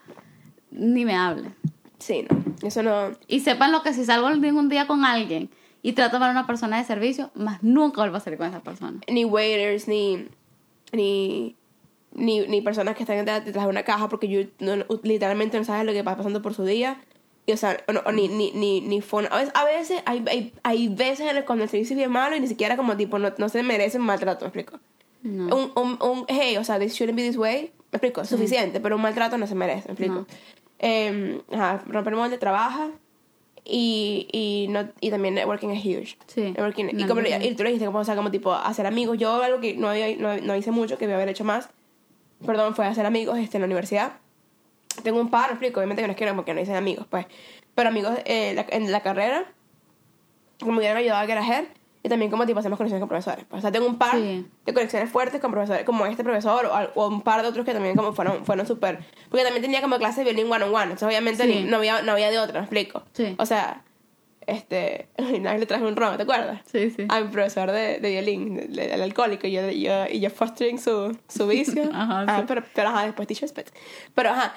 ni 0.71 1.05
me 1.05 1.15
hablen. 1.15 1.55
Sí, 1.99 2.25
no, 2.29 2.67
eso 2.67 2.83
no... 2.83 3.11
Y 3.27 3.39
sepan 3.41 3.71
lo 3.71 3.81
que 3.83 3.93
si 3.93 4.05
salgo 4.05 4.29
ningún 4.31 4.69
día 4.69 4.87
con 4.87 5.03
alguien 5.05 5.49
y 5.81 5.93
trato 5.93 6.19
mal 6.19 6.29
a 6.29 6.31
una 6.31 6.47
persona 6.47 6.77
de 6.77 6.83
servicio, 6.85 7.31
más 7.35 7.61
nunca 7.63 8.01
vuelvo 8.01 8.17
a 8.17 8.19
salir 8.19 8.37
con 8.39 8.47
esa 8.47 8.61
persona. 8.61 8.99
ni 9.07 9.25
waiters, 9.25 9.87
ni, 9.87 10.27
ni, 10.91 11.55
ni, 12.17 12.41
ni 12.47 12.61
personas 12.61 12.95
que 12.97 13.03
están 13.03 13.23
detrás 13.23 13.45
de 13.63 13.69
una 13.69 13.83
caja 13.83 14.09
porque 14.09 14.27
you, 14.27 14.47
no- 14.59 14.83
literalmente 15.03 15.57
no 15.57 15.63
sabes 15.63 15.85
lo 15.85 15.93
que 15.93 16.01
va 16.03 16.17
pasando 16.17 16.41
por 16.41 16.53
su 16.53 16.65
día. 16.65 16.99
Y, 17.45 17.53
o 17.53 17.57
sea, 17.57 17.77
o 17.87 17.93
no- 17.93 18.01
o 18.05 18.11
ni, 18.11 18.27
ni, 18.27 18.51
ni, 18.51 18.81
ni 18.81 18.99
phone- 19.01 19.29
A 19.31 19.37
veces, 19.37 19.51
a 19.55 19.63
veces 19.63 20.01
hay, 20.05 20.25
hay, 20.27 20.53
hay 20.63 20.87
veces 20.89 21.21
en 21.29 21.37
el 21.37 21.45
cuando 21.45 21.63
el 21.63 21.69
servicio 21.69 21.93
es 21.93 21.97
bien 21.97 22.11
malo 22.11 22.35
y 22.35 22.41
ni 22.41 22.47
siquiera 22.47 22.75
como 22.75 22.97
tipo 22.97 23.17
no, 23.19 23.31
no 23.37 23.47
se 23.47 23.63
merecen 23.63 24.01
maltrato, 24.01 24.43
¿me 24.43 24.47
explico? 24.49 24.79
No. 25.23 25.55
Un, 25.55 25.71
un, 25.75 25.97
un, 26.01 26.25
hey, 26.27 26.57
o 26.57 26.63
sea, 26.65 26.77
this 26.77 26.93
shouldn't 26.93 27.15
be 27.17 27.23
this 27.25 27.37
way, 27.37 27.71
me 27.91 27.97
explico, 27.97 28.21
es 28.21 28.27
suficiente, 28.29 28.79
pero 28.81 28.97
un 28.97 29.01
maltrato 29.01 29.37
no 29.37 29.47
se 29.47 29.55
merece, 29.55 29.87
me 29.87 29.93
explico. 29.93 30.13
No. 30.15 30.25
Eh, 30.79 31.41
ajá, 31.53 31.83
romper 31.87 32.13
el 32.13 32.19
molde, 32.19 32.37
trabaja 32.37 32.89
y, 33.65 34.27
y, 34.31 34.67
no, 34.69 34.89
y 35.01 35.09
también 35.09 35.33
networking 35.35 35.69
es 35.69 35.83
huge. 35.85 36.17
Sí, 36.27 36.41
Networking, 36.41 36.85
y, 36.85 37.03
como, 37.07 37.21
y 37.43 37.55
tú 37.55 37.63
lo 37.63 37.69
dijiste, 37.69 37.85
como, 37.85 37.99
o 37.99 38.03
sea, 38.05 38.15
como 38.15 38.31
tipo 38.31 38.53
hacer 38.53 38.85
amigos. 38.85 39.17
Yo 39.17 39.41
algo 39.43 39.59
que 39.59 39.75
no, 39.75 39.89
había- 39.89 40.15
no, 40.17 40.37
no 40.37 40.55
hice 40.55 40.71
mucho, 40.71 40.97
que 40.97 41.05
debía 41.05 41.15
haber 41.17 41.29
hecho 41.29 41.43
más, 41.43 41.69
perdón, 42.45 42.75
fue 42.75 42.85
hacer 42.85 43.05
amigos 43.05 43.37
este, 43.39 43.57
en 43.57 43.61
la 43.61 43.65
universidad. 43.65 44.13
Tengo 45.03 45.19
un 45.19 45.29
par, 45.29 45.47
me 45.47 45.53
explico, 45.53 45.79
obviamente 45.79 46.01
que 46.01 46.07
no 46.07 46.11
es 46.11 46.17
que 46.17 46.25
no, 46.25 46.35
porque 46.35 46.53
no 46.53 46.61
hice 46.61 46.75
amigos, 46.75 47.05
pues. 47.09 47.25
Pero 47.75 47.89
amigos 47.89 48.13
eh, 48.25 48.53
la- 48.55 48.65
en 48.69 48.91
la 48.91 49.01
carrera, 49.01 49.45
como 50.59 50.71
me 50.73 50.77
hubieran 50.79 50.97
ayudado 50.97 51.21
a 51.23 51.25
crecer, 51.25 51.67
y 52.03 52.09
también 52.09 52.31
como 52.31 52.45
tipo 52.45 52.59
hacemos 52.59 52.77
conexiones 52.77 53.01
con 53.01 53.09
profesores. 53.09 53.45
pues. 53.49 53.59
O 53.59 53.61
sea, 53.61 53.71
tengo 53.71 53.85
un 53.85 53.97
par 53.97 54.13
Sí. 54.15 54.47
de 54.65 54.73
conexiones 54.73 55.09
fuertes 55.11 55.41
con 55.41 55.51
profesores, 55.51 55.83
como 55.83 56.05
este 56.05 56.23
profesor, 56.23 56.69
o, 56.95 57.07
un 57.07 57.21
par 57.21 57.41
de 57.41 57.47
otros 57.49 57.65
que 57.65 57.73
también 57.73 57.95
como 57.95 58.13
fueron, 58.13 58.45
fueron 58.45 58.65
súper... 58.65 58.99
Porque 59.29 59.43
también 59.43 59.61
tenía 59.61 59.81
como 59.81 59.97
clases 59.97 60.23
de 60.25 60.31
violín 60.33 60.51
one 60.51 60.63
on 60.65 60.73
one, 60.73 60.83
entonces 60.83 61.07
obviamente 61.07 61.43
Sí. 61.43 61.49
ni- 61.49 61.63
no, 61.63 61.77
había, 61.77 62.01
no 62.01 62.13
había 62.13 62.31
de 62.31 62.39
otra, 62.39 62.59
me 62.61 62.65
explico. 62.65 63.03
Sí. 63.13 63.35
O 63.37 63.45
sea, 63.45 63.83
este, 64.47 65.07
una 65.17 65.51
vez 65.51 65.59
le 65.59 65.65
traje 65.67 65.83
un 65.85 65.95
ron, 65.95 66.17
¿te 66.17 66.23
acuerdas? 66.23 66.61
Sí, 66.71 66.89
sí. 66.89 67.05
A 67.09 67.19
mi 67.21 67.27
profesor 67.29 67.69
de, 67.71 67.99
de 67.99 68.09
violín, 68.09 68.57
el, 68.59 68.79
el 68.79 69.01
alcohólico, 69.01 69.45
y 69.47 69.51
yo, 69.51 69.69
yo, 69.69 70.05
y 70.09 70.19
yo 70.19 70.29
fostering 70.29 70.79
su, 70.79 71.15
su 71.27 71.47
vicio. 71.49 71.83
Ajá, 71.93 72.25
Ah, 72.27 72.39
sí. 72.39 72.45
pero, 72.47 72.63
pero 72.73 72.89
ajá, 72.89 73.03
después 73.05 73.27
teacher's 73.27 73.51
pet. 73.53 73.71
Pero 74.15 74.29
ajá. 74.31 74.55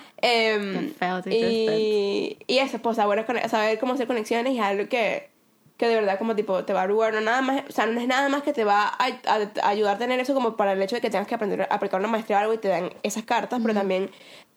teacher's 1.23 1.55
y, 1.81 2.39
y 2.47 2.59
eso, 2.59 2.79
pues 2.79 2.97
saber, 2.97 3.25
saber 3.49 3.79
cómo 3.79 3.95
hacer 3.95 4.07
conexiones 4.07 4.55
y 4.55 4.59
algo 4.59 4.89
que, 4.89 5.29
que 5.77 5.89
de 5.89 5.95
verdad 5.95 6.19
como 6.19 6.35
tipo 6.37 6.65
te 6.65 6.73
va 6.73 6.81
a 6.83 6.85
ayudar, 6.85 7.15
no 7.15 7.21
nada 7.21 7.41
más, 7.43 7.63
o 7.69 7.73
sea, 7.73 7.87
no 7.87 8.01
es 8.01 8.07
nada 8.07 8.29
más 8.29 8.43
que 8.43 8.53
te 8.53 8.65
va 8.65 8.87
a, 8.87 9.07
a- 9.07 9.51
a 9.63 9.69
ayudar 9.69 9.97
a 9.97 9.99
tener 9.99 10.21
eso 10.21 10.35
como 10.35 10.57
para 10.57 10.73
el 10.73 10.83
hecho 10.83 10.97
de 10.97 11.01
que 11.03 11.11
tengas 11.11 11.27
que 11.27 11.35
aprender 11.35 11.63
a 11.63 11.65
aplicar 11.75 12.01
una 12.01 12.09
maestría 12.09 12.39
o 12.39 12.41
algo 12.41 12.55
y 12.55 12.59
te 12.59 12.69
dan 12.69 12.91
esas 13.03 13.25
cartas, 13.25 13.61
pero 13.63 13.75
también 13.75 14.11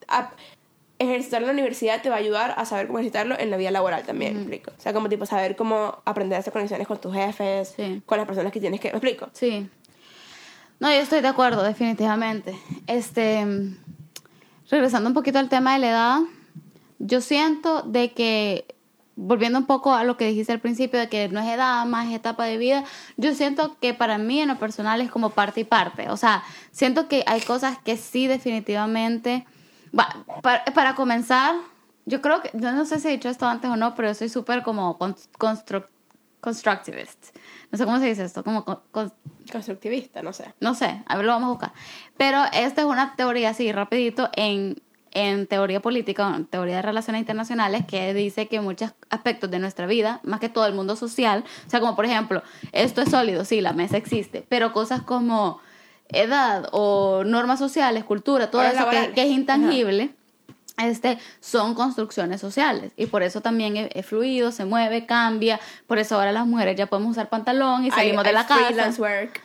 a- 0.07 0.31
ejercitarlo 0.99 1.47
en 1.47 1.55
la 1.55 1.61
universidad 1.61 2.01
te 2.01 2.09
va 2.09 2.15
a 2.15 2.19
ayudar 2.19 2.53
a 2.57 2.65
saber 2.65 2.87
cómo 2.87 2.99
ejercitarlo 2.99 3.37
en 3.37 3.49
la 3.49 3.57
vida 3.57 3.71
laboral 3.71 4.03
también, 4.03 4.33
¿me 4.35 4.39
explico? 4.41 4.71
O 4.77 4.81
sea, 4.81 4.93
como 4.93 5.09
tipo 5.09 5.25
saber 5.25 5.55
cómo 5.55 6.01
aprender 6.05 6.37
a 6.37 6.39
hacer 6.39 6.53
conexiones 6.53 6.87
con 6.87 6.99
tus 7.01 7.13
jefes, 7.13 7.73
Sí. 7.75 8.01
con 8.05 8.17
las 8.17 8.27
personas 8.27 8.51
que 8.51 8.59
tienes 8.59 8.79
que, 8.79 8.89
¿me 8.89 8.97
explico? 8.97 9.29
Sí. 9.33 9.69
No, 10.79 10.89
yo 10.89 10.97
estoy 10.97 11.21
de 11.21 11.27
acuerdo, 11.27 11.63
definitivamente. 11.63 12.55
Este, 12.87 13.45
regresando 14.69 15.09
un 15.09 15.13
poquito 15.13 15.39
al 15.39 15.49
tema 15.49 15.73
de 15.73 15.79
la 15.79 15.89
edad, 15.89 16.19
yo 16.99 17.21
siento 17.21 17.81
de 17.83 18.11
que, 18.11 18.65
volviendo 19.15 19.59
un 19.59 19.65
poco 19.65 19.93
a 19.93 20.03
lo 20.03 20.17
que 20.17 20.25
dijiste 20.25 20.51
al 20.51 20.59
principio, 20.59 20.99
de 20.99 21.09
que 21.09 21.27
no 21.29 21.39
es 21.39 21.47
edad, 21.47 21.85
más 21.85 22.07
es 22.09 22.15
etapa 22.15 22.45
de 22.45 22.57
vida, 22.57 22.83
yo 23.17 23.33
siento 23.33 23.77
que 23.79 23.93
para 23.93 24.17
mí 24.17 24.39
en 24.39 24.47
lo 24.47 24.57
personal 24.57 25.01
es 25.01 25.09
como 25.11 25.31
parte 25.31 25.61
y 25.61 25.63
parte. 25.63 26.09
O 26.09 26.17
sea, 26.17 26.43
siento 26.71 27.07
que 27.07 27.23
hay 27.27 27.41
cosas 27.41 27.77
que 27.79 27.97
sí 27.97 28.27
definitivamente... 28.27 29.45
Para, 30.41 30.65
para 30.65 30.95
comenzar, 30.95 31.55
yo 32.05 32.21
creo 32.21 32.41
que, 32.41 32.49
yo 32.53 32.71
no 32.71 32.85
sé 32.85 32.99
si 32.99 33.07
he 33.07 33.11
dicho 33.11 33.29
esto 33.29 33.45
antes 33.47 33.69
o 33.69 33.75
no, 33.75 33.95
pero 33.95 34.07
yo 34.09 34.13
soy 34.15 34.29
súper 34.29 34.63
como 34.63 34.97
con- 34.97 35.15
constru- 35.37 35.87
constructivist. 36.41 37.35
No 37.71 37.77
sé 37.77 37.85
cómo 37.85 37.99
se 37.99 38.05
dice 38.05 38.23
esto, 38.23 38.43
como 38.43 38.65
con- 38.65 38.79
con- 38.91 39.13
Constructivista, 39.51 40.21
no 40.21 40.31
sé. 40.33 40.53
no 40.61 40.73
sé, 40.73 41.03
a 41.05 41.15
ver, 41.17 41.25
lo 41.25 41.33
vamos 41.33 41.47
a 41.47 41.51
buscar. 41.51 41.73
Pero 42.17 42.43
esta 42.53 42.81
es 42.81 42.87
una 42.87 43.15
teoría 43.15 43.49
así, 43.49 43.71
rapidito, 43.71 44.29
en, 44.35 44.81
en 45.11 45.47
teoría 45.47 45.81
política, 45.81 46.33
en 46.35 46.45
teoría 46.45 46.77
de 46.77 46.81
relaciones 46.81 47.19
internacionales, 47.19 47.85
que 47.85 48.13
dice 48.13 48.47
que 48.47 48.61
muchos 48.61 48.93
aspectos 49.09 49.51
de 49.51 49.59
nuestra 49.59 49.85
vida, 49.85 50.21
más 50.23 50.39
que 50.39 50.49
todo 50.49 50.65
el 50.65 50.73
mundo 50.73 50.95
social, 50.95 51.43
o 51.67 51.69
sea, 51.69 51.79
como 51.81 51.95
por 51.95 52.05
ejemplo, 52.05 52.41
esto 52.71 53.01
es 53.01 53.09
sólido, 53.11 53.45
sí, 53.45 53.61
la 53.61 53.73
mesa 53.73 53.97
existe, 53.97 54.45
pero 54.49 54.71
cosas 54.73 55.01
como 55.03 55.59
edad 56.09 56.69
o 56.71 57.23
normas 57.23 57.59
sociales, 57.59 58.03
cultura, 58.03 58.51
todo 58.51 58.61
eso 58.63 58.89
que, 58.89 59.21
es 59.21 59.29
intangible. 59.29 60.13
Este, 60.77 61.19
son 61.39 61.75
construcciones 61.75 62.41
sociales 62.41 62.93
y 62.97 63.05
por 63.05 63.21
eso 63.21 63.41
también 63.41 63.77
es, 63.77 63.89
es 63.93 64.05
fluido, 64.07 64.51
se 64.51 64.65
mueve, 64.65 65.05
cambia. 65.05 65.59
Por 65.85 65.99
eso 65.99 66.15
ahora 66.15 66.31
las 66.31 66.47
mujeres 66.47 66.75
ya 66.75 66.87
podemos 66.87 67.11
usar 67.11 67.29
pantalón 67.29 67.85
y 67.85 67.91
salimos 67.91 68.23
de 68.23 68.33
la 68.33 68.41
hay 68.41 68.47
casa 68.47 68.65
freelance 68.65 68.99
work. 68.99 69.41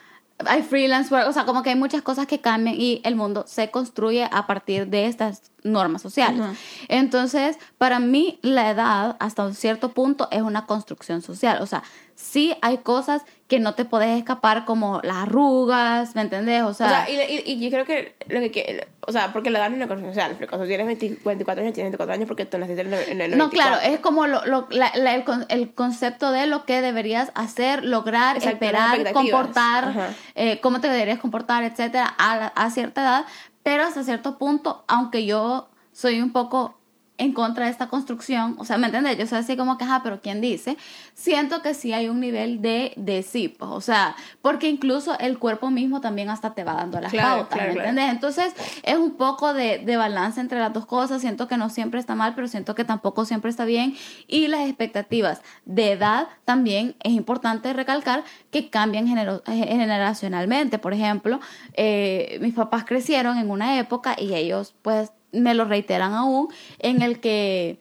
hay 0.47 0.63
freelance 0.63 1.15
work, 1.15 1.29
o 1.29 1.33
sea, 1.35 1.45
como 1.45 1.63
que 1.63 1.69
hay 1.69 1.77
muchas 1.77 2.01
cosas 2.01 2.27
que 2.27 2.41
cambian 2.41 2.77
y 2.77 3.03
el 3.05 3.15
mundo 3.15 3.45
se 3.47 3.71
construye 3.71 4.27
a 4.33 4.47
partir 4.47 4.87
de 4.87 5.05
estas 5.05 5.43
normas 5.65 6.01
sociales. 6.01 6.43
Entonces, 6.89 7.59
para 7.77 7.99
mí, 7.99 8.39
la 8.41 8.71
edad, 8.71 9.17
hasta 9.21 9.45
un 9.45 9.55
cierto 9.55 9.91
punto, 9.91 10.29
es 10.31 10.41
una 10.41 10.65
construcción 10.65 11.21
social. 11.21 11.61
O 11.61 11.67
sea, 11.67 11.83
sí 12.19 12.57
hay 12.63 12.79
cosas 12.79 13.23
que 13.47 13.61
no 13.61 13.75
te 13.75 13.85
puedes 13.85 14.19
escapar, 14.19 14.65
como 14.65 15.01
las 15.05 15.19
arrugas, 15.19 16.17
¿me 16.17 16.23
entendés? 16.23 16.63
O 16.65 16.75
sea, 16.75 16.87
O 16.87 16.91
sea, 16.91 17.09
y, 17.11 17.15
y, 17.47 17.53
y 17.53 17.61
yo 17.61 17.71
creo 17.71 17.85
que 17.87 18.17
lo 18.27 18.41
que, 18.41 18.51
que- 18.51 18.89
o 19.07 19.13
sea, 19.13 19.33
porque 19.33 19.51
la 19.51 19.61
social, 19.69 19.87
¿me 20.01 20.33
explico? 20.33 20.57
O 20.57 20.59
sea, 20.59 20.67
tienes 20.67 20.87
20 20.87 21.21
24 21.25 21.63
años, 21.63 21.75
tienes 21.75 21.93
24 21.93 22.13
años 22.13 22.27
porque 22.27 22.45
tú 22.45 22.59
naciste 22.59 22.83
en 22.83 22.93
el, 22.93 23.09
en 23.09 23.21
el 23.21 23.31
no, 23.31 23.45
94. 23.45 23.51
claro, 23.79 23.95
es 23.95 24.01
como 24.01 24.27
lo, 24.27 24.45
lo- 24.47 24.67
la- 24.71 24.93
la- 24.97 25.15
el, 25.15 25.23
con- 25.25 25.47
el 25.49 25.73
concepto 25.73 26.33
de 26.33 26.47
lo 26.49 26.65
que 26.67 26.83
deberías 26.83 27.31
hacer, 27.37 27.85
lograr, 27.85 28.37
Exacto, 28.37 28.65
esperar, 28.65 29.13
comportar, 29.13 30.11
eh, 30.35 30.59
cómo 30.61 30.81
te 30.81 30.89
deberías 30.91 31.21
comportar, 31.21 31.63
etcétera, 31.63 32.07
a, 32.19 32.37
la- 32.37 32.47
a 32.49 32.71
cierta 32.71 33.01
edad, 33.03 33.25
pero 33.63 33.85
hasta 33.85 34.03
cierto 34.03 34.39
punto, 34.39 34.85
aunque 34.89 35.25
yo 35.25 35.69
soy 35.93 36.21
un 36.21 36.33
poco 36.33 36.78
en 37.19 37.33
contra 37.33 37.65
de 37.67 37.71
esta 37.73 37.89
construcción, 37.89 38.55
o 38.59 38.65
sea, 38.65 38.79
¿me 38.79 38.87
entiendes? 38.87 39.19
Yo 39.19 39.27
soy 39.27 39.39
así 39.39 39.57
como 39.57 39.77
que, 39.77 39.85
ajá, 39.85 40.03
pero 40.03 40.21
¿quién 40.21 40.41
dice? 40.41 40.77
Siento 41.15 41.63
que 41.63 41.75
sí 41.75 41.93
hay 41.93 42.09
un 42.09 42.21
nivel 42.21 42.63
de, 42.63 42.93
de 42.97 43.23
sí, 43.23 43.49
pues, 43.49 43.71
o 43.73 43.81
sea, 43.81 44.15
porque 44.41 44.69
incluso 44.69 45.19
el 45.19 45.39
cuerpo 45.39 45.71
mismo 45.71 46.01
también 46.01 46.31
hasta 46.31 46.55
te 46.55 46.63
va 46.65 46.75
dando 46.75 47.01
las 47.01 47.11
Claro, 47.13 47.41
pautas, 47.41 47.49
claro, 47.59 47.69
¿me 47.69 47.75
claro. 47.75 47.89
entiendes? 47.91 48.15
Entonces, 48.15 48.55
es 48.85 48.97
un 48.97 49.17
poco 49.17 49.53
de, 49.53 49.79
de 49.79 49.97
balance 49.97 50.41
entre 50.41 50.61
las 50.61 50.73
dos 50.73 50.87
cosas. 50.87 51.21
Siento 51.21 51.49
que 51.49 51.57
no 51.57 51.71
siempre 51.71 51.99
está 51.99 52.15
mal, 52.15 52.35
pero 52.37 52.47
siento 52.49 52.75
que 52.75 52.85
tampoco 52.85 53.25
siempre 53.25 53.51
está 53.51 53.65
bien. 53.65 53.97
Y 54.29 54.47
las 54.47 54.61
expectativas 54.69 55.43
de 55.65 55.93
edad 55.93 56.29
también 56.45 56.95
es 57.03 57.13
importante 57.13 57.73
recalcar 57.73 58.23
que 58.51 58.71
cambian 58.71 59.07
genero- 59.09 59.43
generacionalmente. 59.45 60.79
Por 60.79 60.93
ejemplo, 60.95 61.41
eh, 61.75 62.39
mis 62.41 62.55
papás 62.55 62.85
crecieron 62.85 63.39
en 63.39 63.51
una 63.51 63.79
época 63.79 64.15
y 64.19 64.35
ellos, 64.35 64.75
pues, 64.83 65.11
me 65.33 65.55
lo 65.55 65.65
reiteran 65.65 66.15
aún, 66.15 66.49
en 66.79 67.03
el 67.03 67.21
que 67.21 67.81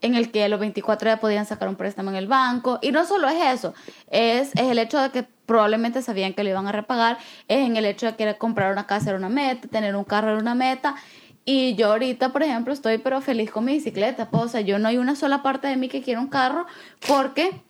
en 0.00 0.14
el 0.14 0.30
que 0.30 0.48
los 0.48 0.60
24 0.60 1.10
ya 1.10 1.16
podían 1.18 1.46
sacar 1.46 1.68
un 1.68 1.76
préstamo 1.76 2.10
en 2.10 2.16
el 2.16 2.28
banco. 2.28 2.78
Y 2.82 2.92
no 2.92 3.04
solo 3.04 3.28
es 3.28 3.58
eso, 3.58 3.74
es, 4.10 4.52
es 4.54 4.70
el 4.70 4.78
hecho 4.78 5.00
de 5.00 5.10
que 5.10 5.24
probablemente 5.46 6.02
sabían 6.02 6.34
que 6.34 6.44
lo 6.44 6.50
iban 6.50 6.66
a 6.66 6.72
repagar, 6.72 7.18
es 7.48 7.66
en 7.66 7.76
el 7.76 7.84
hecho 7.84 8.06
de 8.06 8.16
que 8.16 8.36
comprar 8.36 8.72
una 8.72 8.86
casa 8.86 9.10
era 9.10 9.18
una 9.18 9.28
meta, 9.28 9.66
tener 9.68 9.96
un 9.96 10.04
carro 10.04 10.30
era 10.30 10.38
una 10.38 10.54
meta. 10.54 10.94
Y 11.44 11.74
yo 11.76 11.90
ahorita, 11.92 12.30
por 12.30 12.42
ejemplo, 12.42 12.74
estoy 12.74 12.98
pero 12.98 13.22
feliz 13.22 13.50
con 13.50 13.64
mi 13.64 13.72
bicicleta. 13.72 14.28
pues, 14.30 14.44
o 14.44 14.48
sea, 14.48 14.60
yo 14.60 14.78
no 14.78 14.88
hay 14.88 14.98
una 14.98 15.16
sola 15.16 15.42
parte 15.42 15.66
de 15.66 15.76
mí 15.76 15.88
que 15.88 16.02
quiera 16.02 16.20
un 16.20 16.28
carro 16.28 16.66
porque 17.06 17.62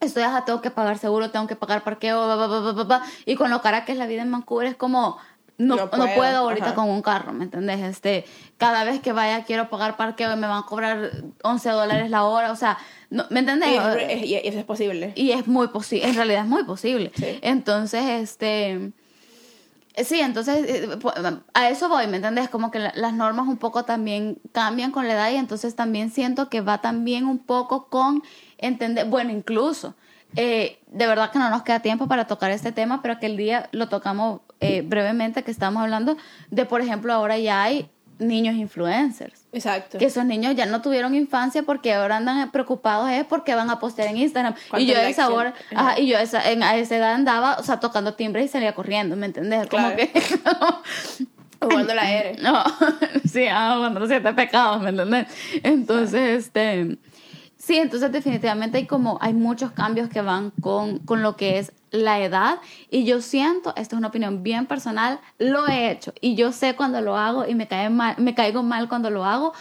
estoy, 0.00 0.22
ajá, 0.22 0.44
tengo 0.44 0.60
que 0.60 0.70
pagar 0.70 0.98
seguro, 0.98 1.30
tengo 1.30 1.48
que 1.48 1.56
pagar 1.56 1.82
parqueo, 1.82 2.28
ba, 2.28 2.46
ba, 2.46 2.84
ba. 2.84 3.02
y 3.26 3.34
con 3.34 3.50
lo 3.50 3.60
cara 3.60 3.84
que 3.84 3.92
es 3.92 3.98
la 3.98 4.06
vida 4.06 4.22
en 4.22 4.30
Vancouver 4.30 4.68
es 4.68 4.76
como, 4.76 5.18
no, 5.58 5.76
No 5.76 5.84
no 5.96 6.06
puedo, 6.14 6.38
ahorita 6.38 6.66
ajá. 6.66 6.74
con 6.74 6.88
un 6.88 7.00
carro, 7.02 7.32
¿me 7.32 7.44
entendés? 7.44 7.80
Este, 7.80 8.24
cada 8.58 8.82
vez 8.84 9.00
que 9.00 9.12
vaya 9.12 9.44
quiero 9.44 9.70
pagar 9.70 9.96
parqueo 9.96 10.32
y 10.32 10.36
me 10.36 10.46
van 10.48 10.58
a 10.62 10.66
cobrar 10.66 11.10
11 11.42 11.70
dólares 11.70 12.10
la 12.10 12.24
hora, 12.24 12.50
o 12.52 12.56
sea, 12.56 12.76
no, 13.10 13.24
¿me 13.30 13.40
entendés? 13.40 13.70
Y, 13.70 13.76
es- 13.76 14.10
es- 14.22 14.24
y 14.26 14.34
eso 14.36 14.58
es 14.58 14.64
posible. 14.64 15.12
Y 15.14 15.30
es 15.30 15.46
muy 15.46 15.68
posible, 15.68 16.08
en 16.08 16.14
realidad 16.16 16.42
es 16.42 16.48
muy 16.48 16.64
posible. 16.64 17.12
Sí. 17.14 17.38
Entonces, 17.42 18.02
este... 18.04 18.92
Sí, 20.04 20.18
entonces 20.20 20.64
eh, 20.68 20.88
a 21.54 21.68
eso 21.68 21.88
voy, 21.88 22.08
¿me 22.08 22.16
entendés? 22.16 22.48
Como 22.48 22.72
que 22.72 22.80
la- 22.80 22.92
las 22.96 23.12
normas 23.12 23.46
un 23.46 23.58
poco 23.58 23.84
también 23.84 24.38
cambian 24.50 24.90
con 24.90 25.06
la 25.06 25.14
edad 25.14 25.30
y 25.30 25.36
entonces 25.36 25.76
también 25.76 26.10
siento 26.10 26.48
que 26.48 26.60
va 26.62 26.78
también 26.80 27.26
un 27.26 27.38
poco 27.38 27.86
con 27.88 28.24
entender, 28.58 29.06
bueno, 29.06 29.30
incluso, 29.30 29.94
eh, 30.34 30.80
de 30.88 31.06
verdad 31.06 31.30
que 31.30 31.38
no 31.38 31.48
nos 31.48 31.62
queda 31.62 31.78
tiempo 31.78 32.08
para 32.08 32.26
tocar 32.26 32.50
este 32.50 32.72
tema, 32.72 33.02
pero 33.02 33.20
que 33.20 33.26
el 33.26 33.36
día 33.36 33.68
lo 33.70 33.88
tocamos 33.88 34.40
eh, 34.64 34.82
brevemente, 34.82 35.42
que 35.42 35.50
estamos 35.50 35.82
hablando 35.82 36.16
de, 36.50 36.64
por 36.66 36.80
ejemplo, 36.80 37.12
ahora 37.12 37.38
ya 37.38 37.62
hay 37.62 37.88
niños 38.18 38.54
influencers 38.54 39.46
Exacto. 39.52 39.98
que 39.98 40.04
esos 40.04 40.24
niños 40.24 40.54
ya 40.54 40.66
no 40.66 40.80
tuvieron 40.80 41.16
infancia 41.16 41.64
porque 41.64 41.92
ahora 41.94 42.16
andan 42.18 42.48
preocupados 42.52 43.10
es 43.10 43.24
porque 43.24 43.56
van 43.56 43.70
a 43.70 43.80
postear 43.80 44.06
en 44.08 44.18
Instagram 44.18 44.54
y 44.54 44.68
¿Cuántos 44.70 44.94
yo 44.94 45.00
esa 45.00 45.30
hora? 45.30 45.52
Ajá. 45.74 45.98
y 45.98 46.06
yo 46.06 46.16
esa, 46.18 46.48
en, 46.48 46.62
a 46.62 46.76
esa 46.76 46.96
edad 46.96 47.12
andaba 47.14 47.56
o 47.58 47.64
sea 47.64 47.80
tocando 47.80 48.14
timbre 48.14 48.44
y 48.44 48.48
salía 48.48 48.72
corriendo 48.72 49.16
¿me 49.16 49.26
entendés? 49.26 49.66
como 49.68 49.88
Claro. 49.88 49.96
que 49.96 50.12
Jugando 51.60 51.94
la 51.94 52.12
R. 52.12 52.36
no 52.42 52.62
sí 53.28 53.46
ah, 53.50 53.76
cuando 53.78 54.00
los 54.00 54.08
siete 54.08 54.32
pecados 54.32 54.80
¿me 54.82 54.90
entendés? 54.90 55.26
entonces 55.62 56.46
este 56.46 56.98
sí 57.56 57.78
entonces 57.78 58.12
definitivamente 58.12 58.78
hay 58.78 58.86
como 58.86 59.18
hay 59.20 59.32
muchos 59.34 59.72
cambios 59.72 60.08
que 60.08 60.20
van 60.20 60.50
con, 60.60 60.98
con 61.00 61.22
lo 61.22 61.36
que 61.36 61.58
es 61.58 61.72
la 61.94 62.20
edad 62.20 62.58
y 62.90 63.04
yo 63.04 63.20
siento, 63.20 63.70
esta 63.76 63.94
es 63.94 63.98
una 63.98 64.08
opinión 64.08 64.42
bien 64.42 64.66
personal, 64.66 65.20
lo 65.38 65.66
he 65.68 65.90
hecho 65.90 66.12
y 66.20 66.34
yo 66.34 66.52
sé 66.52 66.74
cuando 66.74 67.00
lo 67.00 67.16
hago 67.16 67.46
y 67.46 67.54
me, 67.54 67.66
cae 67.68 67.88
mal, 67.88 68.16
me 68.18 68.34
caigo 68.34 68.62
mal 68.62 68.88
cuando 68.88 69.10
lo 69.10 69.24
hago, 69.24 69.52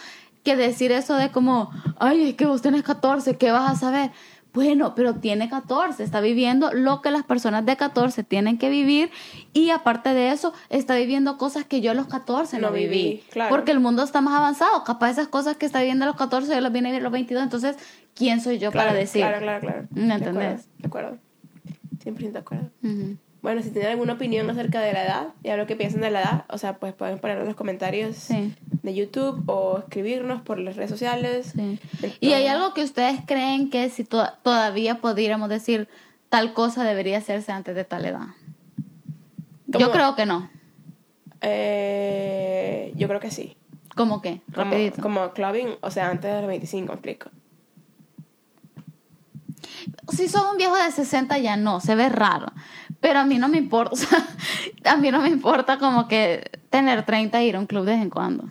que 0.44 0.56
decir 0.56 0.92
eso 0.92 1.16
de 1.16 1.32
como, 1.32 1.70
ay, 2.00 2.30
es 2.30 2.36
que 2.36 2.46
vos 2.46 2.62
tenés 2.62 2.84
14, 2.84 3.38
¿qué 3.38 3.52
vas 3.52 3.72
a 3.72 3.76
saber? 3.76 4.12
Bueno, 4.52 4.94
pero 4.94 5.16
tiene 5.16 5.50
14, 5.50 6.04
está 6.04 6.22
viviendo 6.22 6.72
lo 6.74 7.02
que 7.02 7.10
las 7.10 7.24
personas 7.24 7.66
de 7.66 7.76
14 7.76 8.24
tienen 8.24 8.58
que 8.60 8.70
vivir 8.70 9.10
y 9.54 9.70
aparte 9.72 10.14
de 10.14 10.32
eso, 10.32 10.54
está 10.70 10.96
viviendo 10.96 11.38
cosas 11.40 11.66
que 11.66 11.82
yo 11.82 11.90
a 11.92 11.94
los 11.96 12.06
14 12.08 12.58
no, 12.60 12.68
No 12.68 12.74
viví. 12.74 12.88
viví, 12.88 13.24
claro. 13.32 13.50
Porque 13.50 13.72
el 13.72 13.80
mundo 13.80 14.04
está 14.04 14.22
más 14.22 14.36
avanzado, 14.38 14.84
capaz 14.84 15.12
esas 15.12 15.28
cosas 15.28 15.56
que 15.58 15.66
está 15.66 15.80
viviendo 15.80 16.04
a 16.06 16.08
los 16.08 16.18
14 16.18 16.54
yo 16.54 16.62
las 16.62 16.72
viene 16.72 16.90
a 16.90 16.92
vivir 16.92 17.02
a 17.02 17.06
los 17.06 17.14
22, 17.14 17.42
entonces, 17.44 17.78
¿quién 18.14 18.42
soy 18.42 18.60
yo 18.60 18.72
Claro, 18.72 18.90
para 18.90 19.00
decir? 19.00 19.22
Claro, 19.22 19.40
claro, 19.40 19.60
claro. 19.62 19.88
¿Me 19.92 20.02
De 20.08 20.14
entendés? 20.14 20.36
acuerdo, 20.36 20.68
De 20.78 20.88
acuerdo. 20.88 21.18
100% 22.04 22.32
de 22.32 22.40
acuerdo. 22.40 22.70
Bueno, 23.42 23.62
si 23.62 23.72
tienen 23.72 23.92
alguna 23.92 24.14
opinión 24.14 24.50
acerca 24.50 24.80
de 24.80 24.94
la 24.94 25.04
edad 25.06 25.28
y 25.44 25.50
a 25.50 25.58
lo 25.58 25.68
que 25.68 25.76
piensan 25.76 26.00
de 26.02 26.10
la 26.12 26.22
edad, 26.22 26.46
o 26.50 26.58
sea, 26.58 26.78
pues 26.78 26.94
pueden 26.94 27.20
ponerlo 27.20 27.42
en 27.44 27.48
los 27.50 27.58
comentarios 27.58 28.16
Sí. 28.16 28.54
de 28.84 28.96
YouTube 28.96 29.44
o 29.48 29.80
escribirnos 29.80 30.42
por 30.42 30.60
las 30.60 30.76
redes 30.78 30.90
sociales. 30.90 31.54
Sí. 31.56 31.80
¿Y 32.22 32.32
hay 32.34 32.48
algo 32.48 32.74
que 32.74 32.84
ustedes 32.84 33.20
creen 33.26 33.70
que 33.70 33.90
si 33.90 34.06
to- 34.06 34.30
todavía 34.44 35.02
pudiéramos 35.02 35.50
decir 35.50 35.90
tal 36.30 36.54
cosa 36.54 36.84
debería 36.86 37.18
hacerse 37.18 37.52
antes 37.52 37.76
de 37.76 37.84
tal 37.84 38.06
edad? 38.06 38.28
Yo 39.68 39.92
creo 39.92 40.16
que 40.16 40.26
no. 40.26 40.50
Eh, 41.42 42.94
yo 42.96 43.08
creo 43.08 43.20
que 43.20 43.32
sí. 43.32 43.58
¿Cómo 43.96 44.22
qué? 44.22 44.42
Como, 44.56 44.72
Rapidito. 44.72 45.02
como 45.02 45.32
clubbing, 45.34 45.68
o 45.82 45.92
sea, 45.92 46.10
antes 46.10 46.32
de 46.32 46.40
los 46.40 46.48
25, 46.48 46.88
me 46.88 46.94
explico. 46.94 47.30
Si 50.10 50.28
sos 50.28 50.44
un 50.52 50.58
viejo 50.58 50.76
de 50.76 50.92
60 50.92 51.38
ya 51.40 51.56
no, 51.58 51.80
se 51.80 51.96
ve 51.96 52.10
raro. 52.10 52.48
Pero 53.00 53.20
a 53.20 53.26
mí 53.26 53.38
no 53.38 53.48
me 53.50 53.58
importa, 53.58 53.94
o 53.94 53.96
sea, 53.98 54.26
a 54.86 54.96
mí 54.98 55.12
no 55.12 55.20
me 55.22 55.30
importa 55.30 55.78
como 55.78 56.08
que 56.08 56.50
tener 56.70 57.06
30 57.06 57.40
e 57.40 57.46
ir 57.46 57.56
a 57.56 57.60
un 57.60 57.66
club 57.68 57.86
de 57.86 57.94
vez 57.94 58.02
en 58.02 58.10
cuando. 58.10 58.46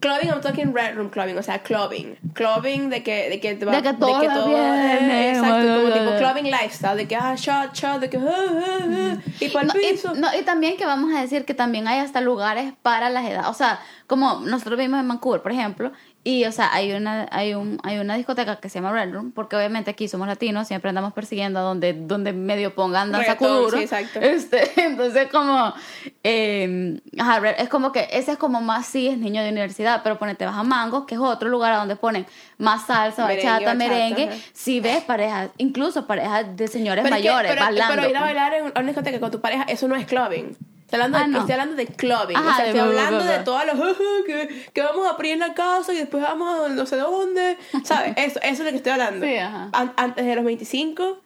Clubbing, 0.00 0.30
I'm 0.30 0.40
talking 0.40 0.74
red 0.74 0.96
room 0.96 1.10
clubbing, 1.10 1.38
o 1.38 1.42
sea, 1.44 1.60
clubbing. 1.62 2.16
Clubbing 2.34 2.90
de 2.90 3.04
que, 3.04 3.28
de 3.30 3.38
que, 3.38 3.54
va- 3.64 3.70
De 3.70 3.82
que 3.82 3.92
todo 3.92 4.10
va 4.14 4.34
todo 4.34 4.48
bien, 4.48 5.10
es- 5.10 5.38
Exacto, 5.38 5.60
bla, 5.62 5.74
como 5.76 5.86
bla, 5.86 5.94
tipo 5.94 6.16
clubbing 6.18 6.44
lifestyle, 6.50 6.96
de 6.96 7.06
que, 7.06 7.14
ah, 7.14 7.34
shot, 7.36 7.72
shot, 7.72 8.00
de 8.00 8.10
que, 8.10 8.16
ah, 8.16 8.22
ah, 8.26 8.78
ah, 8.84 9.16
y 9.38 9.48
para 9.50 9.62
el 9.62 9.68
No, 9.68 9.74
y, 9.80 9.92
piso. 9.92 10.12
no, 10.16 10.28
y 10.36 10.42
también 10.42 10.76
que 10.76 10.86
vamos 10.86 11.14
a 11.14 11.20
decir 11.20 11.44
que 11.44 11.54
también 11.54 11.86
hay 11.86 12.00
hasta 12.00 12.20
lugares 12.20 12.72
para 12.82 13.10
las 13.10 13.24
edades. 13.24 13.46
O 13.46 13.54
sea, 13.54 13.78
como 14.08 14.40
nosotros 14.40 14.76
vimos 14.76 14.98
en 14.98 15.06
Vancouver, 15.06 15.40
por 15.40 15.52
ejemplo, 15.52 15.92
y 16.24 16.44
o 16.44 16.52
sea, 16.52 16.72
hay 16.72 16.92
una, 16.92 17.26
hay 17.32 17.54
un, 17.54 17.78
hay 17.82 17.98
una 17.98 18.16
discoteca 18.16 18.56
que 18.60 18.68
se 18.68 18.80
llama 18.80 18.92
Red 18.92 19.12
Room, 19.12 19.32
porque 19.32 19.56
obviamente 19.56 19.90
aquí 19.90 20.06
somos 20.06 20.28
latinos, 20.28 20.68
siempre 20.68 20.88
andamos 20.90 21.12
persiguiendo 21.12 21.58
a 21.58 21.62
donde, 21.62 21.94
donde 21.94 22.32
medio 22.32 22.74
pongan 22.74 23.10
danza 23.10 23.36
kuduro. 23.36 23.76
sí, 23.76 23.84
exacto. 23.84 24.20
Este, 24.22 24.70
entonces 24.84 25.28
como 25.32 25.74
eh, 26.22 27.00
ajá, 27.18 27.50
es 27.50 27.68
como 27.68 27.90
que 27.92 28.08
ese 28.12 28.32
es 28.32 28.38
como 28.38 28.60
más 28.60 28.86
sí 28.86 29.08
es 29.08 29.18
niño 29.18 29.42
de 29.42 29.50
universidad, 29.50 30.02
pero 30.04 30.18
ponete 30.18 30.44
vas 30.46 30.56
a 30.56 30.62
Mango, 30.62 31.06
que 31.06 31.14
es 31.16 31.20
otro 31.20 31.48
lugar 31.48 31.72
a 31.72 31.76
donde 31.78 31.96
ponen 31.96 32.24
más 32.58 32.86
salsa, 32.86 33.26
Merengue, 33.26 33.48
bachata, 33.50 33.74
merengue, 33.74 34.24
ajá. 34.28 34.36
si 34.52 34.80
ves 34.80 35.02
parejas, 35.02 35.50
incluso 35.58 36.06
parejas 36.06 36.56
de 36.56 36.68
señores 36.68 37.02
Pero 37.02 37.16
es 37.16 37.22
que- 37.22 37.28
mayores 37.28 37.52
pero, 37.52 37.64
bailando. 37.64 37.94
pero 37.96 38.08
ir 38.10 38.16
a 38.16 38.20
bailar 38.20 38.54
en 38.54 38.64
una 38.66 38.82
discoteca 38.82 39.18
con 39.18 39.30
tu 39.32 39.40
pareja, 39.40 39.64
eso 39.64 39.88
no 39.88 39.96
es 39.96 40.06
clubbing. 40.06 40.56
Estoy 40.92 41.00
hablando, 41.04 41.16
Ah, 41.18 41.20
de, 41.22 41.28
no. 41.28 41.38
estoy 41.38 41.52
hablando 41.52 41.76
de 41.76 41.86
clubbing. 41.86 42.36
Ajá, 42.36 42.50
o 42.50 42.54
sea, 42.56 42.64
de 42.64 42.70
estoy 42.72 42.82
bla, 42.82 42.90
bla, 42.92 43.06
hablando 43.06 43.24
bla, 43.24 43.32
de 43.32 43.38
bla. 43.38 43.44
todos 43.44 43.66
los 43.66 43.74
"Ujú, 43.96 44.24
que, 44.26 44.66
que 44.74 44.82
vamos 44.82 45.06
a 45.06 45.10
abrir 45.12 45.32
en 45.32 45.38
la 45.38 45.54
casa 45.54 45.94
y 45.94 45.96
después 45.96 46.22
vamos 46.22 46.66
a 46.66 46.68
no 46.68 46.84
sé 46.84 46.96
dónde. 46.96 47.56
¿Sabes? 47.82 48.12
Eso, 48.18 48.38
eso 48.42 48.52
es 48.52 48.58
lo 48.60 48.70
que 48.70 48.76
estoy 48.76 48.92
hablando. 48.92 49.24
Sí, 49.26 49.36
ajá. 49.36 49.70
An- 49.72 49.94
antes 49.96 50.26
de 50.26 50.34
los 50.36 50.44
25 50.44 51.18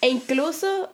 e 0.00 0.08
incluso 0.08 0.90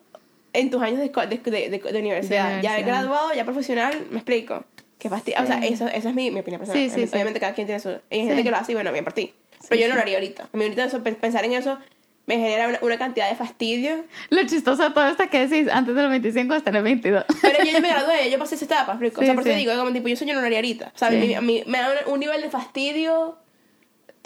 en 0.53 0.71
tus 0.71 0.83
años 0.83 0.99
de, 0.99 1.09
de, 1.09 1.39
de- 1.39 1.69
de- 1.71 1.79
de 1.93 1.99
universidad. 1.99 2.57
De 2.57 2.63
Ya 2.63 2.73
universidad. 2.73 2.87
graduado, 2.87 3.33
ya 3.33 3.45
profesional, 3.47 4.07
me 4.11 4.17
explico. 4.19 4.63
Que 4.99 5.09
fasti- 5.09 5.33
O 5.43 5.47
sea, 5.47 5.61
Sí. 5.63 5.69
eso, 5.69 5.87
esa 5.89 6.11
es 6.11 6.15
mi, 6.15 6.31
mi 6.31 6.41
opinión 6.41 6.61
personal. 6.61 6.83
Sí, 6.83 6.91
sí, 6.95 7.07
sí. 7.07 7.11
Obviamente 7.15 7.41
cada 7.41 7.55
quien 7.55 7.67
tiene 7.67 7.81
su... 7.81 7.89
Hay 7.89 8.01
Sí. 8.11 8.21
gente 8.27 8.45
que 8.45 8.51
lo 8.51 8.59
hace 8.59 8.73
y 8.73 8.75
bueno, 8.75 8.93
bien 8.93 9.05
por 9.05 9.15
ti. 9.15 9.33
Pero 9.71 9.81
yo 9.81 9.89
no 9.89 9.95
lo 9.95 10.03
haría 10.03 10.17
ahorita. 10.19 10.49
A 10.53 10.57
mí 10.57 10.65
ahorita 10.65 10.85
eso, 10.85 11.03
pe- 11.03 11.13
pensar 11.13 11.47
en 11.47 11.55
eso 11.55 11.79
me 12.27 12.37
genera 12.37 12.69
una, 12.69 12.79
una 12.83 12.99
cantidad 12.99 13.29
de 13.29 13.35
fastidio. 13.37 14.05
Lo 14.31 14.45
chistoso 14.47 14.83
de 14.85 14.91
todo 14.91 15.07
esto 15.09 15.29
que 15.29 15.47
decís, 15.47 15.69
antes 15.73 15.95
de 15.95 16.03
los 16.03 16.11
25 16.11 16.55
hasta 16.55 16.71
los 16.71 16.83
22. 16.85 17.25
Pero 17.43 17.59
yo 17.65 17.71
ya 17.73 17.81
me 17.81 17.89
gradué, 17.93 18.31
yo 18.31 18.39
pasé 18.39 18.55
esa 18.55 18.65
etapa, 18.67 18.93
¿explico? 18.93 19.21
o 19.21 19.25
sea, 19.25 19.33
Sí, 19.33 19.37
por 19.37 19.47
eso 19.47 19.53
sí. 19.59 19.59
digo, 19.65 19.77
como 19.77 19.93
tipo, 19.93 20.09
yo 20.09 20.17
lo 20.41 20.47
haría 20.47 20.59
ahorita. 20.59 20.93
¿Sabes? 20.95 21.21
Sí. 21.25 21.35
Mi- 21.37 21.41
mi- 21.41 21.65
me 21.67 21.79
da 21.79 21.91
un, 22.07 22.13
un 22.15 22.21
nivel 22.21 22.41
de 22.43 22.51
fastidio, 22.51 23.39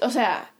o 0.02 0.10
sea, 0.10 0.50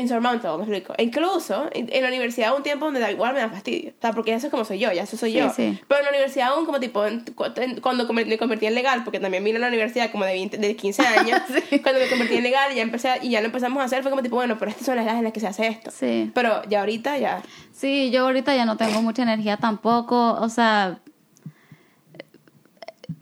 insurmountable, 0.00 0.58
me 0.66 0.76
explico. 0.76 0.94
E 0.98 1.04
incluso 1.04 1.68
en, 1.72 1.88
en 1.92 2.02
la 2.02 2.08
universidad 2.08 2.50
hubo 2.50 2.56
un 2.56 2.62
tiempo 2.64 2.84
donde 2.86 2.98
da 3.00 3.10
igual 3.12 3.32
me 3.32 3.38
da 3.40 3.48
fastidio. 3.48 3.90
O 3.96 4.00
sea, 4.00 4.12
porque 4.12 4.34
eso 4.34 4.48
es 4.48 4.50
como 4.50 4.64
soy 4.64 4.78
yo, 4.80 4.92
ya 4.92 5.02
eso 5.04 5.16
soy 5.16 5.30
Sí, 5.32 5.38
yo. 5.38 5.50
sí. 5.50 5.78
Pero 5.86 6.00
en 6.00 6.04
la 6.06 6.10
universidad 6.10 6.48
aún 6.48 6.66
como 6.66 6.80
tipo, 6.80 7.06
en- 7.06 7.20
cu- 7.34 7.44
en- 7.56 7.80
cuando 7.80 8.12
me 8.12 8.36
convertí 8.38 8.66
en 8.66 8.74
legal, 8.74 9.04
porque 9.04 9.20
también 9.20 9.44
vine 9.44 9.58
a 9.58 9.60
la 9.60 9.68
universidad 9.68 10.10
como 10.10 10.24
de, 10.24 10.32
20 10.32 10.58
de 10.58 10.74
15 10.76 11.02
años, 11.06 11.40
Sí. 11.70 11.78
cuando 11.78 12.00
me 12.00 12.08
convertí 12.08 12.34
en 12.34 12.42
legal 12.42 12.72
y 12.72 12.76
ya, 12.76 12.82
empecé 12.82 13.08
a- 13.08 13.22
y 13.24 13.30
ya 13.30 13.40
lo 13.40 13.46
empezamos 13.46 13.80
a 13.80 13.84
hacer, 13.84 14.02
fue 14.02 14.10
como 14.10 14.22
tipo, 14.22 14.34
bueno, 14.36 14.58
pero 14.58 14.70
estas 14.70 14.84
son 14.86 14.96
las 14.96 15.04
edades 15.04 15.18
en 15.18 15.24
las 15.24 15.32
que 15.32 15.40
se 15.40 15.46
hace 15.46 15.66
esto. 15.68 15.90
Sí. 15.92 16.30
Pero 16.34 16.62
ya 16.68 16.80
ahorita 16.80 17.16
ya... 17.18 17.42
Sí, 17.72 18.10
yo 18.10 18.22
ahorita 18.24 18.54
ya 18.56 18.64
no 18.64 18.76
tengo 18.76 19.00
mucha 19.00 19.22
energía 19.22 19.56
tampoco, 19.58 20.32
o 20.40 20.48
sea, 20.48 20.98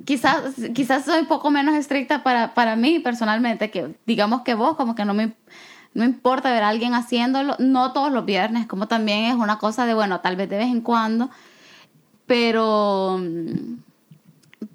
quizás, 0.05 0.43
quizás 0.75 1.05
soy 1.05 1.21
un 1.21 1.27
poco 1.27 1.51
menos 1.51 1.75
estricta 1.75 2.23
para, 2.23 2.55
para 2.55 2.77
mí 2.77 2.99
personalmente, 2.99 3.71
que 3.71 3.95
digamos 4.07 4.43
que 4.43 4.55
vos 4.55 4.77
como 4.77 4.95
que 4.95 5.05
no 5.05 5.15
me, 5.15 5.33
no 5.95 6.05
importa 6.05 6.51
ver 6.53 6.63
a 6.63 6.69
alguien 6.69 6.95
haciéndolo, 6.95 7.57
no 7.59 7.93
todos 7.93 8.11
los 8.13 8.25
viernes, 8.25 8.67
como 8.67 8.89
también 8.89 9.25
es 9.27 9.35
una 9.35 9.59
cosa 9.59 9.85
de, 9.87 9.95
bueno, 9.95 10.21
tal 10.21 10.37
vez 10.37 10.49
de 10.49 10.59
vez 10.59 10.69
en 10.69 10.81
cuando, 10.81 11.31
pero, 12.27 13.21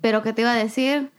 pero 0.01 0.21
¿qué 0.21 0.33
te 0.33 0.41
iba 0.41 0.51
a 0.51 0.55
decir? 0.55 1.11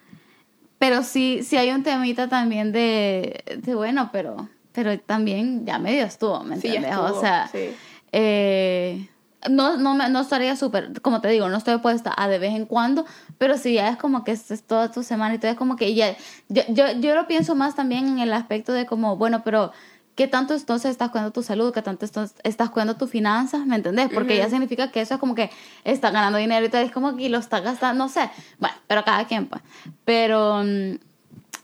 Pero 0.79 1.03
sí, 1.03 1.41
sí 1.43 1.57
hay 1.57 1.71
un 1.71 1.83
temita 1.83 2.29
también 2.29 2.71
de, 2.73 3.43
de 3.63 3.75
bueno, 3.75 4.11
pero, 4.13 4.49
pero 4.73 4.99
también 5.01 5.67
ya 5.67 5.79
medio 5.79 6.05
estuvo, 6.05 6.41
¿me 6.45 6.57
Sí, 6.57 6.69
entiendes? 6.69 6.93
estuvo, 6.93 7.07
o 7.19 7.21
sea, 7.21 7.49
sí. 7.49 7.71
eh, 8.13 9.09
no, 9.49 9.77
no, 9.77 9.95
me- 9.95 10.09
no 10.09 10.21
estaría 10.21 10.57
súper, 10.57 11.01
como 11.01 11.21
te 11.21 11.29
digo, 11.29 11.49
no 11.49 11.57
estoy 11.59 11.79
puesta 11.79 12.13
a 12.17 12.29
de 12.29 12.39
vez 12.39 12.55
en 12.55 12.67
cuando, 12.67 13.05
pero 13.39 13.57
si 13.57 13.75
ya 13.75 13.89
es 13.91 13.97
como 13.97 14.25
que 14.25 14.33
es, 14.33 14.51
es 14.51 14.63
toda 14.65 14.91
tu 14.91 15.03
semana 15.03 15.35
y 15.35 15.39
todo 15.39 15.51
es 15.51 15.57
como 15.57 15.77
que 15.77 15.95
ya, 15.95 16.17
yo, 16.49 16.63
yo, 16.69 16.91
yo 17.01 17.15
lo 17.15 17.27
pienso 17.27 17.55
más 17.55 17.75
también 17.77 18.07
en 18.09 18.19
el 18.19 18.33
aspecto 18.33 18.73
de 18.73 18.87
como, 18.87 19.17
bueno, 19.17 19.43
pero 19.45 19.71
¿qué 20.17 20.27
tanto 20.27 20.55
entonces 20.55 20.91
estás 20.91 21.11
cuidando 21.11 21.31
tu 21.33 21.45
salud? 21.45 21.73
¿Qué 21.73 21.83
tanto 21.83 22.05
estás 22.05 22.71
cuidando 22.71 22.97
tus 22.97 23.09
finanzas? 23.11 23.65
¿Me 23.65 23.77
entendés? 23.77 24.09
Porque 24.13 24.37
ya 24.37 24.51
significa 24.51 24.91
que 24.91 25.01
eso 25.01 25.15
es 25.15 25.21
como 25.21 25.35
que 25.37 25.51
estás 25.85 26.13
ganando 26.13 26.39
dinero 26.39 26.67
y 26.67 26.69
todo 26.69 26.81
es 26.81 26.91
como 26.91 27.15
que 27.17 27.29
lo 27.29 27.39
estás 27.39 27.63
gastando, 27.63 28.05
no 28.05 28.09
sé, 28.11 28.29
bueno, 28.59 28.75
pero 28.89 29.05
cada 29.05 29.25
quien 29.27 29.47
pues, 29.47 29.63
pero... 30.05 30.63
mm, 30.65 30.99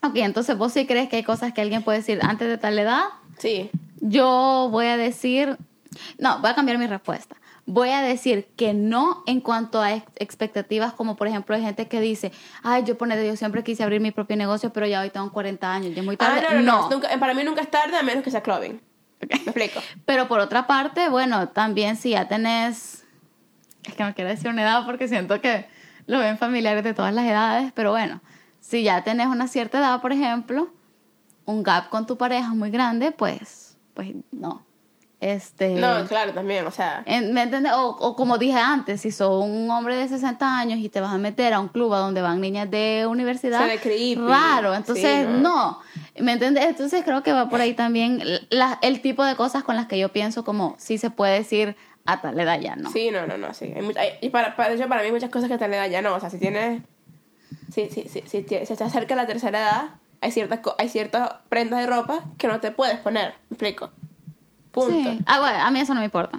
Ok, 0.07 0.16
entonces 0.16 0.59
vos 0.59 0.70
sí 0.70 0.85
crees 0.87 1.09
que 1.09 1.16
hay 1.16 1.22
cosas 1.22 1.55
que 1.55 1.62
alguien 1.62 1.83
puede 1.83 1.97
decir 1.99 2.18
antes 2.22 2.47
de 2.47 2.59
tal 2.59 2.79
edad, 2.79 3.05
Sí. 3.39 3.70
yo 4.03 4.68
voy 4.70 4.85
a 4.85 4.99
decir, 4.99 5.57
no, 6.18 6.41
voy 6.41 6.51
a 6.51 6.55
cambiar 6.55 6.77
mi 6.77 6.87
respuesta. 6.87 7.37
Voy 7.66 7.88
a 7.90 8.02
decir 8.02 8.46
que 8.56 8.74
no 8.74 9.22
en 9.26 9.40
cuanto 9.40 9.80
a 9.80 9.94
ex- 9.94 10.04
expectativas, 10.16 10.92
como 10.92 11.16
por 11.16 11.26
ejemplo 11.28 11.56
hay 11.56 11.62
gente 11.62 11.88
que 11.88 12.00
dice, 12.00 12.30
ay, 12.62 12.84
yo 12.84 12.98
pone 12.98 13.26
yo 13.26 13.36
siempre 13.36 13.64
quise 13.64 13.82
abrir 13.82 14.00
mi 14.00 14.10
propio 14.10 14.36
negocio, 14.36 14.70
pero 14.72 14.86
ya 14.86 15.00
hoy 15.00 15.08
tengo 15.10 15.32
40 15.32 15.72
años, 15.72 15.94
ya 15.94 16.00
es 16.00 16.04
muy 16.04 16.16
Ah, 16.16 16.40
tarde. 16.40 16.42
no, 16.42 16.60
no, 16.60 16.80
no. 16.82 16.90
Nunca- 16.90 17.08
para 17.18 17.32
mí 17.32 17.42
nunca 17.42 17.62
es 17.62 17.70
tarde 17.70 17.96
a 17.96 18.02
menos 18.02 18.22
que 18.22 18.30
sea 18.30 18.42
clubbing. 18.42 18.80
Me 19.30 19.36
explico. 19.36 19.80
Pero 20.04 20.28
por 20.28 20.40
otra 20.40 20.66
parte, 20.66 21.08
bueno, 21.08 21.48
también 21.48 21.96
si 21.96 22.10
ya 22.10 22.28
tenés, 22.28 23.04
es 23.84 23.94
que 23.94 24.04
no 24.04 24.14
quiero 24.14 24.28
decir 24.28 24.50
una 24.50 24.60
edad 24.62 24.84
porque 24.84 25.08
siento 25.08 25.40
que 25.40 25.66
lo 26.06 26.18
ven 26.18 26.36
familiares 26.36 26.84
de 26.84 26.92
todas 26.92 27.14
las 27.14 27.24
edades, 27.24 27.72
pero 27.74 27.90
bueno, 27.92 28.20
si 28.60 28.82
ya 28.82 29.02
tenés 29.04 29.28
una 29.28 29.48
cierta 29.48 29.78
edad, 29.78 30.02
por 30.02 30.12
ejemplo, 30.12 30.68
un 31.46 31.62
gap 31.62 31.88
con 31.88 32.06
tu 32.06 32.18
pareja 32.18 32.50
muy 32.52 32.70
grande, 32.70 33.10
pues, 33.12 33.78
pues 33.94 34.12
no. 34.30 34.62
Este, 35.25 35.70
No, 35.77 36.05
claro, 36.07 36.35
también, 36.35 36.66
o 36.66 36.70
sea. 36.70 37.03
¿Me 37.07 37.43
entiendes? 37.45 37.72
O, 37.72 37.89
o 37.99 38.14
como 38.14 38.37
dije 38.37 38.59
antes, 38.59 39.01
si 39.01 39.11
sos 39.11 39.43
un 39.43 39.70
hombre 39.70 39.97
de 39.97 40.07
60 40.07 40.59
años 40.59 40.79
y 40.81 40.91
te 40.91 41.01
vas 41.01 41.14
a 41.14 41.16
meter 41.16 41.55
a 41.55 41.61
un 41.61 41.68
club 41.68 41.95
a 41.95 41.99
donde 41.99 42.20
van 42.20 42.43
niñas 42.43 42.70
de 42.70 43.07
universidad, 43.09 43.61
Se 43.62 43.66
ve 43.66 43.79
creepy. 43.81 44.16
raro. 44.16 44.75
Entonces, 44.75 45.27
Sí, 45.27 45.33
no. 45.33 45.39
no. 45.39 45.79
¿Me 46.22 46.33
entiendes? 46.33 46.66
Entonces 46.66 47.03
creo 47.05 47.22
que 47.22 47.33
va 47.33 47.49
por 47.49 47.62
ahí 47.62 47.72
también 47.72 48.22
la- 48.51 48.79
el 48.83 49.01
tipo 49.01 49.25
de 49.25 49.35
cosas 49.35 49.64
con 49.64 49.77
las 49.77 49.87
que 49.87 49.99
yo 49.99 50.11
pienso 50.11 50.45
como 50.45 50.75
si 50.79 50.99
se 50.99 51.09
puede 51.09 51.39
decir 51.39 51.75
a 52.05 52.20
tal 52.20 52.39
edad 52.39 52.61
ya, 52.61 52.77
¿no? 52.77 52.91
Sí, 52.93 53.11
no, 53.11 53.27
no, 53.27 53.39
no, 53.39 53.55
sí. 53.55 53.72
Hay 53.75 53.81
much- 53.81 53.97
hay- 53.97 54.18
y 54.20 54.29
para, 54.29 54.55
para, 54.57 54.68
de 54.68 54.75
hecho, 54.77 54.89
para 54.91 55.01
mí 55.01 55.07
hay 55.07 55.12
muchas 55.12 55.31
cosas 55.31 55.49
que 55.49 55.55
a 55.55 55.59
tal 55.59 55.72
edad 55.72 55.89
ya 55.89 56.03
no. 56.03 56.14
O 56.14 56.20
sea, 56.20 56.29
si 56.29 56.39
tienes. 56.39 56.83
Si, 57.72 57.89
si, 57.89 58.09
si, 58.11 58.20
si, 58.27 58.43
te- 58.43 58.66
si 58.66 58.77
te 58.77 58.85
acerca 58.85 59.14
la 59.16 59.27
tercera 59.27 59.59
edad, 59.59 59.85
hay 60.20 60.31
ciertas, 60.33 60.61
hay 60.77 60.91
ciertas 60.91 61.31
prendas 61.49 61.81
de 61.81 61.87
ropa 61.87 62.25
que 62.37 62.47
no 62.47 62.61
te 62.61 62.70
puedes 62.72 62.99
poner. 62.99 63.33
¿Me 63.49 63.55
explico? 63.55 63.91
Punto. 64.75 65.11
Sí. 65.11 65.20
Ah, 65.27 65.39
bueno, 65.41 65.59
a 65.59 65.70
mí 65.70 65.81
eso 65.81 65.95
no 65.95 66.01
me 66.01 66.07
importa. 66.07 66.39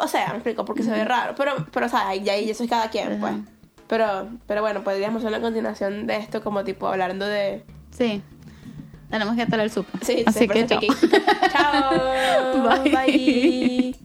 O 0.00 0.08
sea, 0.08 0.28
me 0.28 0.34
explico, 0.34 0.64
porque 0.64 0.82
se 0.82 0.90
ve 0.90 1.04
raro. 1.04 1.34
Pero, 1.36 1.66
pero 1.72 1.86
o 1.86 1.88
sea, 1.88 2.08
ahí 2.08 2.28
eso 2.48 2.64
es 2.64 2.70
cada 2.70 2.88
quien, 2.90 3.20
pues. 3.20 3.34
Ujú. 3.34 3.44
Pero, 3.88 4.28
pero 4.46 4.62
bueno, 4.62 4.82
podríamos 4.84 5.22
hacer 5.22 5.28
una 5.28 5.42
continuación 5.42 6.06
de 6.06 6.16
esto, 6.16 6.42
como 6.42 6.64
tipo 6.64 6.86
hablando 6.86 7.26
de. 7.26 7.64
Sí. 7.90 8.22
Tenemos 9.10 9.36
que 9.36 9.42
hacer 9.42 9.60
el 9.60 9.70
súper. 9.70 10.02
Sí, 10.02 10.24
Así 10.26 10.38
se 10.38 10.48
que 10.48 10.66
chao. 10.66 10.80
Chao. 11.52 12.82
Bye. 12.82 12.90
Bye. 12.90 13.96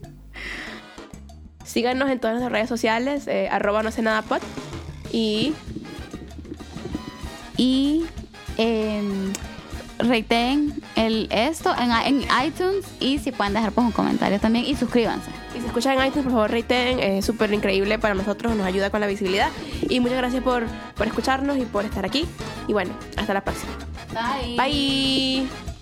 Síganos 1.63 2.09
en 2.09 2.19
todas 2.19 2.35
nuestras 2.35 2.51
redes 2.51 2.67
sociales, 2.67 3.27
eh, 3.27 3.47
arroba 3.49 3.83
no 3.83 3.91
sé 3.91 4.01
nada 4.01 4.23
pod. 4.23 4.41
Y 5.11 5.53
y 7.55 8.05
eh, 8.57 9.01
rateen 9.99 10.81
el 10.95 11.27
esto 11.31 11.73
en, 11.77 11.91
en 11.91 12.27
iTunes 12.45 12.85
y 12.99 13.19
si 13.19 13.31
pueden 13.31 13.53
dejar 13.53 13.71
pues 13.71 13.85
un 13.85 13.91
comentario 13.91 14.39
también 14.39 14.65
y 14.65 14.75
suscríbanse. 14.75 15.31
si 15.53 15.61
se 15.61 15.67
escuchan 15.67 15.97
en 15.97 16.07
iTunes, 16.07 16.23
por 16.23 16.33
favor, 16.33 16.51
raten. 16.51 16.99
Es 16.99 17.25
súper 17.25 17.53
increíble 17.53 17.99
para 17.99 18.13
nosotros, 18.13 18.55
nos 18.55 18.65
ayuda 18.65 18.89
con 18.89 19.01
la 19.01 19.07
visibilidad. 19.07 19.49
Y 19.89 19.99
muchas 19.99 20.17
gracias 20.17 20.43
por, 20.43 20.65
por 20.95 21.07
escucharnos 21.07 21.57
y 21.57 21.65
por 21.65 21.85
estar 21.85 22.05
aquí. 22.05 22.25
Y 22.67 22.73
bueno, 22.73 22.91
hasta 23.15 23.33
la 23.33 23.41
próxima. 23.41 23.73
Bye. 24.13 24.55
Bye. 24.57 25.76